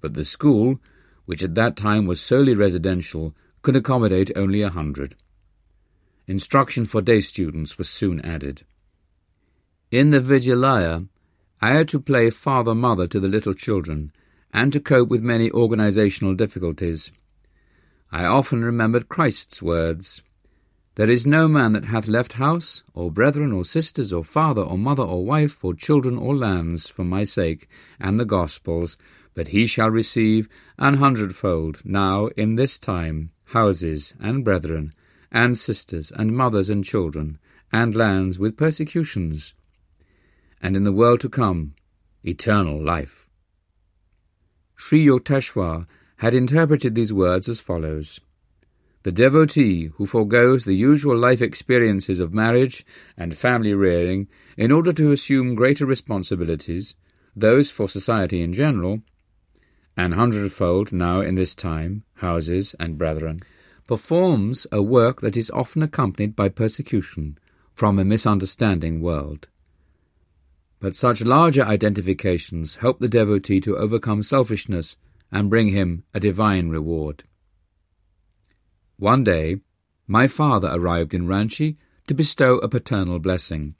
but 0.00 0.14
the 0.14 0.24
school, 0.24 0.78
which 1.24 1.42
at 1.42 1.56
that 1.56 1.76
time 1.76 2.06
was 2.06 2.20
solely 2.20 2.54
residential, 2.54 3.34
could 3.62 3.74
accommodate 3.74 4.30
only 4.36 4.62
a 4.62 4.70
hundred. 4.70 5.16
Instruction 6.28 6.84
for 6.84 7.02
day 7.02 7.18
students 7.18 7.78
was 7.78 7.88
soon 7.88 8.20
added. 8.20 8.62
In 9.90 10.10
the 10.10 10.20
Vidyalaya, 10.20 11.08
I 11.60 11.74
had 11.74 11.88
to 11.88 11.98
play 11.98 12.30
father-mother 12.30 13.08
to 13.08 13.18
the 13.18 13.26
little 13.26 13.54
children, 13.54 14.12
and 14.52 14.72
to 14.72 14.80
cope 14.80 15.08
with 15.08 15.22
many 15.22 15.50
organizational 15.50 16.34
difficulties. 16.34 17.10
I 18.10 18.24
often 18.24 18.64
remembered 18.64 19.08
Christ's 19.08 19.60
words, 19.60 20.22
There 20.94 21.10
is 21.10 21.26
no 21.26 21.48
man 21.48 21.72
that 21.72 21.86
hath 21.86 22.08
left 22.08 22.34
house, 22.34 22.82
or 22.94 23.10
brethren, 23.10 23.52
or 23.52 23.64
sisters, 23.64 24.12
or 24.12 24.24
father, 24.24 24.62
or 24.62 24.78
mother, 24.78 25.02
or 25.02 25.24
wife, 25.24 25.64
or 25.64 25.74
children, 25.74 26.16
or 26.16 26.34
lands, 26.34 26.88
for 26.88 27.04
my 27.04 27.24
sake, 27.24 27.68
and 28.00 28.18
the 28.18 28.24
gospel's, 28.24 28.96
but 29.34 29.48
he 29.48 29.66
shall 29.66 29.90
receive 29.90 30.48
an 30.78 30.94
hundredfold 30.94 31.82
now 31.84 32.28
in 32.36 32.54
this 32.54 32.78
time 32.78 33.30
houses 33.50 34.14
and 34.18 34.44
brethren, 34.44 34.92
and 35.30 35.58
sisters, 35.58 36.10
and 36.10 36.36
mothers, 36.36 36.70
and 36.70 36.84
children, 36.84 37.38
and 37.72 37.94
lands 37.94 38.38
with 38.38 38.56
persecutions, 38.56 39.52
and 40.62 40.76
in 40.76 40.84
the 40.84 40.92
world 40.92 41.20
to 41.20 41.28
come, 41.28 41.74
eternal 42.24 42.82
life. 42.82 43.25
Sri 44.76 45.04
Yukteswar 45.06 45.86
had 46.18 46.34
interpreted 46.34 46.94
these 46.94 47.12
words 47.12 47.48
as 47.48 47.60
follows 47.60 48.20
The 49.02 49.12
devotee 49.12 49.86
who 49.96 50.06
foregoes 50.06 50.64
the 50.64 50.74
usual 50.74 51.16
life 51.16 51.42
experiences 51.42 52.20
of 52.20 52.34
marriage 52.34 52.84
and 53.16 53.36
family 53.36 53.74
rearing 53.74 54.28
in 54.56 54.70
order 54.70 54.92
to 54.92 55.12
assume 55.12 55.54
greater 55.54 55.86
responsibilities, 55.86 56.94
those 57.34 57.70
for 57.70 57.88
society 57.88 58.42
in 58.42 58.52
general, 58.52 59.02
an 59.96 60.12
hundredfold 60.12 60.92
now 60.92 61.20
in 61.20 61.34
this 61.34 61.54
time, 61.54 62.04
houses 62.16 62.74
and 62.78 62.98
brethren, 62.98 63.40
performs 63.88 64.66
a 64.70 64.82
work 64.82 65.20
that 65.20 65.36
is 65.36 65.50
often 65.50 65.82
accompanied 65.82 66.36
by 66.36 66.48
persecution 66.48 67.38
from 67.74 67.98
a 67.98 68.04
misunderstanding 68.04 69.00
world. 69.00 69.48
But 70.78 70.96
such 70.96 71.24
larger 71.24 71.62
identifications 71.62 72.76
help 72.76 72.98
the 72.98 73.08
devotee 73.08 73.60
to 73.60 73.76
overcome 73.76 74.22
selfishness 74.22 74.96
and 75.32 75.50
bring 75.50 75.68
him 75.68 76.04
a 76.12 76.20
divine 76.20 76.68
reward. 76.68 77.24
One 78.98 79.24
day, 79.24 79.60
my 80.06 80.28
father 80.28 80.70
arrived 80.72 81.14
in 81.14 81.26
Ranchi 81.26 81.76
to 82.06 82.14
bestow 82.14 82.58
a 82.58 82.68
paternal 82.68 83.18
blessing, 83.18 83.74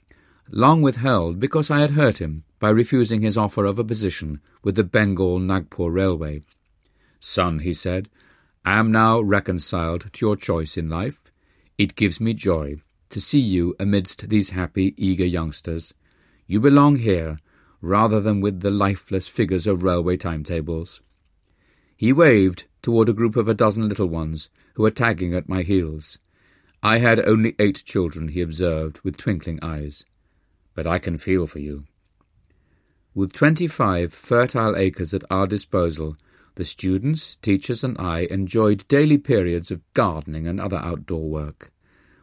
long 0.49 0.81
withheld 0.81 1.39
because 1.39 1.71
I 1.71 1.79
had 1.79 1.91
hurt 1.91 2.17
him 2.19 2.43
by 2.59 2.69
refusing 2.69 3.21
his 3.21 3.37
offer 3.37 3.65
of 3.65 3.79
a 3.79 3.83
position 3.83 4.41
with 4.63 4.75
the 4.75 4.83
Bengal 4.83 5.39
Nagpur 5.39 5.89
Railway. 5.89 6.41
Son, 7.19 7.59
he 7.59 7.73
said, 7.73 8.09
I 8.65 8.79
am 8.79 8.91
now 8.91 9.21
reconciled 9.21 10.11
to 10.11 10.25
your 10.25 10.35
choice 10.35 10.77
in 10.77 10.89
life. 10.89 11.31
It 11.77 11.95
gives 11.95 12.19
me 12.19 12.33
joy 12.33 12.81
to 13.09 13.21
see 13.21 13.39
you 13.39 13.75
amidst 13.79 14.29
these 14.29 14.49
happy, 14.49 14.93
eager 14.97 15.25
youngsters. 15.25 15.93
You 16.47 16.61
belong 16.61 16.95
here, 16.97 17.39
rather 17.81 18.21
than 18.21 18.41
with 18.41 18.61
the 18.61 18.71
lifeless 18.71 19.27
figures 19.27 19.67
of 19.67 19.83
railway 19.83 20.17
timetables. 20.17 21.01
He 21.95 22.13
waved 22.13 22.65
toward 22.81 23.09
a 23.09 23.13
group 23.13 23.35
of 23.35 23.47
a 23.47 23.53
dozen 23.53 23.89
little 23.89 24.07
ones 24.07 24.49
who 24.75 24.83
were 24.83 24.91
tagging 24.91 25.33
at 25.33 25.49
my 25.49 25.61
heels. 25.61 26.19
I 26.81 26.99
had 26.99 27.19
only 27.19 27.55
eight 27.59 27.83
children, 27.83 28.29
he 28.29 28.41
observed, 28.41 29.01
with 29.03 29.17
twinkling 29.17 29.59
eyes. 29.61 30.05
But 30.73 30.87
I 30.87 30.99
can 30.99 31.17
feel 31.17 31.47
for 31.47 31.59
you. 31.59 31.85
With 33.13 33.33
twenty-five 33.33 34.13
fertile 34.13 34.75
acres 34.75 35.13
at 35.13 35.23
our 35.29 35.47
disposal, 35.47 36.15
the 36.55 36.63
students, 36.63 37.35
teachers, 37.37 37.83
and 37.83 37.97
I 37.99 38.21
enjoyed 38.29 38.87
daily 38.87 39.17
periods 39.17 39.69
of 39.69 39.81
gardening 39.93 40.47
and 40.47 40.61
other 40.61 40.77
outdoor 40.77 41.29
work. 41.29 41.71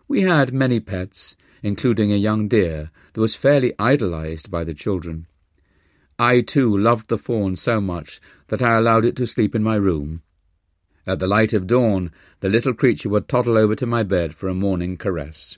We 0.07 0.23
had 0.23 0.55
many 0.55 0.81
pets, 0.81 1.37
including 1.65 2.13
a 2.13 2.17
young 2.17 2.47
deer 2.47 2.91
that 3.15 3.21
was 3.23 3.35
fairly 3.35 3.73
idolized 3.79 4.51
by 4.51 4.63
the 4.63 4.75
children. 4.75 5.27
I, 6.19 6.43
too, 6.43 6.77
loved 6.77 7.09
the 7.09 7.17
fawn 7.17 7.57
so 7.57 7.81
much 7.81 8.21
that 8.49 8.61
I 8.61 8.77
allowed 8.77 9.07
it 9.07 9.17
to 9.17 9.27
sleep 9.27 9.55
in 9.55 9.63
my 9.63 9.77
room. 9.77 10.23
At 11.07 11.21
the 11.21 11.27
light 11.27 11.55
of 11.55 11.67
dawn, 11.67 12.13
the 12.41 12.51
little 12.51 12.75
creature 12.75 13.09
would 13.09 13.29
toddle 13.29 13.57
over 13.57 13.75
to 13.77 13.87
my 13.87 14.03
bed 14.03 14.35
for 14.35 14.47
a 14.49 14.55
morning 14.55 14.99
caress. 14.99 15.57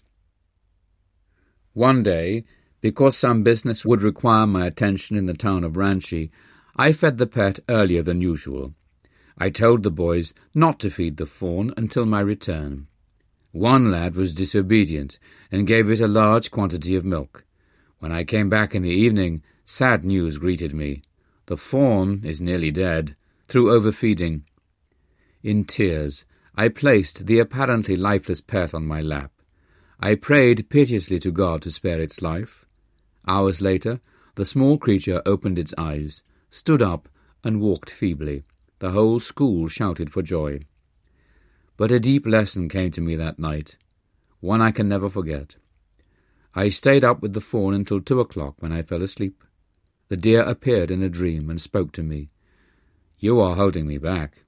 One 1.74 2.04
day, 2.04 2.44
Because 2.80 3.16
some 3.16 3.42
business 3.42 3.84
would 3.84 4.02
require 4.02 4.46
my 4.46 4.64
attention 4.66 5.16
in 5.16 5.26
the 5.26 5.34
town 5.34 5.64
of 5.64 5.72
Ranchi, 5.72 6.30
I 6.76 6.92
fed 6.92 7.18
the 7.18 7.26
pet 7.26 7.58
earlier 7.68 8.02
than 8.02 8.20
usual. 8.20 8.74
I 9.36 9.50
told 9.50 9.82
the 9.82 9.90
boys 9.90 10.32
not 10.54 10.78
to 10.80 10.90
feed 10.90 11.16
the 11.16 11.26
fawn 11.26 11.74
until 11.76 12.06
my 12.06 12.20
return. 12.20 12.86
One 13.56 13.90
lad 13.90 14.16
was 14.16 14.34
disobedient 14.34 15.18
and 15.50 15.66
gave 15.66 15.88
it 15.88 16.02
a 16.02 16.06
large 16.06 16.50
quantity 16.50 16.94
of 16.94 17.06
milk. 17.06 17.46
When 18.00 18.12
I 18.12 18.22
came 18.22 18.50
back 18.50 18.74
in 18.74 18.82
the 18.82 18.90
evening, 18.90 19.42
sad 19.64 20.04
news 20.04 20.36
greeted 20.36 20.74
me. 20.74 21.00
The 21.46 21.56
fawn 21.56 22.20
is 22.22 22.38
nearly 22.38 22.70
dead, 22.70 23.16
through 23.48 23.70
overfeeding. 23.70 24.44
In 25.42 25.64
tears, 25.64 26.26
I 26.54 26.68
placed 26.68 27.24
the 27.24 27.38
apparently 27.38 27.96
lifeless 27.96 28.42
pet 28.42 28.74
on 28.74 28.84
my 28.84 29.00
lap. 29.00 29.32
I 29.98 30.16
prayed 30.16 30.68
piteously 30.68 31.18
to 31.20 31.30
God 31.30 31.62
to 31.62 31.70
spare 31.70 31.98
its 31.98 32.20
life. 32.20 32.66
Hours 33.26 33.62
later, 33.62 34.00
the 34.34 34.44
small 34.44 34.76
creature 34.76 35.22
opened 35.24 35.58
its 35.58 35.72
eyes, 35.78 36.22
stood 36.50 36.82
up, 36.82 37.08
and 37.42 37.62
walked 37.62 37.88
feebly. 37.88 38.44
The 38.80 38.90
whole 38.90 39.18
school 39.18 39.66
shouted 39.68 40.12
for 40.12 40.20
joy. 40.20 40.60
But 41.76 41.92
a 41.92 42.00
deep 42.00 42.26
lesson 42.26 42.68
came 42.68 42.90
to 42.92 43.00
me 43.00 43.16
that 43.16 43.38
night, 43.38 43.76
one 44.40 44.62
I 44.62 44.70
can 44.70 44.88
never 44.88 45.10
forget. 45.10 45.56
I 46.54 46.70
stayed 46.70 47.04
up 47.04 47.20
with 47.20 47.34
the 47.34 47.40
fawn 47.40 47.74
until 47.74 48.00
two 48.00 48.20
o'clock 48.20 48.54
when 48.60 48.72
I 48.72 48.80
fell 48.80 49.02
asleep. 49.02 49.44
The 50.08 50.16
deer 50.16 50.40
appeared 50.40 50.90
in 50.90 51.02
a 51.02 51.10
dream 51.10 51.50
and 51.50 51.60
spoke 51.60 51.92
to 51.92 52.02
me. 52.02 52.30
You 53.18 53.40
are 53.40 53.56
holding 53.56 53.86
me 53.86 53.98
back. 53.98 54.44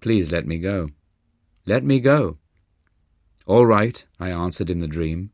Please 0.00 0.30
let 0.30 0.46
me 0.46 0.58
go. 0.58 0.88
Let 1.64 1.84
me 1.84 2.00
go. 2.00 2.38
All 3.46 3.64
right, 3.64 4.04
I 4.20 4.30
answered 4.30 4.68
in 4.68 4.80
the 4.80 4.86
dream. 4.86 5.30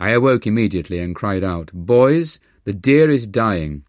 I 0.00 0.10
awoke 0.10 0.46
immediately 0.46 0.98
and 0.98 1.14
cried 1.14 1.44
out, 1.44 1.70
Boys, 1.72 2.40
the 2.64 2.72
deer 2.72 3.08
is 3.08 3.28
dying. 3.28 3.84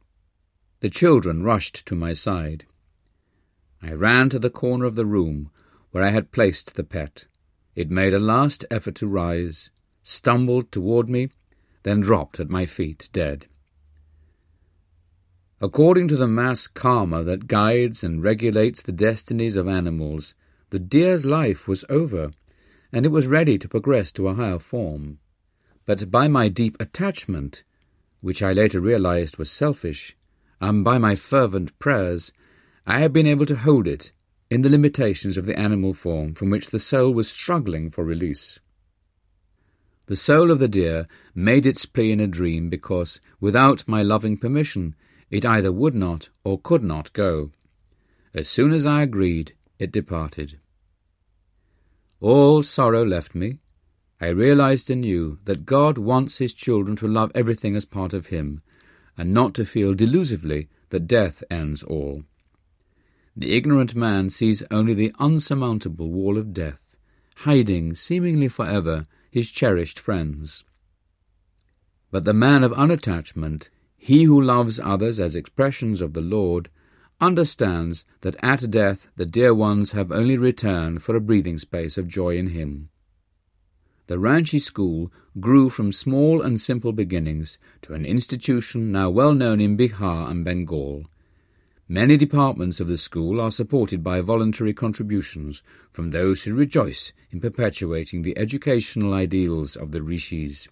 The 0.81 0.89
children 0.89 1.41
rushed 1.41 1.85
to 1.87 1.95
my 1.95 2.13
side. 2.13 2.65
I 3.81 3.91
ran 3.93 4.29
to 4.29 4.39
the 4.39 4.51
corner 4.51 4.85
of 4.85 4.95
the 4.95 5.05
room 5.05 5.49
where 5.91 6.03
I 6.03 6.09
had 6.09 6.31
placed 6.31 6.75
the 6.75 6.83
pet. 6.83 7.25
It 7.75 7.89
made 7.89 8.13
a 8.13 8.19
last 8.19 8.65
effort 8.71 8.95
to 8.95 9.07
rise, 9.07 9.69
stumbled 10.03 10.71
toward 10.71 11.09
me, 11.09 11.29
then 11.83 12.01
dropped 12.01 12.39
at 12.39 12.49
my 12.49 12.65
feet, 12.65 13.09
dead. 13.13 13.47
According 15.59 16.07
to 16.09 16.17
the 16.17 16.27
mass 16.27 16.67
karma 16.67 17.23
that 17.23 17.47
guides 17.47 18.03
and 18.03 18.23
regulates 18.23 18.81
the 18.81 18.91
destinies 18.91 19.55
of 19.55 19.67
animals, 19.67 20.35
the 20.69 20.79
deer's 20.79 21.25
life 21.25 21.67
was 21.67 21.85
over, 21.89 22.31
and 22.91 23.05
it 23.05 23.09
was 23.09 23.27
ready 23.27 23.57
to 23.57 23.67
progress 23.67 24.11
to 24.13 24.27
a 24.27 24.35
higher 24.35 24.59
form. 24.59 25.19
But 25.85 26.11
by 26.11 26.27
my 26.27 26.47
deep 26.49 26.77
attachment, 26.79 27.63
which 28.21 28.43
I 28.43 28.53
later 28.53 28.81
realized 28.81 29.37
was 29.37 29.49
selfish, 29.49 30.15
and 30.59 30.83
by 30.83 30.97
my 30.97 31.15
fervent 31.15 31.77
prayers, 31.79 32.33
I 32.85 32.99
had 32.99 33.13
been 33.13 33.27
able 33.27 33.45
to 33.45 33.55
hold 33.55 33.87
it 33.87 34.11
in 34.49 34.61
the 34.61 34.69
limitations 34.69 35.37
of 35.37 35.45
the 35.45 35.57
animal 35.59 35.93
form 35.93 36.33
from 36.33 36.49
which 36.49 36.69
the 36.69 36.79
soul 36.79 37.13
was 37.13 37.29
struggling 37.29 37.89
for 37.89 38.03
release. 38.03 38.59
The 40.07 40.15
soul 40.15 40.51
of 40.51 40.59
the 40.59 40.69
deer 40.69 41.07
made 41.35 41.65
its 41.65 41.85
plea 41.85 42.13
in 42.13 42.21
a 42.21 42.27
dream 42.27 42.69
because, 42.69 43.19
without 43.41 43.87
my 43.87 44.01
loving 44.01 44.37
permission, 44.37 44.95
it 45.29 45.45
either 45.45 45.71
would 45.71 45.95
not 45.95 46.29
or 46.45 46.59
could 46.59 46.83
not 46.83 47.11
go. 47.11 47.51
As 48.33 48.47
soon 48.47 48.71
as 48.71 48.85
I 48.85 49.03
agreed, 49.03 49.53
it 49.79 49.91
departed. 49.91 50.59
All 52.21 52.63
sorrow 52.63 53.03
left 53.03 53.35
me. 53.35 53.59
I 54.21 54.29
realized 54.29 54.89
anew 54.89 55.39
that 55.43 55.65
God 55.65 55.97
wants 55.97 56.37
His 56.37 56.53
children 56.53 56.95
to 56.97 57.07
love 57.07 57.31
everything 57.35 57.75
as 57.75 57.85
part 57.85 58.13
of 58.13 58.27
Him, 58.27 58.61
and 59.17 59.33
not 59.33 59.53
to 59.55 59.65
feel 59.65 59.93
delusively 59.93 60.69
that 60.89 61.05
death 61.07 61.43
ends 61.51 61.83
all. 61.83 62.23
The 63.39 63.53
ignorant 63.53 63.93
man 63.93 64.31
sees 64.31 64.63
only 64.71 64.95
the 64.95 65.13
unsurmountable 65.19 66.11
wall 66.11 66.39
of 66.39 66.55
death, 66.55 66.97
hiding, 67.35 67.93
seemingly 67.93 68.47
forever, 68.47 69.05
his 69.29 69.51
cherished 69.51 69.99
friends. 69.99 70.63
But 72.09 72.25
the 72.25 72.33
man 72.33 72.63
of 72.63 72.71
unattachment, 72.73 73.69
he 73.95 74.23
who 74.23 74.41
loves 74.41 74.79
others 74.79 75.19
as 75.19 75.35
expressions 75.35 76.01
of 76.01 76.13
the 76.13 76.21
Lord, 76.21 76.69
understands 77.21 78.05
that 78.21 78.35
at 78.41 78.71
death 78.71 79.07
the 79.17 79.25
dear 79.27 79.53
ones 79.53 79.91
have 79.91 80.11
only 80.11 80.37
returned 80.37 81.03
for 81.03 81.15
a 81.15 81.21
breathing 81.21 81.59
space 81.59 81.95
of 81.95 82.07
joy 82.07 82.37
in 82.37 82.49
him. 82.49 82.89
The 84.07 84.17
Ranchi 84.17 84.59
school 84.59 85.11
grew 85.39 85.69
from 85.69 85.91
small 85.91 86.41
and 86.41 86.59
simple 86.59 86.91
beginnings 86.91 87.59
to 87.83 87.93
an 87.93 88.03
institution 88.03 88.91
now 88.91 89.11
well 89.11 89.35
known 89.35 89.61
in 89.61 89.77
Bihar 89.77 90.31
and 90.31 90.43
Bengal. 90.43 91.05
Many 91.89 92.17
departments 92.17 92.81
of 92.81 92.89
the 92.89 92.97
school 92.97 93.39
are 93.39 93.49
supported 93.49 94.03
by 94.03 94.19
voluntary 94.19 94.73
contributions 94.73 95.63
from 95.93 96.11
those 96.11 96.43
who 96.43 96.53
rejoice 96.53 97.13
in 97.31 97.39
perpetuating 97.39 98.23
the 98.23 98.37
educational 98.37 99.13
ideals 99.13 99.77
of 99.77 99.91
the 99.91 100.01
rishis. 100.01 100.67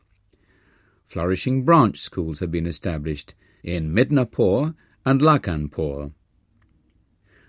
Flourishing 1.06 1.64
branch 1.64 2.00
schools 2.00 2.40
have 2.40 2.52
been 2.52 2.66
established 2.66 3.34
in 3.64 3.94
Midnapur 3.94 4.76
and 5.06 5.22
Lakhanpur. 5.22 6.12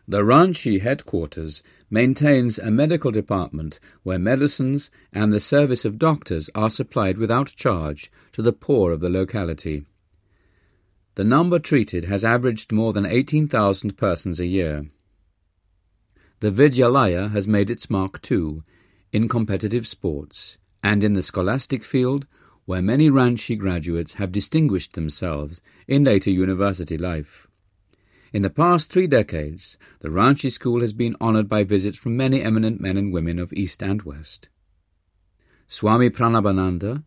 The 0.06 0.22
Ranchi 0.22 0.80
headquarters 0.80 1.64
maintains 1.90 2.60
a 2.60 2.70
medical 2.70 3.10
department 3.10 3.80
where 4.04 4.20
medicines 4.20 4.92
and 5.12 5.32
the 5.32 5.40
service 5.40 5.84
of 5.84 5.98
doctors 5.98 6.48
are 6.54 6.70
supplied 6.70 7.18
without 7.18 7.48
charge 7.48 8.12
to 8.30 8.42
the 8.42 8.52
poor 8.52 8.92
of 8.92 9.00
the 9.00 9.10
locality. 9.10 9.86
The 11.16 11.24
number 11.24 11.58
treated 11.58 12.04
has 12.04 12.24
averaged 12.24 12.72
more 12.72 12.92
than 12.92 13.06
18,000 13.06 13.96
persons 13.96 14.38
a 14.38 14.44
year. 14.44 14.90
The 16.40 16.50
Vidyalaya 16.50 17.30
has 17.32 17.48
made 17.48 17.70
its 17.70 17.88
mark 17.88 18.20
too 18.20 18.64
in 19.12 19.26
competitive 19.26 19.86
sports 19.86 20.58
and 20.82 21.02
in 21.02 21.14
the 21.14 21.22
scholastic 21.22 21.84
field 21.84 22.26
where 22.66 22.82
many 22.82 23.08
Ranchi 23.08 23.56
graduates 23.56 24.14
have 24.14 24.30
distinguished 24.30 24.92
themselves 24.92 25.62
in 25.88 26.04
later 26.04 26.30
university 26.30 26.98
life. 26.98 27.48
In 28.34 28.42
the 28.42 28.50
past 28.50 28.92
three 28.92 29.06
decades, 29.06 29.78
the 30.00 30.10
Ranchi 30.10 30.52
School 30.52 30.82
has 30.82 30.92
been 30.92 31.16
honoured 31.18 31.48
by 31.48 31.64
visits 31.64 31.96
from 31.96 32.18
many 32.18 32.42
eminent 32.42 32.78
men 32.78 32.98
and 32.98 33.10
women 33.10 33.38
of 33.38 33.54
East 33.54 33.82
and 33.82 34.02
West. 34.02 34.50
Swami 35.66 36.10
Pranabananda, 36.10 37.04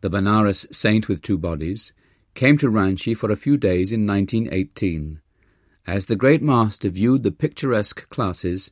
the 0.00 0.10
Benares 0.10 0.66
saint 0.74 1.06
with 1.06 1.22
two 1.22 1.38
bodies, 1.38 1.92
came 2.34 2.56
to 2.58 2.70
Ranchi 2.70 3.16
for 3.16 3.30
a 3.30 3.36
few 3.36 3.56
days 3.56 3.92
in 3.92 4.06
1918. 4.06 5.20
As 5.86 6.06
the 6.06 6.16
great 6.16 6.42
master 6.42 6.88
viewed 6.88 7.22
the 7.22 7.32
picturesque 7.32 8.08
classes 8.10 8.70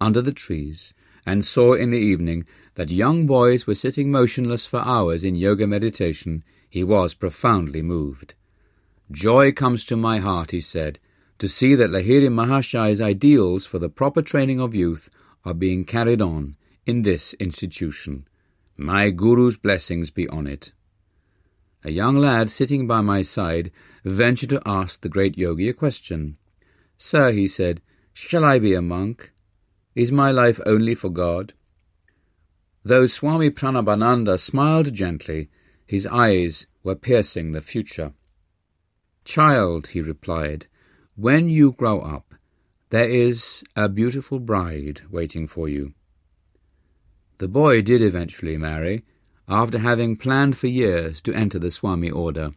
under 0.00 0.22
the 0.22 0.32
trees 0.32 0.94
and 1.26 1.44
saw 1.44 1.74
in 1.74 1.90
the 1.90 1.98
evening 1.98 2.46
that 2.74 2.90
young 2.90 3.26
boys 3.26 3.66
were 3.66 3.74
sitting 3.74 4.10
motionless 4.10 4.66
for 4.66 4.80
hours 4.80 5.24
in 5.24 5.34
yoga 5.34 5.66
meditation, 5.66 6.44
he 6.68 6.84
was 6.84 7.14
profoundly 7.14 7.82
moved. 7.82 8.34
Joy 9.10 9.52
comes 9.52 9.84
to 9.86 9.96
my 9.96 10.18
heart, 10.18 10.52
he 10.52 10.60
said, 10.60 11.00
to 11.38 11.48
see 11.48 11.74
that 11.74 11.90
Lahiri 11.90 12.28
Mahasaya's 12.28 13.00
ideals 13.00 13.66
for 13.66 13.78
the 13.78 13.88
proper 13.88 14.22
training 14.22 14.60
of 14.60 14.74
youth 14.74 15.10
are 15.44 15.54
being 15.54 15.84
carried 15.84 16.22
on 16.22 16.56
in 16.86 17.02
this 17.02 17.34
institution. 17.34 18.26
My 18.76 19.10
Guru's 19.10 19.56
blessings 19.56 20.10
be 20.10 20.28
on 20.28 20.46
it. 20.46 20.72
A 21.82 21.90
young 21.90 22.16
lad 22.16 22.50
sitting 22.50 22.86
by 22.86 23.00
my 23.00 23.22
side 23.22 23.70
ventured 24.04 24.50
to 24.50 24.62
ask 24.66 25.00
the 25.00 25.08
great 25.08 25.38
yogi 25.38 25.68
a 25.68 25.72
question. 25.72 26.36
Sir, 26.96 27.32
he 27.32 27.46
said, 27.46 27.80
shall 28.12 28.44
I 28.44 28.58
be 28.58 28.74
a 28.74 28.82
monk? 28.82 29.32
Is 29.94 30.12
my 30.12 30.30
life 30.30 30.60
only 30.66 30.94
for 30.94 31.08
God? 31.08 31.54
Though 32.84 33.06
Swami 33.06 33.50
Pranabananda 33.50 34.38
smiled 34.38 34.92
gently, 34.92 35.48
his 35.86 36.06
eyes 36.06 36.66
were 36.82 36.94
piercing 36.94 37.52
the 37.52 37.60
future. 37.60 38.12
Child, 39.24 39.88
he 39.88 40.00
replied, 40.00 40.66
when 41.16 41.48
you 41.50 41.72
grow 41.72 42.00
up, 42.00 42.34
there 42.90 43.08
is 43.08 43.62
a 43.76 43.88
beautiful 43.88 44.38
bride 44.38 45.02
waiting 45.10 45.46
for 45.46 45.68
you. 45.68 45.94
The 47.38 47.48
boy 47.48 47.82
did 47.82 48.02
eventually 48.02 48.56
marry, 48.56 49.04
after 49.50 49.78
having 49.78 50.16
planned 50.16 50.56
for 50.56 50.68
years 50.68 51.20
to 51.20 51.34
enter 51.34 51.58
the 51.58 51.72
Swami 51.72 52.08
order. 52.08 52.52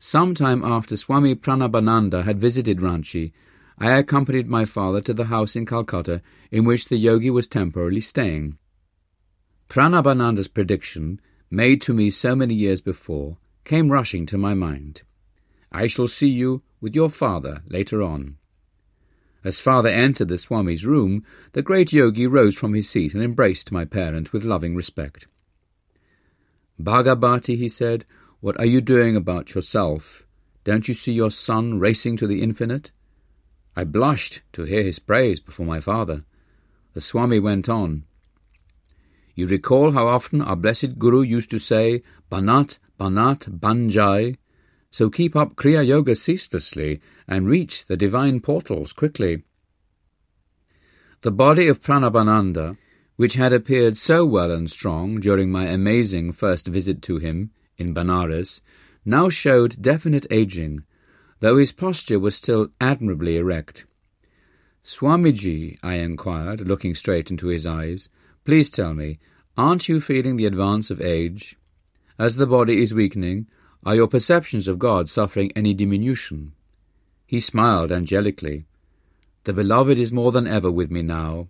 Some 0.00 0.34
time 0.34 0.64
after 0.64 0.96
Swami 0.96 1.36
Pranabananda 1.36 2.24
had 2.24 2.40
visited 2.40 2.80
Ranchi, 2.80 3.32
I 3.78 3.92
accompanied 3.92 4.48
my 4.48 4.64
father 4.64 5.00
to 5.02 5.14
the 5.14 5.26
house 5.26 5.54
in 5.54 5.64
Calcutta 5.64 6.22
in 6.50 6.64
which 6.64 6.88
the 6.88 6.96
yogi 6.96 7.30
was 7.30 7.46
temporarily 7.46 8.00
staying. 8.00 8.58
Pranabananda's 9.68 10.48
prediction, 10.48 11.20
made 11.50 11.80
to 11.82 11.94
me 11.94 12.10
so 12.10 12.34
many 12.34 12.54
years 12.54 12.80
before, 12.80 13.38
came 13.64 13.92
rushing 13.92 14.26
to 14.26 14.36
my 14.36 14.54
mind. 14.54 15.02
I 15.70 15.86
shall 15.86 16.08
see 16.08 16.28
you 16.28 16.62
with 16.80 16.96
your 16.96 17.10
father 17.10 17.62
later 17.68 18.02
on. 18.02 18.36
As 19.44 19.60
father 19.60 19.88
entered 19.88 20.28
the 20.28 20.38
Swami's 20.38 20.84
room, 20.84 21.24
the 21.52 21.62
great 21.62 21.92
yogi 21.92 22.26
rose 22.26 22.56
from 22.56 22.74
his 22.74 22.88
seat 22.88 23.14
and 23.14 23.22
embraced 23.22 23.70
my 23.70 23.84
parent 23.84 24.32
with 24.32 24.44
loving 24.44 24.74
respect. 24.74 25.26
Bhagabati, 26.80 27.56
he 27.56 27.68
said, 27.68 28.04
what 28.40 28.58
are 28.60 28.66
you 28.66 28.80
doing 28.80 29.16
about 29.16 29.54
yourself? 29.54 30.26
Don't 30.64 30.86
you 30.86 30.94
see 30.94 31.12
your 31.12 31.30
son 31.30 31.78
racing 31.78 32.16
to 32.18 32.26
the 32.26 32.42
infinite? 32.42 32.92
I 33.76 33.84
blushed 33.84 34.42
to 34.52 34.64
hear 34.64 34.82
his 34.82 34.98
praise 34.98 35.40
before 35.40 35.66
my 35.66 35.80
father. 35.80 36.24
The 36.92 37.00
Swami 37.00 37.38
went 37.38 37.68
on. 37.68 38.04
You 39.34 39.46
recall 39.46 39.92
how 39.92 40.06
often 40.06 40.42
our 40.42 40.56
blessed 40.56 40.98
Guru 40.98 41.22
used 41.22 41.50
to 41.52 41.58
say, 41.58 42.02
Banat, 42.30 42.78
Banat, 43.00 43.58
Banjai. 43.58 44.36
So 44.90 45.10
keep 45.10 45.34
up 45.34 45.56
Kriya 45.56 45.84
Yoga 45.84 46.14
ceaselessly 46.14 47.00
and 47.26 47.48
reach 47.48 47.86
the 47.86 47.96
divine 47.96 48.40
portals 48.40 48.92
quickly. 48.92 49.42
The 51.22 51.32
body 51.32 51.66
of 51.68 51.80
Pranabananda, 51.80 52.76
which 53.16 53.34
had 53.34 53.52
appeared 53.52 53.96
so 53.96 54.24
well 54.24 54.50
and 54.50 54.70
strong 54.70 55.20
during 55.20 55.50
my 55.50 55.66
amazing 55.66 56.32
first 56.32 56.66
visit 56.66 57.00
to 57.02 57.18
him 57.18 57.50
in 57.78 57.94
Benares, 57.94 58.60
now 59.04 59.28
showed 59.28 59.80
definite 59.80 60.26
aging, 60.30 60.84
though 61.40 61.56
his 61.56 61.72
posture 61.72 62.18
was 62.18 62.34
still 62.34 62.68
admirably 62.80 63.36
erect. 63.36 63.84
Swamiji, 64.82 65.78
I 65.82 65.94
inquired, 65.94 66.66
looking 66.66 66.94
straight 66.94 67.30
into 67.30 67.48
his 67.48 67.66
eyes, 67.66 68.08
please 68.44 68.68
tell 68.68 68.94
me, 68.94 69.18
aren't 69.56 69.88
you 69.88 70.00
feeling 70.00 70.36
the 70.36 70.46
advance 70.46 70.90
of 70.90 71.00
age? 71.00 71.56
As 72.18 72.36
the 72.36 72.46
body 72.46 72.82
is 72.82 72.92
weakening, 72.92 73.46
are 73.84 73.94
your 73.94 74.08
perceptions 74.08 74.68
of 74.68 74.78
God 74.78 75.08
suffering 75.08 75.52
any 75.54 75.74
diminution? 75.74 76.52
He 77.26 77.40
smiled 77.40 77.90
angelically. 77.90 78.66
The 79.44 79.52
beloved 79.52 79.98
is 79.98 80.12
more 80.12 80.32
than 80.32 80.46
ever 80.46 80.70
with 80.70 80.90
me 80.90 81.02
now. 81.02 81.48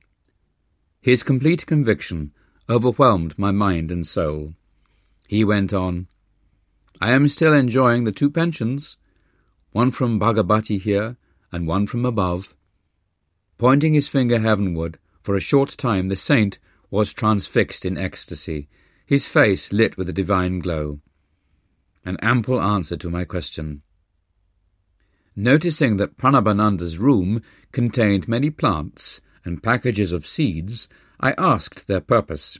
His 1.05 1.23
complete 1.23 1.67
conviction 1.67 2.33
overwhelmed 2.67 3.39
my 3.39 3.51
mind 3.51 3.91
and 3.91 4.07
soul. 4.07 4.55
He 5.29 5.45
went 5.45 5.75
on, 5.75 6.07
I 6.99 7.13
am 7.13 7.29
still 7.29 7.53
enjoying 7.53 8.05
the 8.05 8.11
two 8.11 8.31
pensions, 8.31 8.97
one 9.73 9.91
from 9.91 10.19
Bhagabati 10.19 10.81
here 10.81 11.19
and 11.53 11.67
one 11.67 11.87
from 11.87 12.07
above. 12.07 12.55
Pointing 13.59 13.93
his 13.93 14.09
finger 14.09 14.39
heavenward, 14.39 14.99
for 15.21 15.37
a 15.37 15.41
short 15.41 15.77
time 15.77 16.09
the 16.09 16.17
saint 16.17 16.59
was 16.91 17.13
transfixed 17.13 17.85
in 17.85 17.99
ecstasy, 17.99 18.71
his 19.05 19.27
face 19.27 19.75
lit 19.75 19.99
with 19.99 20.09
a 20.09 20.15
divine 20.15 20.59
glow. 20.61 21.01
An 22.07 22.17
ample 22.23 22.63
answer 22.63 22.97
to 22.97 23.11
my 23.11 23.25
question. 23.25 23.83
Noticing 25.37 25.99
that 25.99 26.17
Pranabananda's 26.17 26.99
room 26.99 27.43
contained 27.73 28.27
many 28.27 28.49
plants 28.49 29.21
and 29.45 29.63
packages 29.63 30.13
of 30.13 30.27
seeds, 30.27 30.89
I 31.21 31.33
asked 31.39 31.87
their 31.87 32.01
purpose. 32.01 32.59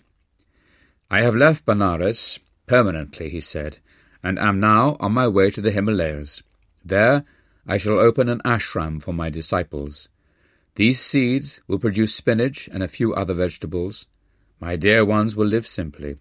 I 1.11 1.23
have 1.23 1.37
left 1.37 1.67
Benares 1.67 2.39
permanently, 2.67 3.31
he 3.31 3.41
said, 3.41 3.79
and 4.23 4.39
am 4.39 4.61
now 4.61 4.97
on 5.01 5.13
my 5.13 5.29
way 5.29 5.51
to 5.51 5.61
the 5.61 5.71
Himalayas. 5.71 6.43
There 6.85 7.25
I 7.67 7.77
shall 7.79 7.99
open 7.99 8.29
an 8.29 8.41
ashram 8.45 9.03
for 9.03 9.13
my 9.13 9.31
disciples. 9.31 10.09
These 10.77 11.01
seeds 11.01 11.61
will 11.67 11.79
produce 11.79 12.15
spinach 12.15 12.69
and 12.69 12.83
a 12.83 12.89
few 12.89 13.15
other 13.15 13.35
vegetables. 13.35 14.07
My 14.61 14.77
dear 14.77 15.05
ones 15.05 15.37
will 15.37 15.47
live 15.47 15.67
simply, 15.67 16.17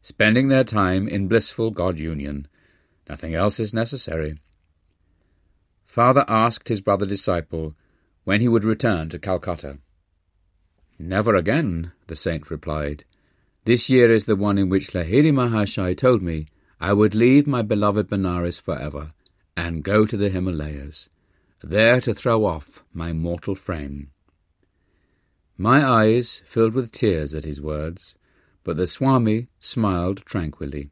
spending 0.00 0.48
their 0.48 0.64
time 0.64 1.08
in 1.08 1.28
blissful 1.28 1.70
God 1.70 1.98
union. 1.98 2.46
Nothing 3.08 3.34
else 3.34 3.58
is 3.58 3.74
necessary. 3.74 4.38
Father 5.84 6.24
asked 6.28 6.68
his 6.68 6.80
brother 6.80 7.04
disciple 7.04 7.74
when 8.24 8.40
he 8.40 8.48
would 8.48 8.64
return 8.64 9.08
to 9.08 9.18
Calcutta. 9.18 9.78
Never 11.02 11.34
again, 11.34 11.92
the 12.08 12.14
saint 12.14 12.50
replied. 12.50 13.04
This 13.64 13.88
year 13.88 14.12
is 14.12 14.26
the 14.26 14.36
one 14.36 14.58
in 14.58 14.68
which 14.68 14.92
Lahiri 14.92 15.32
Mahasaya 15.32 15.96
told 15.96 16.20
me 16.20 16.46
I 16.78 16.92
would 16.92 17.14
leave 17.14 17.46
my 17.46 17.62
beloved 17.62 18.10
Benares 18.10 18.60
forever 18.60 19.12
and 19.56 19.82
go 19.82 20.04
to 20.04 20.16
the 20.18 20.28
Himalayas, 20.28 21.08
there 21.62 22.02
to 22.02 22.12
throw 22.12 22.44
off 22.44 22.84
my 22.92 23.14
mortal 23.14 23.54
frame. 23.54 24.10
My 25.56 25.82
eyes 25.82 26.42
filled 26.44 26.74
with 26.74 26.92
tears 26.92 27.34
at 27.34 27.44
his 27.44 27.62
words, 27.62 28.14
but 28.62 28.76
the 28.76 28.86
Swami 28.86 29.48
smiled 29.58 30.26
tranquilly. 30.26 30.90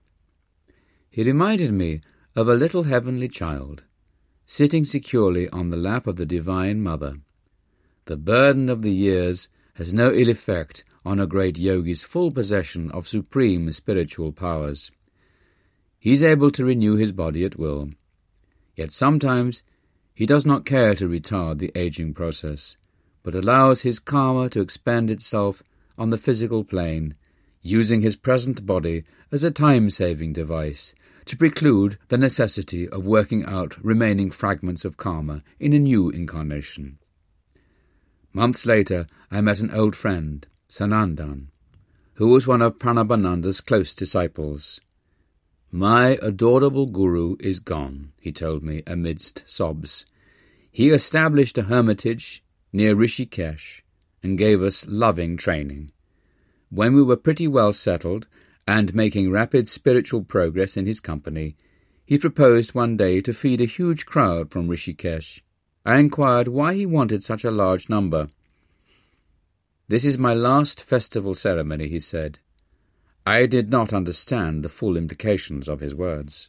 He 1.10 1.22
reminded 1.22 1.74
me 1.74 2.00
of 2.34 2.48
a 2.48 2.56
little 2.56 2.84
heavenly 2.84 3.28
child, 3.28 3.84
sitting 4.46 4.86
securely 4.86 5.50
on 5.50 5.68
the 5.68 5.76
lap 5.76 6.06
of 6.06 6.16
the 6.16 6.26
Divine 6.26 6.82
Mother. 6.82 7.18
The 8.06 8.16
burden 8.16 8.70
of 8.70 8.80
the 8.80 8.94
years 8.94 9.48
has 9.78 9.94
no 9.94 10.12
ill 10.12 10.28
effect 10.28 10.82
on 11.04 11.20
a 11.20 11.26
great 11.26 11.56
yogi's 11.56 12.02
full 12.02 12.32
possession 12.32 12.90
of 12.90 13.06
supreme 13.06 13.70
spiritual 13.72 14.32
powers. 14.32 14.90
He 16.00 16.10
is 16.10 16.22
able 16.22 16.50
to 16.50 16.64
renew 16.64 16.96
his 16.96 17.12
body 17.12 17.44
at 17.44 17.56
will. 17.56 17.90
Yet 18.74 18.90
sometimes 18.90 19.62
he 20.12 20.26
does 20.26 20.44
not 20.44 20.66
care 20.66 20.96
to 20.96 21.08
retard 21.08 21.58
the 21.58 21.70
aging 21.76 22.12
process, 22.12 22.76
but 23.22 23.36
allows 23.36 23.82
his 23.82 24.00
karma 24.00 24.48
to 24.50 24.60
expand 24.60 25.10
itself 25.10 25.62
on 25.96 26.10
the 26.10 26.18
physical 26.18 26.64
plane, 26.64 27.14
using 27.62 28.00
his 28.00 28.16
present 28.16 28.66
body 28.66 29.04
as 29.30 29.44
a 29.44 29.50
time-saving 29.52 30.32
device 30.32 30.92
to 31.26 31.36
preclude 31.36 31.98
the 32.08 32.18
necessity 32.18 32.88
of 32.88 33.06
working 33.06 33.44
out 33.44 33.76
remaining 33.84 34.32
fragments 34.32 34.84
of 34.84 34.96
karma 34.96 35.44
in 35.60 35.72
a 35.72 35.78
new 35.78 36.10
incarnation. 36.10 36.98
Months 38.38 38.64
later, 38.64 39.08
I 39.32 39.40
met 39.40 39.58
an 39.58 39.72
old 39.72 39.96
friend, 39.96 40.46
Sanandan, 40.68 41.48
who 42.14 42.28
was 42.28 42.46
one 42.46 42.62
of 42.62 42.78
Pranabananda's 42.78 43.60
close 43.60 43.96
disciples. 43.96 44.80
My 45.72 46.20
adorable 46.22 46.86
guru 46.86 47.34
is 47.40 47.58
gone, 47.58 48.12
he 48.20 48.30
told 48.30 48.62
me 48.62 48.84
amidst 48.86 49.42
sobs. 49.44 50.06
He 50.70 50.90
established 50.90 51.58
a 51.58 51.64
hermitage 51.64 52.44
near 52.72 52.94
Rishikesh 52.94 53.82
and 54.22 54.38
gave 54.38 54.62
us 54.62 54.86
loving 54.86 55.36
training. 55.36 55.90
When 56.70 56.94
we 56.94 57.02
were 57.02 57.16
pretty 57.16 57.48
well 57.48 57.72
settled 57.72 58.28
and 58.68 58.94
making 58.94 59.32
rapid 59.32 59.68
spiritual 59.68 60.22
progress 60.22 60.76
in 60.76 60.86
his 60.86 61.00
company, 61.00 61.56
he 62.06 62.18
proposed 62.18 62.72
one 62.72 62.96
day 62.96 63.20
to 63.20 63.34
feed 63.34 63.60
a 63.60 63.64
huge 63.64 64.06
crowd 64.06 64.52
from 64.52 64.68
Rishikesh. 64.68 65.40
I 65.84 65.98
inquired 65.98 66.48
why 66.48 66.74
he 66.74 66.86
wanted 66.86 67.24
such 67.24 67.44
a 67.44 67.50
large 67.50 67.88
number. 67.88 68.28
This 69.88 70.04
is 70.04 70.18
my 70.18 70.34
last 70.34 70.82
festival 70.82 71.34
ceremony, 71.34 71.88
he 71.88 72.00
said. 72.00 72.40
I 73.26 73.46
did 73.46 73.70
not 73.70 73.92
understand 73.92 74.62
the 74.62 74.68
full 74.68 74.96
implications 74.96 75.68
of 75.68 75.80
his 75.80 75.94
words. 75.94 76.48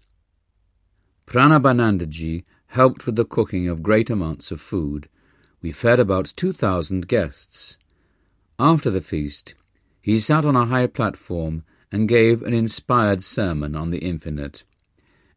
Pranabanandaji 1.26 2.44
helped 2.68 3.06
with 3.06 3.16
the 3.16 3.26
cooking 3.26 3.68
of 3.68 3.84
great 3.84 4.10
amounts 4.10 4.52
of 4.52 4.62
food. 4.62 5.08
We 5.62 5.72
fed 5.72 6.00
about 6.00 6.34
two 6.36 6.54
thousand 6.54 7.08
guests. 7.08 7.78
After 8.58 8.90
the 8.90 9.02
feast, 9.02 9.54
he 10.02 10.20
sat 10.20 10.46
on 10.46 10.56
a 10.56 10.66
high 10.66 10.88
platform 10.88 11.64
and 11.92 12.08
gave 12.08 12.42
an 12.42 12.54
inspired 12.54 13.24
sermon 13.24 13.76
on 13.76 13.90
the 13.90 14.00
infinite. 14.00 14.64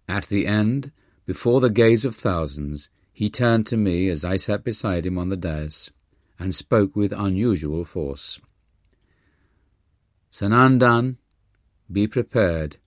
At 0.08 0.26
the 0.26 0.46
end, 0.46 0.92
before 1.24 1.60
the 1.60 1.70
gaze 1.70 2.04
of 2.04 2.16
thousands, 2.16 2.88
he 3.12 3.28
turned 3.28 3.66
to 3.66 3.76
me 3.76 4.08
as 4.08 4.24
I 4.24 4.36
sat 4.36 4.64
beside 4.64 5.04
him 5.06 5.18
on 5.18 5.28
the 5.28 5.36
dais, 5.36 5.90
and 6.38 6.54
spoke 6.54 6.96
with 6.96 7.12
unusual 7.12 7.84
force. 7.84 8.40
Sanandan, 10.32 11.16
be 11.90 12.06
prepared. 12.06 12.78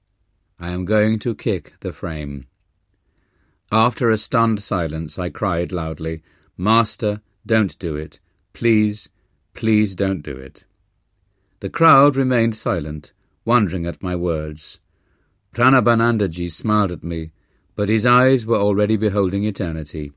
I 0.60 0.72
am 0.72 0.86
going 0.86 1.20
to 1.20 1.36
kick 1.36 1.74
the 1.82 1.94
frame. 1.94 2.48
After 3.72 4.10
a 4.10 4.18
stunned 4.18 4.62
silence, 4.64 5.20
I 5.20 5.30
cried 5.30 5.72
loudly, 5.72 6.24
Master, 6.58 7.22
don't 7.46 7.78
do 7.78 7.96
it. 7.96 8.20
Please, 8.54 9.10
please 9.54 9.96
don't 9.96 10.22
do 10.22 10.36
it. 10.36 10.66
The 11.60 11.70
crowd 11.70 12.16
remained 12.16 12.56
silent, 12.56 13.14
wondering 13.44 13.86
at 13.86 14.02
my 14.02 14.16
words. 14.16 14.80
Pranabanandaji 15.54 16.52
smiled 16.52 16.92
at 16.92 17.04
me, 17.04 17.32
but 17.76 17.90
his 17.90 18.06
eyes 18.06 18.46
were 18.46 18.58
already 18.58 18.98
beholding 18.98 19.44
eternity. 19.44 20.12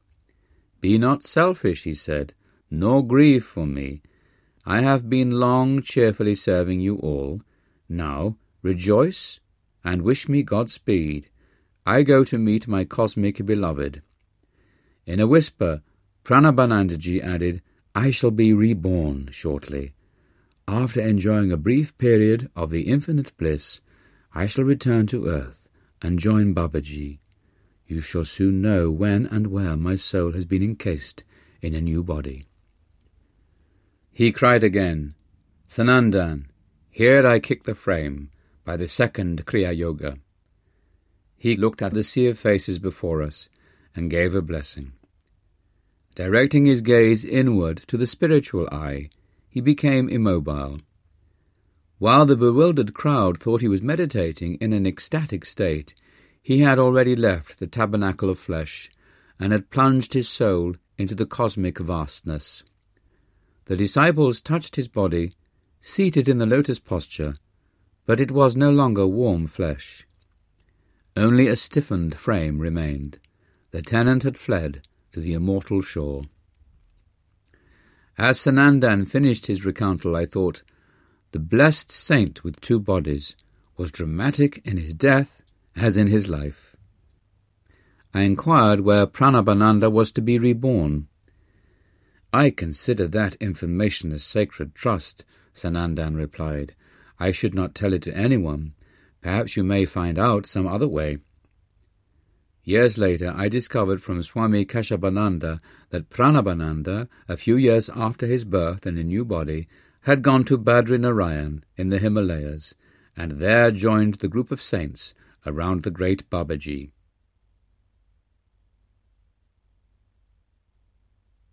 Be 0.81 0.99
not 0.99 1.23
selfish, 1.23 1.85
he 1.85 1.95
said, 1.95 2.35
nor 2.71 3.07
grieve 3.07 3.45
for 3.45 3.67
me. 3.67 4.03
I 4.65 4.81
have 4.83 5.09
been 5.09 5.31
long 5.33 5.83
cheerfully 5.83 6.35
serving 6.35 6.81
you 6.81 6.97
all. 6.97 7.43
Now 7.89 8.37
Rejoice 8.63 9.39
and 9.85 10.03
wish 10.03 10.29
me 10.29 10.43
Godspeed. 10.43 11.31
I 11.87 12.03
go 12.03 12.25
to 12.25 12.39
meet 12.39 12.67
my 12.67 12.85
cosmic 12.85 13.45
beloved. 13.47 14.03
In 15.07 15.21
a 15.21 15.27
whisper, 15.29 15.83
Pranabanandaji 16.25 17.23
added, 17.23 17.63
I 17.95 18.11
shall 18.11 18.33
be 18.33 18.53
reborn 18.53 19.29
shortly. 19.31 19.95
After 20.67 21.01
enjoying 21.01 21.53
a 21.53 21.57
brief 21.57 21.97
period 21.99 22.51
of 22.57 22.71
the 22.71 22.83
infinite 22.83 23.35
bliss, 23.39 23.81
I 24.35 24.47
shall 24.47 24.65
return 24.65 25.07
to 25.09 25.27
earth 25.27 25.69
and 26.03 26.19
join 26.19 26.55
Babaji. 26.55 27.21
You 27.89 28.03
shall 28.03 28.27
soon 28.27 28.61
know 28.61 28.91
when 28.91 29.27
and 29.27 29.47
where 29.47 29.75
my 29.75 29.97
soul 29.97 30.33
has 30.33 30.45
been 30.45 30.63
encased 30.63 31.25
in 31.63 31.75
a 31.75 31.81
new 31.81 32.05
body. 32.05 32.45
He 34.13 34.31
cried 34.31 34.63
again, 34.63 35.15
Sanandan, 35.69 36.49
here 36.91 37.27
I 37.27 37.39
kick 37.39 37.65
the 37.65 37.75
frame, 37.75 38.31
by 38.63 38.77
the 38.77 38.89
second 38.89 39.47
Kriya 39.47 39.75
Yoga. 39.75 40.19
He 41.39 41.57
looked 41.57 41.81
at 41.81 41.95
the 41.95 42.05
sea 42.05 42.27
of 42.27 42.39
faces 42.39 42.79
before 42.79 43.23
us 43.23 43.49
and 43.97 44.11
gave 44.11 44.35
a 44.35 44.43
blessing. 44.43 44.93
Directing 46.15 46.67
his 46.67 46.83
gaze 46.83 47.25
inward 47.25 47.79
to 47.87 47.97
the 47.97 48.07
spiritual 48.07 48.69
eye, 48.71 49.09
he 49.49 49.63
became 49.63 50.11
immobile. 50.11 50.81
While 51.99 52.27
the 52.27 52.37
bewildered 52.37 52.93
crowd 52.93 53.39
thought 53.39 53.63
he 53.63 53.69
was 53.69 53.81
meditating 53.81 54.57
in 54.57 54.73
an 54.75 54.87
ecstatic 54.87 55.45
state, 55.47 55.95
he 56.49 56.61
had 56.61 56.79
already 56.79 57.15
left 57.15 57.59
the 57.59 57.67
tabernacle 57.67 58.31
of 58.31 58.39
flesh 58.39 58.89
and 59.39 59.53
had 59.53 59.69
plunged 59.69 60.15
his 60.15 60.27
soul 60.27 60.75
into 60.97 61.15
the 61.15 61.27
cosmic 61.27 61.79
vastness. 61.79 62.63
The 63.67 63.77
disciples 63.77 64.41
touched 64.41 64.77
his 64.77 64.89
body, 64.89 65.35
seated 65.83 66.27
in 66.27 66.39
the 66.39 66.47
lotus 66.47 66.81
posture, 66.81 67.35
but 68.07 68.19
it 68.19 68.31
was 68.31 68.57
no 68.57 68.71
longer 68.71 69.07
warm 69.07 69.47
flesh. 69.47 70.07
Only 71.15 71.49
a 71.49 71.55
stiffened 71.55 72.15
frame 72.15 72.61
remained. 72.61 73.19
The 73.71 73.83
tenant 73.83 74.23
had 74.23 74.39
fled 74.39 74.89
to 75.13 75.21
the 75.21 75.35
immortal 75.35 75.83
shore. 75.83 76.23
As 78.17 78.39
Sanandan 78.39 79.07
finished 79.07 79.49
his 79.49 79.67
recountal, 79.67 80.17
I 80.17 80.25
thought, 80.25 80.63
the 81.33 81.41
blessed 81.41 81.93
saint 81.93 82.43
with 82.43 82.63
two 82.63 82.81
bodies 82.81 83.37
was 83.77 83.93
dramatic 83.93 84.63
in 84.65 84.79
his 84.79 84.95
death 84.95 85.43
as 85.79 85.97
in 85.97 86.09
his 86.09 86.29
life. 86.29 86.77
I 88.13 88.23
inquired 88.23 88.81
where 88.81 89.07
Pranabananda 89.07 89.91
was 89.91 90.11
to 90.13 90.23
be 90.23 90.39
reborn. 90.39 91.09
I 92.33 92.51
consider 92.51 93.07
that 93.09 93.37
information 93.37 94.13
a 94.13 94.19
sacred 94.19 94.75
trust, 94.75 95.25
Sanandan 95.55 96.17
replied. 96.17 96.75
I 97.19 97.33
should 97.33 97.55
not 97.55 97.75
tell 97.75 97.93
it 97.93 98.03
to 98.03 98.17
anyone. 98.17 98.75
Perhaps 99.23 99.57
you 99.57 99.65
may 99.65 99.85
find 99.85 100.19
out 100.19 100.47
some 100.47 100.67
other 100.67 100.89
way. 100.89 101.19
Years 102.65 102.99
later, 102.99 103.33
I 103.35 103.49
discovered 103.49 104.03
from 104.03 104.23
Swami 104.23 104.65
Keshabananda 104.65 105.59
that 105.91 106.11
Pranabananda, 106.11 107.09
a 107.27 107.37
few 107.37 107.57
years 107.57 107.89
after 107.89 108.27
his 108.27 108.45
birth 108.45 108.87
in 108.87 108.99
a 108.99 109.03
new 109.03 109.25
body, 109.25 109.67
had 110.03 110.23
gone 110.23 110.45
to 110.45 110.59
Badri 110.59 111.01
Narayan 111.01 111.65
in 111.77 111.89
the 111.89 111.99
Himalayas, 111.99 112.75
and 113.17 113.33
there 113.33 113.71
joined 113.71 114.15
the 114.15 114.29
group 114.29 114.51
of 114.51 114.63
saints 114.63 115.15
around 115.47 115.83
the 115.83 115.91
great 115.91 116.29
Babaji. 116.31 116.91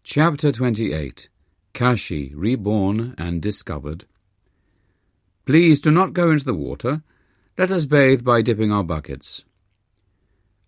Chapter 0.04 0.52
28 0.52 1.30
Kashi 1.74 2.34
Reborn 2.36 3.16
and 3.18 3.42
Discovered 3.42 4.06
Please 5.46 5.80
do 5.80 5.92
not 5.92 6.14
go 6.14 6.32
into 6.32 6.46
the 6.46 6.54
water. 6.54 7.04
Let 7.58 7.72
us 7.72 7.86
bathe 7.86 8.24
by 8.24 8.42
dipping 8.42 8.72
our 8.72 8.84
buckets. 8.84 9.46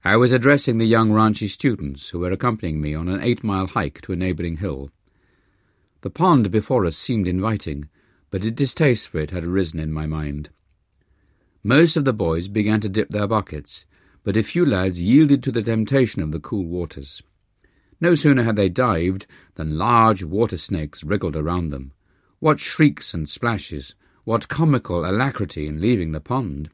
I 0.03 0.15
was 0.15 0.31
addressing 0.31 0.77
the 0.77 0.85
young 0.85 1.11
Ranchi 1.11 1.49
students 1.49 2.09
who 2.09 2.19
were 2.19 2.31
accompanying 2.31 2.79
me 2.79 2.93
on 2.93 3.09
an 3.09 3.21
eight-mile 3.21 3.67
hike 3.67 4.01
to 4.01 4.13
a 4.13 4.15
neighbouring 4.15 4.57
hill. 4.57 4.89
The 6.01 6.09
pond 6.09 6.49
before 6.51 6.85
us 6.85 6.95
seemed 6.95 7.27
inviting, 7.27 7.89
but 8.29 8.45
a 8.45 8.51
distaste 8.51 9.07
for 9.07 9.19
it 9.19 9.31
had 9.31 9.43
arisen 9.43 9.79
in 9.79 9.91
my 9.91 10.05
mind. 10.05 10.49
Most 11.67 11.97
of 11.97 12.05
the 12.05 12.13
boys 12.13 12.47
began 12.47 12.79
to 12.79 12.87
dip 12.87 13.09
their 13.09 13.27
buckets, 13.27 13.83
but 14.23 14.37
a 14.37 14.41
few 14.41 14.65
lads 14.65 15.03
yielded 15.03 15.43
to 15.43 15.51
the 15.51 15.61
temptation 15.61 16.21
of 16.21 16.31
the 16.31 16.39
cool 16.39 16.65
waters. 16.65 17.21
No 17.99 18.15
sooner 18.15 18.43
had 18.43 18.55
they 18.55 18.69
dived 18.69 19.25
than 19.55 19.77
large 19.77 20.23
water 20.23 20.57
snakes 20.57 21.03
wriggled 21.03 21.35
around 21.35 21.67
them. 21.67 21.91
What 22.39 22.61
shrieks 22.61 23.13
and 23.13 23.27
splashes! 23.27 23.95
What 24.23 24.47
comical 24.47 25.03
alacrity 25.03 25.67
in 25.67 25.81
leaving 25.81 26.13
the 26.13 26.21
pond! 26.21 26.69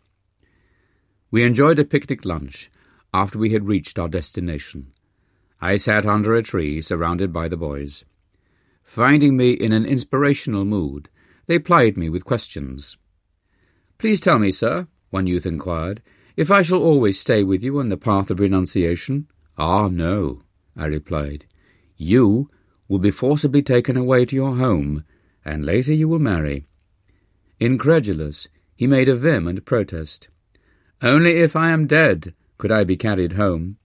We 1.31 1.41
enjoyed 1.41 1.79
a 1.79 1.85
picnic 1.85 2.23
lunch 2.23 2.69
after 3.15 3.39
we 3.39 3.49
had 3.49 3.67
reached 3.67 3.97
our 3.97 4.07
destination. 4.07 4.91
I 5.59 5.77
sat 5.77 6.05
under 6.05 6.35
a 6.35 6.43
tree 6.43 6.83
surrounded 6.83 7.33
by 7.33 7.49
the 7.49 7.57
boys. 7.57 8.05
Finding 8.83 9.37
me 9.37 9.53
in 9.53 9.71
an 9.71 9.87
inspirational 9.87 10.65
mood, 10.65 11.09
they 11.47 11.57
plied 11.57 11.97
me 11.97 12.09
with 12.09 12.25
questions. 12.25 12.95
Please 13.97 14.19
tell 14.19 14.39
me, 14.39 14.51
sir, 14.51 14.87
one 15.09 15.27
youth 15.27 15.45
inquired, 15.45 16.01
if 16.35 16.49
I 16.49 16.61
shall 16.61 16.81
always 16.81 17.19
stay 17.19 17.43
with 17.43 17.63
you 17.63 17.79
on 17.79 17.89
the 17.89 17.97
path 17.97 18.31
of 18.31 18.39
renunciation. 18.39 19.27
Ah, 19.57 19.87
no, 19.87 20.41
I 20.75 20.87
replied. 20.87 21.45
You 21.95 22.49
will 22.87 22.99
be 22.99 23.11
forcibly 23.11 23.61
taken 23.61 23.95
away 23.95 24.25
to 24.25 24.35
your 24.35 24.55
home, 24.55 25.03
and 25.45 25.65
later 25.65 25.93
you 25.93 26.07
will 26.07 26.19
marry. 26.19 26.65
Incredulous, 27.59 28.47
he 28.75 28.87
made 28.87 29.07
a 29.07 29.15
vehement 29.15 29.63
protest. 29.65 30.27
Only 31.01 31.37
if 31.37 31.55
I 31.55 31.69
am 31.69 31.87
dead 31.87 32.33
could 32.57 32.71
I 32.71 32.83
be 32.83 32.97
carried 32.97 33.33
home. 33.33 33.77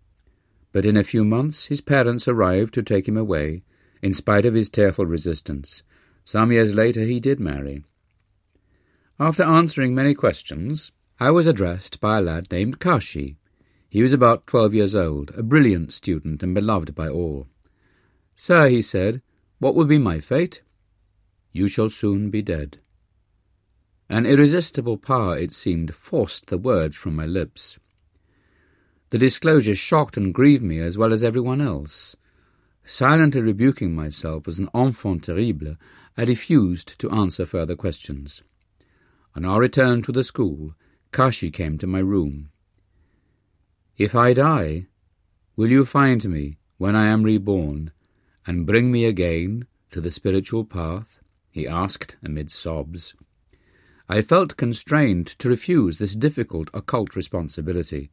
But 0.72 0.86
in 0.86 0.96
a 0.96 1.04
few 1.04 1.24
months 1.24 1.66
his 1.66 1.80
parents 1.80 2.28
arrived 2.28 2.74
to 2.74 2.82
take 2.82 3.06
him 3.06 3.16
away, 3.16 3.62
in 4.02 4.14
spite 4.14 4.44
of 4.44 4.54
his 4.54 4.70
tearful 4.70 5.06
resistance. 5.06 5.82
Some 6.24 6.52
years 6.52 6.74
later 6.74 7.02
he 7.02 7.20
did 7.20 7.40
marry. 7.40 7.84
After 9.20 9.42
answering 9.42 9.94
many 9.94 10.14
questions, 10.14 10.92
I 11.18 11.30
was 11.32 11.46
addressed 11.46 12.00
by 12.00 12.18
a 12.18 12.22
lad 12.22 12.52
named 12.52 12.78
Kashi, 12.78 13.36
he 13.90 14.02
was 14.02 14.12
about 14.12 14.46
twelve 14.46 14.74
years 14.74 14.94
old, 14.94 15.32
a 15.34 15.42
brilliant 15.42 15.92
student 15.92 16.42
and 16.42 16.54
beloved 16.54 16.94
by 16.94 17.08
all. 17.08 17.46
Sir, 18.34 18.68
he 18.68 18.82
said, 18.82 19.22
what 19.58 19.74
will 19.74 19.86
be 19.86 19.98
my 19.98 20.20
fate? 20.20 20.62
You 21.52 21.68
shall 21.68 21.88
soon 21.90 22.30
be 22.30 22.42
dead. 22.42 22.78
An 24.10 24.26
irresistible 24.26 24.98
power, 24.98 25.36
it 25.36 25.52
seemed, 25.52 25.94
forced 25.94 26.46
the 26.46 26.58
words 26.58 26.96
from 26.96 27.16
my 27.16 27.26
lips. 27.26 27.78
The 29.10 29.18
disclosure 29.18 29.74
shocked 29.74 30.16
and 30.16 30.34
grieved 30.34 30.62
me 30.62 30.80
as 30.80 30.98
well 30.98 31.12
as 31.12 31.24
everyone 31.24 31.62
else. 31.62 32.14
Silently 32.84 33.40
rebuking 33.40 33.94
myself 33.94 34.46
as 34.46 34.58
an 34.58 34.68
enfant 34.74 35.24
terrible, 35.24 35.76
I 36.16 36.24
refused 36.24 36.98
to 37.00 37.10
answer 37.10 37.46
further 37.46 37.74
questions. 37.74 38.42
On 39.38 39.44
our 39.44 39.60
return 39.60 40.02
to 40.02 40.10
the 40.10 40.24
school, 40.24 40.74
Kashi 41.12 41.52
came 41.52 41.78
to 41.78 41.86
my 41.86 42.00
room. 42.00 42.50
If 43.96 44.16
I 44.16 44.32
die, 44.32 44.88
will 45.54 45.70
you 45.70 45.84
find 45.84 46.28
me 46.28 46.58
when 46.76 46.96
I 46.96 47.06
am 47.06 47.22
reborn, 47.22 47.92
and 48.48 48.66
bring 48.66 48.90
me 48.90 49.04
again 49.04 49.68
to 49.92 50.00
the 50.00 50.10
spiritual 50.10 50.64
path? 50.64 51.20
he 51.52 51.68
asked 51.68 52.16
amid 52.20 52.50
sobs. 52.50 53.14
I 54.08 54.22
felt 54.22 54.56
constrained 54.56 55.28
to 55.38 55.48
refuse 55.48 55.98
this 55.98 56.16
difficult 56.16 56.68
occult 56.74 57.14
responsibility, 57.14 58.10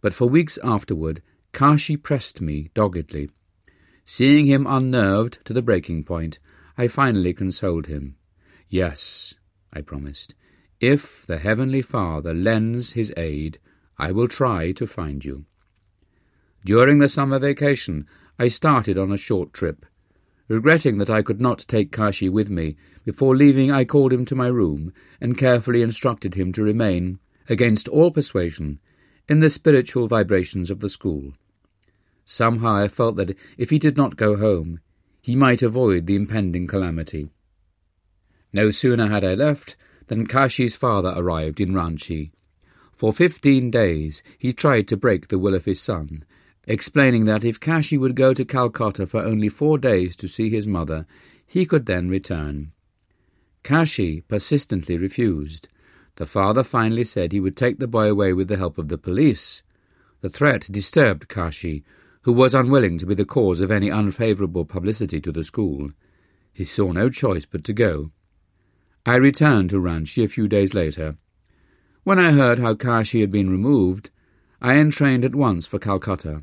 but 0.00 0.14
for 0.14 0.28
weeks 0.28 0.58
afterward 0.64 1.22
Kashi 1.52 1.96
pressed 1.96 2.40
me 2.40 2.72
doggedly. 2.74 3.30
Seeing 4.04 4.46
him 4.46 4.66
unnerved 4.66 5.38
to 5.44 5.52
the 5.52 5.62
breaking 5.62 6.02
point, 6.02 6.40
I 6.76 6.88
finally 6.88 7.34
consoled 7.34 7.86
him. 7.86 8.16
Yes, 8.68 9.34
I 9.72 9.80
promised, 9.80 10.34
if 10.80 11.24
the 11.26 11.38
Heavenly 11.38 11.82
Father 11.82 12.34
lends 12.34 12.92
his 12.92 13.12
aid, 13.16 13.58
I 13.98 14.12
will 14.12 14.28
try 14.28 14.72
to 14.72 14.86
find 14.86 15.24
you. 15.24 15.46
During 16.64 16.98
the 16.98 17.08
summer 17.08 17.38
vacation, 17.38 18.06
I 18.38 18.48
started 18.48 18.98
on 18.98 19.10
a 19.10 19.16
short 19.16 19.52
trip. 19.52 19.86
Regretting 20.48 20.98
that 20.98 21.10
I 21.10 21.22
could 21.22 21.40
not 21.40 21.64
take 21.66 21.90
Kashi 21.90 22.28
with 22.28 22.50
me, 22.50 22.76
before 23.04 23.34
leaving 23.34 23.70
I 23.70 23.84
called 23.84 24.12
him 24.12 24.24
to 24.26 24.34
my 24.34 24.48
room 24.48 24.92
and 25.20 25.38
carefully 25.38 25.80
instructed 25.80 26.34
him 26.34 26.52
to 26.52 26.62
remain, 26.62 27.18
against 27.48 27.88
all 27.88 28.10
persuasion, 28.10 28.78
in 29.28 29.40
the 29.40 29.50
spiritual 29.50 30.08
vibrations 30.08 30.70
of 30.70 30.80
the 30.80 30.88
school. 30.88 31.32
Somehow 32.24 32.74
I 32.74 32.88
felt 32.88 33.16
that 33.16 33.36
if 33.56 33.70
he 33.70 33.78
did 33.78 33.96
not 33.96 34.16
go 34.16 34.36
home, 34.36 34.80
he 35.22 35.34
might 35.34 35.62
avoid 35.62 36.06
the 36.06 36.16
impending 36.16 36.66
calamity. 36.66 37.28
No 38.52 38.70
sooner 38.70 39.08
had 39.08 39.24
I 39.24 39.34
left 39.34 39.76
than 40.06 40.26
Kashi's 40.26 40.76
father 40.76 41.12
arrived 41.16 41.60
in 41.60 41.72
Ranchi 41.72 42.30
for 42.96 43.12
fifteen 43.12 43.70
days 43.70 44.22
he 44.38 44.54
tried 44.54 44.88
to 44.88 44.96
break 44.96 45.28
the 45.28 45.38
will 45.38 45.54
of 45.54 45.66
his 45.66 45.80
son, 45.80 46.24
explaining 46.66 47.26
that 47.26 47.44
if 47.44 47.60
Kashi 47.60 47.98
would 47.98 48.16
go 48.16 48.32
to 48.32 48.44
Calcutta 48.44 49.06
for 49.06 49.20
only 49.20 49.50
four 49.50 49.76
days 49.76 50.16
to 50.16 50.26
see 50.26 50.48
his 50.48 50.66
mother, 50.66 51.06
he 51.46 51.66
could 51.66 51.84
then 51.84 52.08
return. 52.08 52.72
Kashi 53.62 54.22
persistently 54.22 54.96
refused. 54.96 55.68
The 56.14 56.24
father 56.24 56.64
finally 56.64 57.04
said 57.04 57.32
he 57.32 57.40
would 57.40 57.56
take 57.56 57.78
the 57.78 57.86
boy 57.86 58.08
away 58.08 58.32
with 58.32 58.48
the 58.48 58.56
help 58.56 58.78
of 58.78 58.88
the 58.88 58.96
police. 58.96 59.62
The 60.22 60.30
threat 60.30 60.66
disturbed 60.70 61.28
Kashi, 61.28 61.84
who 62.22 62.32
was 62.32 62.54
unwilling 62.54 62.96
to 62.98 63.06
be 63.06 63.14
the 63.14 63.26
cause 63.26 63.60
of 63.60 63.70
any 63.70 63.90
unfavourable 63.90 64.64
publicity 64.64 65.20
to 65.20 65.30
the 65.30 65.44
school. 65.44 65.90
He 66.54 66.64
saw 66.64 66.92
no 66.92 67.10
choice 67.10 67.44
but 67.44 67.62
to 67.64 67.74
go. 67.74 68.10
I 69.08 69.14
returned 69.14 69.70
to 69.70 69.80
Ranchi 69.80 70.24
a 70.24 70.28
few 70.28 70.48
days 70.48 70.74
later. 70.74 71.16
When 72.02 72.18
I 72.18 72.32
heard 72.32 72.58
how 72.58 72.74
Kashi 72.74 73.20
had 73.20 73.30
been 73.30 73.48
removed, 73.48 74.10
I 74.60 74.78
entrained 74.78 75.24
at 75.24 75.36
once 75.36 75.64
for 75.64 75.78
Calcutta. 75.78 76.42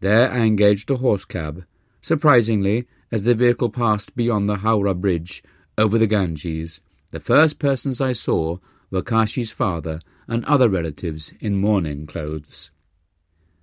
There 0.00 0.28
I 0.28 0.38
engaged 0.38 0.90
a 0.90 0.96
horse 0.96 1.24
cab. 1.24 1.64
Surprisingly, 2.00 2.88
as 3.12 3.22
the 3.22 3.36
vehicle 3.36 3.70
passed 3.70 4.16
beyond 4.16 4.48
the 4.48 4.56
Howrah 4.56 4.96
Bridge 5.00 5.44
over 5.78 5.96
the 5.96 6.08
Ganges, 6.08 6.80
the 7.12 7.20
first 7.20 7.60
persons 7.60 8.00
I 8.00 8.14
saw 8.14 8.58
were 8.90 9.02
Kashi's 9.02 9.52
father 9.52 10.00
and 10.26 10.44
other 10.46 10.68
relatives 10.68 11.34
in 11.38 11.54
mourning 11.54 12.08
clothes. 12.08 12.72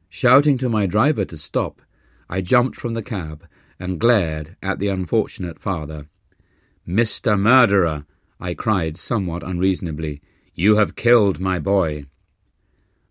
Shouting 0.08 0.58
to 0.60 0.70
my 0.70 0.86
driver 0.86 1.26
to 1.26 1.36
stop, 1.36 1.82
I 2.30 2.40
jumped 2.40 2.78
from 2.78 2.94
the 2.94 3.04
cab 3.04 3.46
and 3.82 4.00
glared 4.00 4.56
at 4.64 4.80
the 4.80 4.88
unfortunate 4.88 5.60
father. 5.60 6.08
Mr. 6.88 7.38
Murderer, 7.38 8.06
I 8.44 8.54
cried 8.54 8.98
somewhat 8.98 9.42
unreasonably, 9.42 10.22
you 10.54 10.76
have 10.76 10.98
killed 10.98 11.40
my 11.40 11.60
boy. 11.60 12.08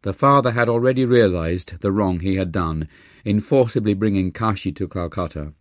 The 0.02 0.12
father 0.12 0.50
had 0.50 0.68
already 0.68 1.06
realized 1.06 1.80
the 1.80 1.90
wrong 1.90 2.20
he 2.20 2.36
had 2.36 2.52
done 2.52 2.86
in 3.24 3.40
forcibly 3.40 3.94
bringing 3.94 4.30
Kashi 4.30 4.72
to 4.72 4.86
Calcutta. 4.86 5.54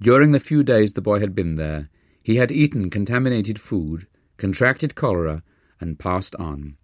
During 0.00 0.32
the 0.32 0.40
few 0.40 0.62
days 0.62 0.94
the 0.94 1.02
boy 1.02 1.20
had 1.20 1.34
been 1.34 1.56
there, 1.56 1.90
he 2.22 2.36
had 2.36 2.50
eaten 2.50 2.88
contaminated 2.88 3.60
food, 3.60 4.06
contracted 4.38 4.94
cholera, 4.94 5.42
and 5.78 5.98
passed 5.98 6.34
on. 6.36 6.78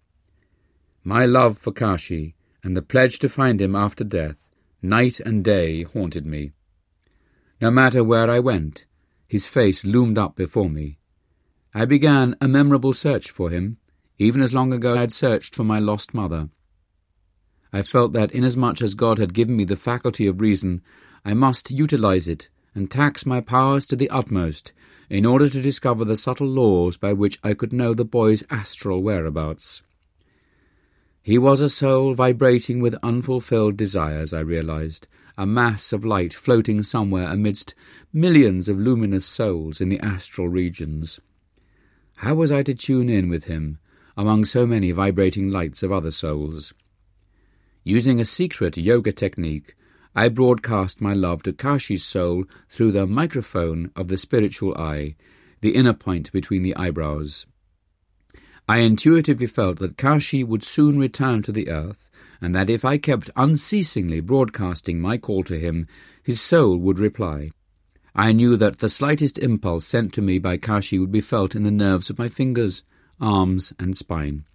My 1.03 1.25
love 1.25 1.57
for 1.57 1.71
Kashi 1.71 2.35
and 2.63 2.77
the 2.77 2.83
pledge 2.83 3.17
to 3.19 3.27
find 3.27 3.59
him 3.59 3.75
after 3.75 4.03
death, 4.03 4.47
night 4.83 5.19
and 5.19 5.43
day 5.43 5.81
haunted 5.81 6.27
me. 6.27 6.51
No 7.59 7.71
matter 7.71 8.03
where 8.03 8.29
I 8.29 8.39
went, 8.39 8.85
his 9.27 9.47
face 9.47 9.83
loomed 9.83 10.19
up 10.19 10.35
before 10.35 10.69
me. 10.69 10.99
I 11.77 11.85
began 11.85 12.35
a 12.41 12.47
memorable 12.47 12.91
search 12.91 13.29
for 13.29 13.51
him, 13.51 13.77
even 14.17 14.41
as 14.41 14.51
long 14.51 14.73
ago 14.73 14.95
I 14.95 15.01
had 15.01 15.11
searched 15.11 15.53
for 15.53 15.63
my 15.63 15.77
lost 15.77 16.11
mother. 16.11 16.49
I 17.71 17.83
felt 17.83 18.13
that 18.13 18.31
inasmuch 18.31 18.81
as 18.81 18.95
God 18.95 19.19
had 19.19 19.35
given 19.35 19.55
me 19.55 19.63
the 19.63 19.75
faculty 19.75 20.25
of 20.25 20.41
reason, 20.41 20.81
I 21.23 21.35
must 21.35 21.69
utilize 21.69 22.27
it 22.27 22.49
and 22.73 22.89
tax 22.89 23.27
my 23.27 23.41
powers 23.41 23.85
to 23.87 23.95
the 23.95 24.09
utmost 24.09 24.73
in 25.07 25.23
order 25.23 25.47
to 25.47 25.61
discover 25.61 26.03
the 26.03 26.17
subtle 26.17 26.47
laws 26.47 26.97
by 26.97 27.13
which 27.13 27.37
I 27.43 27.53
could 27.53 27.71
know 27.71 27.93
the 27.93 28.03
boy's 28.03 28.43
astral 28.49 29.03
whereabouts. 29.03 29.83
He 31.21 31.37
was 31.37 31.61
a 31.61 31.69
soul 31.69 32.15
vibrating 32.15 32.81
with 32.81 32.95
unfulfilled 33.03 33.77
desires, 33.77 34.33
I 34.33 34.39
realized, 34.39 35.07
a 35.37 35.45
mass 35.45 35.93
of 35.93 36.03
light 36.03 36.33
floating 36.33 36.81
somewhere 36.81 37.29
amidst 37.29 37.75
millions 38.11 38.67
of 38.67 38.79
luminous 38.79 39.27
souls 39.27 39.79
in 39.79 39.89
the 39.89 39.99
astral 39.99 40.47
regions. 40.47 41.19
How 42.21 42.33
was 42.33 42.51
I 42.51 42.63
to 42.63 42.73
tune 42.73 43.09
in 43.09 43.29
with 43.29 43.45
him 43.45 43.77
among 44.17 44.45
so 44.45 44.65
many 44.65 44.91
vibrating 44.91 45.51
lights 45.51 45.83
of 45.83 45.91
other 45.91 46.09
souls? 46.09 46.73
Using 47.83 48.19
a 48.19 48.25
secret 48.25 48.75
yoga 48.75 49.11
technique, 49.11 49.75
I 50.15 50.29
broadcast 50.29 50.99
my 50.99 51.13
love 51.13 51.43
to 51.43 51.53
Kashi's 51.53 52.03
soul 52.03 52.45
through 52.69 52.93
the 52.93 53.05
microphone 53.05 53.91
of 53.95 54.07
the 54.07 54.17
spiritual 54.17 54.75
eye, 54.75 55.15
the 55.61 55.75
inner 55.75 55.93
point 55.93 56.31
between 56.31 56.63
the 56.63 56.75
eyebrows. 56.75 57.45
I 58.67 58.79
intuitively 58.79 59.45
felt 59.45 59.77
that 59.77 59.97
Kashi 59.97 60.43
would 60.43 60.63
soon 60.63 60.97
return 60.97 61.43
to 61.43 61.51
the 61.51 61.69
earth, 61.69 62.09
and 62.41 62.55
that 62.55 62.69
if 62.69 62.83
I 62.83 62.97
kept 62.97 63.29
unceasingly 63.35 64.21
broadcasting 64.21 64.99
my 64.99 65.19
call 65.19 65.43
to 65.43 65.59
him, 65.59 65.87
his 66.23 66.41
soul 66.41 66.77
would 66.77 66.97
reply. 66.97 67.51
I 68.15 68.31
knew 68.31 68.57
that 68.57 68.79
the 68.79 68.89
slightest 68.89 69.37
impulse 69.37 69.85
sent 69.85 70.13
to 70.13 70.21
me 70.21 70.39
by 70.39 70.57
Kashi 70.57 70.99
would 70.99 71.11
be 71.11 71.21
felt 71.21 71.55
in 71.55 71.63
the 71.63 71.71
nerves 71.71 72.09
of 72.09 72.17
my 72.17 72.27
fingers, 72.27 72.83
arms, 73.19 73.73
and 73.79 73.95
spine. 73.95 74.45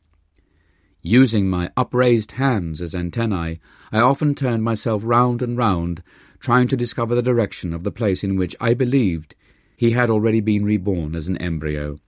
Using 1.01 1.51
my 1.51 1.71
upraised 1.77 2.33
hands 2.33 2.81
as 2.81 2.95
antennae, 2.95 3.61
I 3.91 4.01
often 4.01 4.35
turned 4.35 4.63
myself 4.63 5.03
round 5.05 5.43
and 5.43 5.57
round, 5.57 6.03
trying 6.39 6.69
to 6.69 6.77
discover 6.77 7.15
the 7.15 7.23
direction 7.23 7.73
of 7.73 7.83
the 7.83 7.91
place 7.91 8.23
in 8.23 8.37
which 8.37 8.55
I 8.61 8.75
believed 8.75 9.35
he 9.77 9.91
had 9.91 10.11
already 10.11 10.41
been 10.41 10.65
reborn 10.65 11.17
as 11.17 11.29
an 11.29 11.37
embryo. 11.39 11.99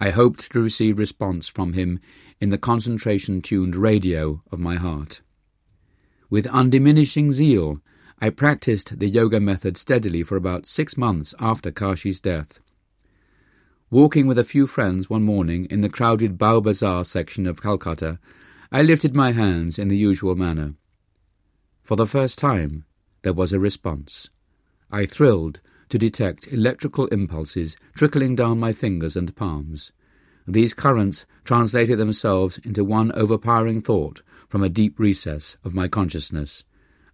I 0.00 0.10
hoped 0.10 0.52
to 0.52 0.62
receive 0.62 0.98
response 0.98 1.48
from 1.48 1.74
him 1.74 2.00
in 2.40 2.48
the 2.48 2.56
concentration 2.56 3.42
tuned 3.42 3.76
radio 3.76 4.42
of 4.50 4.58
my 4.58 4.76
heart. 4.76 5.20
With 6.30 6.46
undiminishing 6.46 7.32
zeal, 7.32 7.82
I 8.20 8.30
practiced 8.30 8.98
the 8.98 9.08
yoga 9.08 9.38
method 9.38 9.76
steadily 9.76 10.24
for 10.24 10.36
about 10.36 10.66
six 10.66 10.96
months 10.96 11.34
after 11.38 11.70
Kashi's 11.70 12.20
death. 12.20 12.58
Walking 13.90 14.26
with 14.26 14.38
a 14.38 14.44
few 14.44 14.66
friends 14.66 15.08
one 15.08 15.22
morning 15.22 15.66
in 15.70 15.82
the 15.82 15.88
crowded 15.88 16.36
Bowbazar 16.36 17.06
section 17.06 17.46
of 17.46 17.62
Calcutta, 17.62 18.18
I 18.72 18.82
lifted 18.82 19.14
my 19.14 19.32
hands 19.32 19.78
in 19.78 19.86
the 19.86 19.96
usual 19.96 20.34
manner. 20.34 20.74
For 21.84 21.94
the 21.94 22.06
first 22.06 22.38
time, 22.38 22.84
there 23.22 23.32
was 23.32 23.52
a 23.52 23.60
response. 23.60 24.28
I 24.90 25.06
thrilled 25.06 25.60
to 25.88 25.96
detect 25.96 26.52
electrical 26.52 27.06
impulses 27.06 27.76
trickling 27.94 28.34
down 28.34 28.58
my 28.58 28.72
fingers 28.72 29.16
and 29.16 29.34
palms. 29.36 29.92
These 30.46 30.74
currents 30.74 31.24
translated 31.44 31.98
themselves 31.98 32.58
into 32.58 32.84
one 32.84 33.12
overpowering 33.12 33.80
thought 33.80 34.22
from 34.48 34.62
a 34.62 34.68
deep 34.68 34.98
recess 34.98 35.56
of 35.62 35.72
my 35.72 35.88
consciousness. 35.88 36.64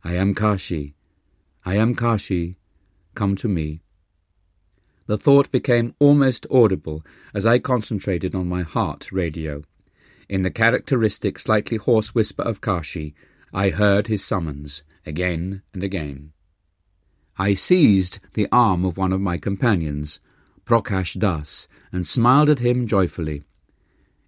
I 0.02 0.14
am 0.14 0.34
Kashi. 0.34 0.93
I 1.66 1.76
am 1.76 1.94
Kashi. 1.94 2.56
Come 3.14 3.36
to 3.36 3.48
me. 3.48 3.80
The 5.06 5.16
thought 5.16 5.50
became 5.50 5.94
almost 5.98 6.46
audible 6.50 7.02
as 7.32 7.46
I 7.46 7.58
concentrated 7.58 8.34
on 8.34 8.48
my 8.48 8.62
heart 8.62 9.10
radio. 9.10 9.62
In 10.28 10.42
the 10.42 10.50
characteristic, 10.50 11.38
slightly 11.38 11.78
hoarse 11.78 12.14
whisper 12.14 12.42
of 12.42 12.60
Kashi, 12.60 13.14
I 13.52 13.70
heard 13.70 14.08
his 14.08 14.24
summons 14.24 14.82
again 15.06 15.62
and 15.72 15.82
again. 15.82 16.32
I 17.38 17.54
seized 17.54 18.18
the 18.34 18.48
arm 18.52 18.84
of 18.84 18.98
one 18.98 19.12
of 19.12 19.20
my 19.20 19.38
companions, 19.38 20.20
Prakash 20.66 21.18
Das, 21.18 21.66
and 21.90 22.06
smiled 22.06 22.50
at 22.50 22.58
him 22.58 22.86
joyfully. 22.86 23.42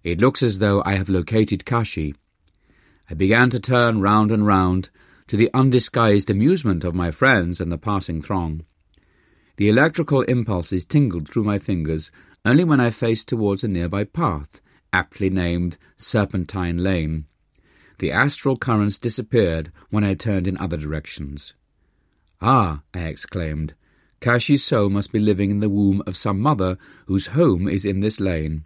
It 0.03 0.21
looks 0.21 0.41
as 0.41 0.59
though 0.59 0.81
I 0.85 0.95
have 0.95 1.09
located 1.09 1.65
Kashi. 1.65 2.15
I 3.09 3.13
began 3.13 3.49
to 3.51 3.59
turn 3.59 4.01
round 4.01 4.31
and 4.31 4.45
round, 4.45 4.89
to 5.27 5.37
the 5.37 5.49
undisguised 5.53 6.29
amusement 6.29 6.83
of 6.83 6.95
my 6.95 7.11
friends 7.11 7.59
and 7.59 7.71
the 7.71 7.77
passing 7.77 8.21
throng. 8.21 8.63
The 9.57 9.69
electrical 9.69 10.21
impulses 10.21 10.85
tingled 10.85 11.29
through 11.29 11.43
my 11.43 11.59
fingers 11.59 12.11
only 12.45 12.63
when 12.63 12.79
I 12.79 12.89
faced 12.89 13.27
towards 13.27 13.63
a 13.63 13.67
nearby 13.67 14.03
path, 14.03 14.61
aptly 14.93 15.29
named 15.29 15.77
Serpentine 15.97 16.77
Lane. 16.77 17.25
The 17.99 18.11
astral 18.11 18.57
currents 18.57 18.99
disappeared 18.99 19.71
when 19.89 20.03
I 20.03 20.13
turned 20.13 20.47
in 20.47 20.57
other 20.57 20.77
directions. 20.77 21.53
Ah, 22.41 22.81
I 22.93 22.99
exclaimed, 22.99 23.73
Kashi's 24.21 24.63
soul 24.63 24.89
must 24.89 25.11
be 25.11 25.19
living 25.19 25.51
in 25.51 25.59
the 25.59 25.69
womb 25.69 26.03
of 26.05 26.15
some 26.15 26.39
mother 26.39 26.77
whose 27.07 27.27
home 27.27 27.67
is 27.67 27.85
in 27.85 27.99
this 27.99 28.19
lane. 28.19 28.65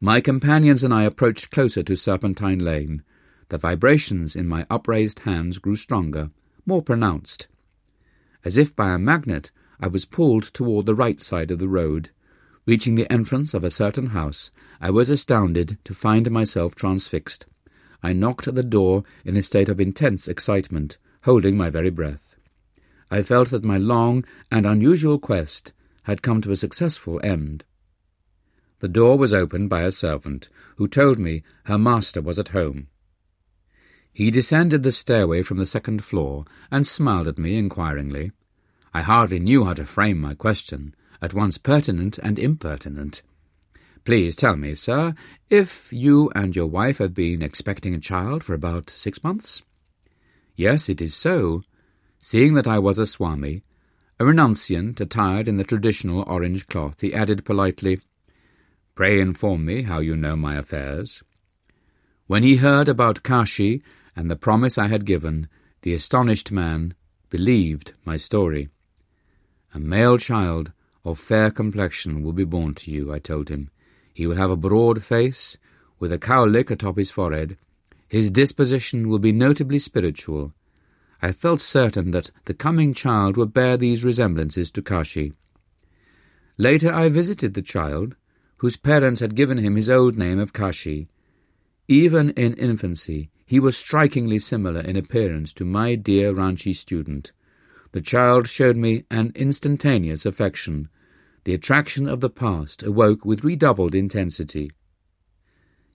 My 0.00 0.20
companions 0.20 0.82
and 0.82 0.94
I 0.94 1.04
approached 1.04 1.50
closer 1.50 1.82
to 1.82 1.94
Serpentine 1.94 2.58
Lane. 2.58 3.02
The 3.50 3.58
vibrations 3.58 4.36
in 4.36 4.46
my 4.46 4.64
upraised 4.70 5.20
hands 5.20 5.58
grew 5.58 5.74
stronger, 5.74 6.30
more 6.64 6.82
pronounced. 6.82 7.48
As 8.44 8.56
if 8.56 8.76
by 8.76 8.90
a 8.90 8.98
magnet, 8.98 9.50
I 9.80 9.88
was 9.88 10.04
pulled 10.04 10.44
toward 10.54 10.86
the 10.86 10.94
right 10.94 11.20
side 11.20 11.50
of 11.50 11.58
the 11.58 11.68
road. 11.68 12.10
Reaching 12.64 12.94
the 12.94 13.10
entrance 13.10 13.52
of 13.52 13.64
a 13.64 13.70
certain 13.70 14.10
house, 14.10 14.52
I 14.80 14.90
was 14.90 15.10
astounded 15.10 15.78
to 15.82 15.94
find 15.94 16.30
myself 16.30 16.76
transfixed. 16.76 17.46
I 18.04 18.12
knocked 18.12 18.46
at 18.46 18.54
the 18.54 18.62
door 18.62 19.02
in 19.24 19.36
a 19.36 19.42
state 19.42 19.68
of 19.68 19.80
intense 19.80 20.28
excitement, 20.28 20.96
holding 21.24 21.56
my 21.56 21.70
very 21.70 21.90
breath. 21.90 22.36
I 23.10 23.22
felt 23.22 23.50
that 23.50 23.64
my 23.64 23.78
long 23.78 24.24
and 24.52 24.64
unusual 24.64 25.18
quest 25.18 25.72
had 26.04 26.22
come 26.22 26.40
to 26.42 26.52
a 26.52 26.56
successful 26.56 27.20
end. 27.24 27.64
The 28.78 28.88
door 28.88 29.18
was 29.18 29.32
opened 29.32 29.70
by 29.70 29.82
a 29.82 29.90
servant, 29.90 30.46
who 30.76 30.86
told 30.86 31.18
me 31.18 31.42
her 31.64 31.78
master 31.78 32.22
was 32.22 32.38
at 32.38 32.50
home. 32.50 32.86
He 34.12 34.30
descended 34.30 34.82
the 34.82 34.92
stairway 34.92 35.42
from 35.42 35.58
the 35.58 35.66
second 35.66 36.04
floor 36.04 36.44
and 36.70 36.86
smiled 36.86 37.28
at 37.28 37.38
me 37.38 37.56
inquiringly. 37.56 38.32
I 38.92 39.02
hardly 39.02 39.38
knew 39.38 39.64
how 39.64 39.74
to 39.74 39.86
frame 39.86 40.20
my 40.20 40.34
question, 40.34 40.94
at 41.22 41.34
once 41.34 41.58
pertinent 41.58 42.18
and 42.18 42.38
impertinent. 42.38 43.22
Please 44.04 44.34
tell 44.34 44.56
me, 44.56 44.74
sir, 44.74 45.14
if 45.48 45.92
you 45.92 46.30
and 46.34 46.56
your 46.56 46.66
wife 46.66 46.98
have 46.98 47.14
been 47.14 47.42
expecting 47.42 47.94
a 47.94 48.00
child 48.00 48.42
for 48.42 48.54
about 48.54 48.90
six 48.90 49.22
months? 49.22 49.62
Yes, 50.56 50.88
it 50.88 51.00
is 51.00 51.14
so, 51.14 51.62
Seeing 52.22 52.52
that 52.52 52.66
I 52.66 52.78
was 52.78 52.98
a 52.98 53.06
Swami, 53.06 53.62
a 54.18 54.24
renunciant 54.24 55.00
attired 55.00 55.48
in 55.48 55.56
the 55.56 55.64
traditional 55.64 56.22
orange 56.28 56.66
cloth, 56.66 57.00
he 57.00 57.14
added 57.14 57.46
politely, 57.46 57.98
Pray 58.94 59.18
inform 59.18 59.64
me 59.64 59.82
how 59.82 60.00
you 60.00 60.14
know 60.14 60.36
my 60.36 60.56
affairs. 60.56 61.22
When 62.26 62.42
he 62.42 62.56
heard 62.56 62.90
about 62.90 63.22
Kashi 63.22 63.82
and 64.16 64.30
the 64.30 64.36
promise 64.36 64.78
I 64.78 64.88
had 64.88 65.04
given, 65.04 65.48
the 65.82 65.94
astonished 65.94 66.50
man 66.50 66.94
believed 67.28 67.94
my 68.04 68.16
story. 68.16 68.68
A 69.74 69.80
male 69.80 70.18
child 70.18 70.72
of 71.04 71.18
fair 71.18 71.50
complexion 71.50 72.22
will 72.22 72.32
be 72.32 72.44
born 72.44 72.74
to 72.74 72.90
you, 72.90 73.12
I 73.12 73.18
told 73.18 73.48
him. 73.48 73.70
He 74.12 74.26
will 74.26 74.36
have 74.36 74.50
a 74.50 74.56
broad 74.56 75.02
face, 75.02 75.56
with 75.98 76.12
a 76.12 76.18
cowlick 76.18 76.70
atop 76.70 76.96
his 76.96 77.10
forehead. 77.10 77.56
His 78.08 78.30
disposition 78.30 79.08
will 79.08 79.18
be 79.18 79.32
notably 79.32 79.78
spiritual, 79.78 80.52
I 81.22 81.32
felt 81.32 81.60
certain 81.60 82.12
that 82.12 82.30
the 82.46 82.54
coming 82.54 82.94
child 82.94 83.36
would 83.36 83.52
bear 83.52 83.76
these 83.76 84.04
resemblances 84.04 84.70
to 84.72 84.82
Kashi. 84.82 85.34
Later 86.56 86.92
I 86.92 87.08
visited 87.08 87.54
the 87.54 87.62
child, 87.62 88.16
whose 88.58 88.76
parents 88.76 89.20
had 89.20 89.34
given 89.34 89.58
him 89.58 89.76
his 89.76 89.88
old 89.88 90.16
name 90.16 90.38
of 90.38 90.52
Kashi. 90.52 91.08
Even 91.88 92.30
in 92.30 92.54
infancy, 92.54 93.30
he 93.50 93.58
was 93.58 93.76
strikingly 93.76 94.38
similar 94.38 94.80
in 94.80 94.94
appearance 94.94 95.52
to 95.52 95.64
my 95.64 95.96
dear 95.96 96.32
Ranchi 96.32 96.72
student. 96.72 97.32
The 97.90 98.00
child 98.00 98.46
showed 98.46 98.76
me 98.76 99.06
an 99.10 99.32
instantaneous 99.34 100.24
affection. 100.24 100.88
The 101.42 101.54
attraction 101.54 102.06
of 102.06 102.20
the 102.20 102.30
past 102.30 102.84
awoke 102.84 103.24
with 103.24 103.42
redoubled 103.42 103.92
intensity. 103.92 104.70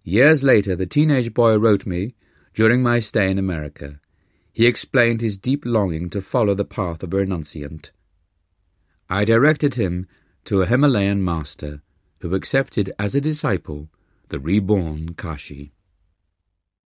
Years 0.04 0.44
later, 0.44 0.76
the 0.76 0.86
teenage 0.86 1.34
boy 1.34 1.56
wrote 1.56 1.86
me, 1.86 2.16
during 2.54 2.84
my 2.84 3.00
stay 3.00 3.32
in 3.32 3.38
America. 3.38 4.02
He 4.52 4.68
explained 4.68 5.22
his 5.22 5.38
deep 5.38 5.64
longing 5.66 6.10
to 6.10 6.22
follow 6.22 6.56
the 6.56 6.66
path 6.66 7.04
of 7.04 7.14
a 7.14 7.16
renunciant. 7.16 7.92
I 9.10 9.24
directed 9.24 9.76
him 9.76 10.10
to 10.44 10.62
a 10.62 10.66
Himalayan 10.66 11.24
master 11.24 11.84
who 12.20 12.36
accepted 12.36 12.92
as 13.00 13.16
a 13.16 13.22
disciple 13.22 13.88
the 14.28 14.40
reborn 14.40 15.14
Kashi. 15.14 15.72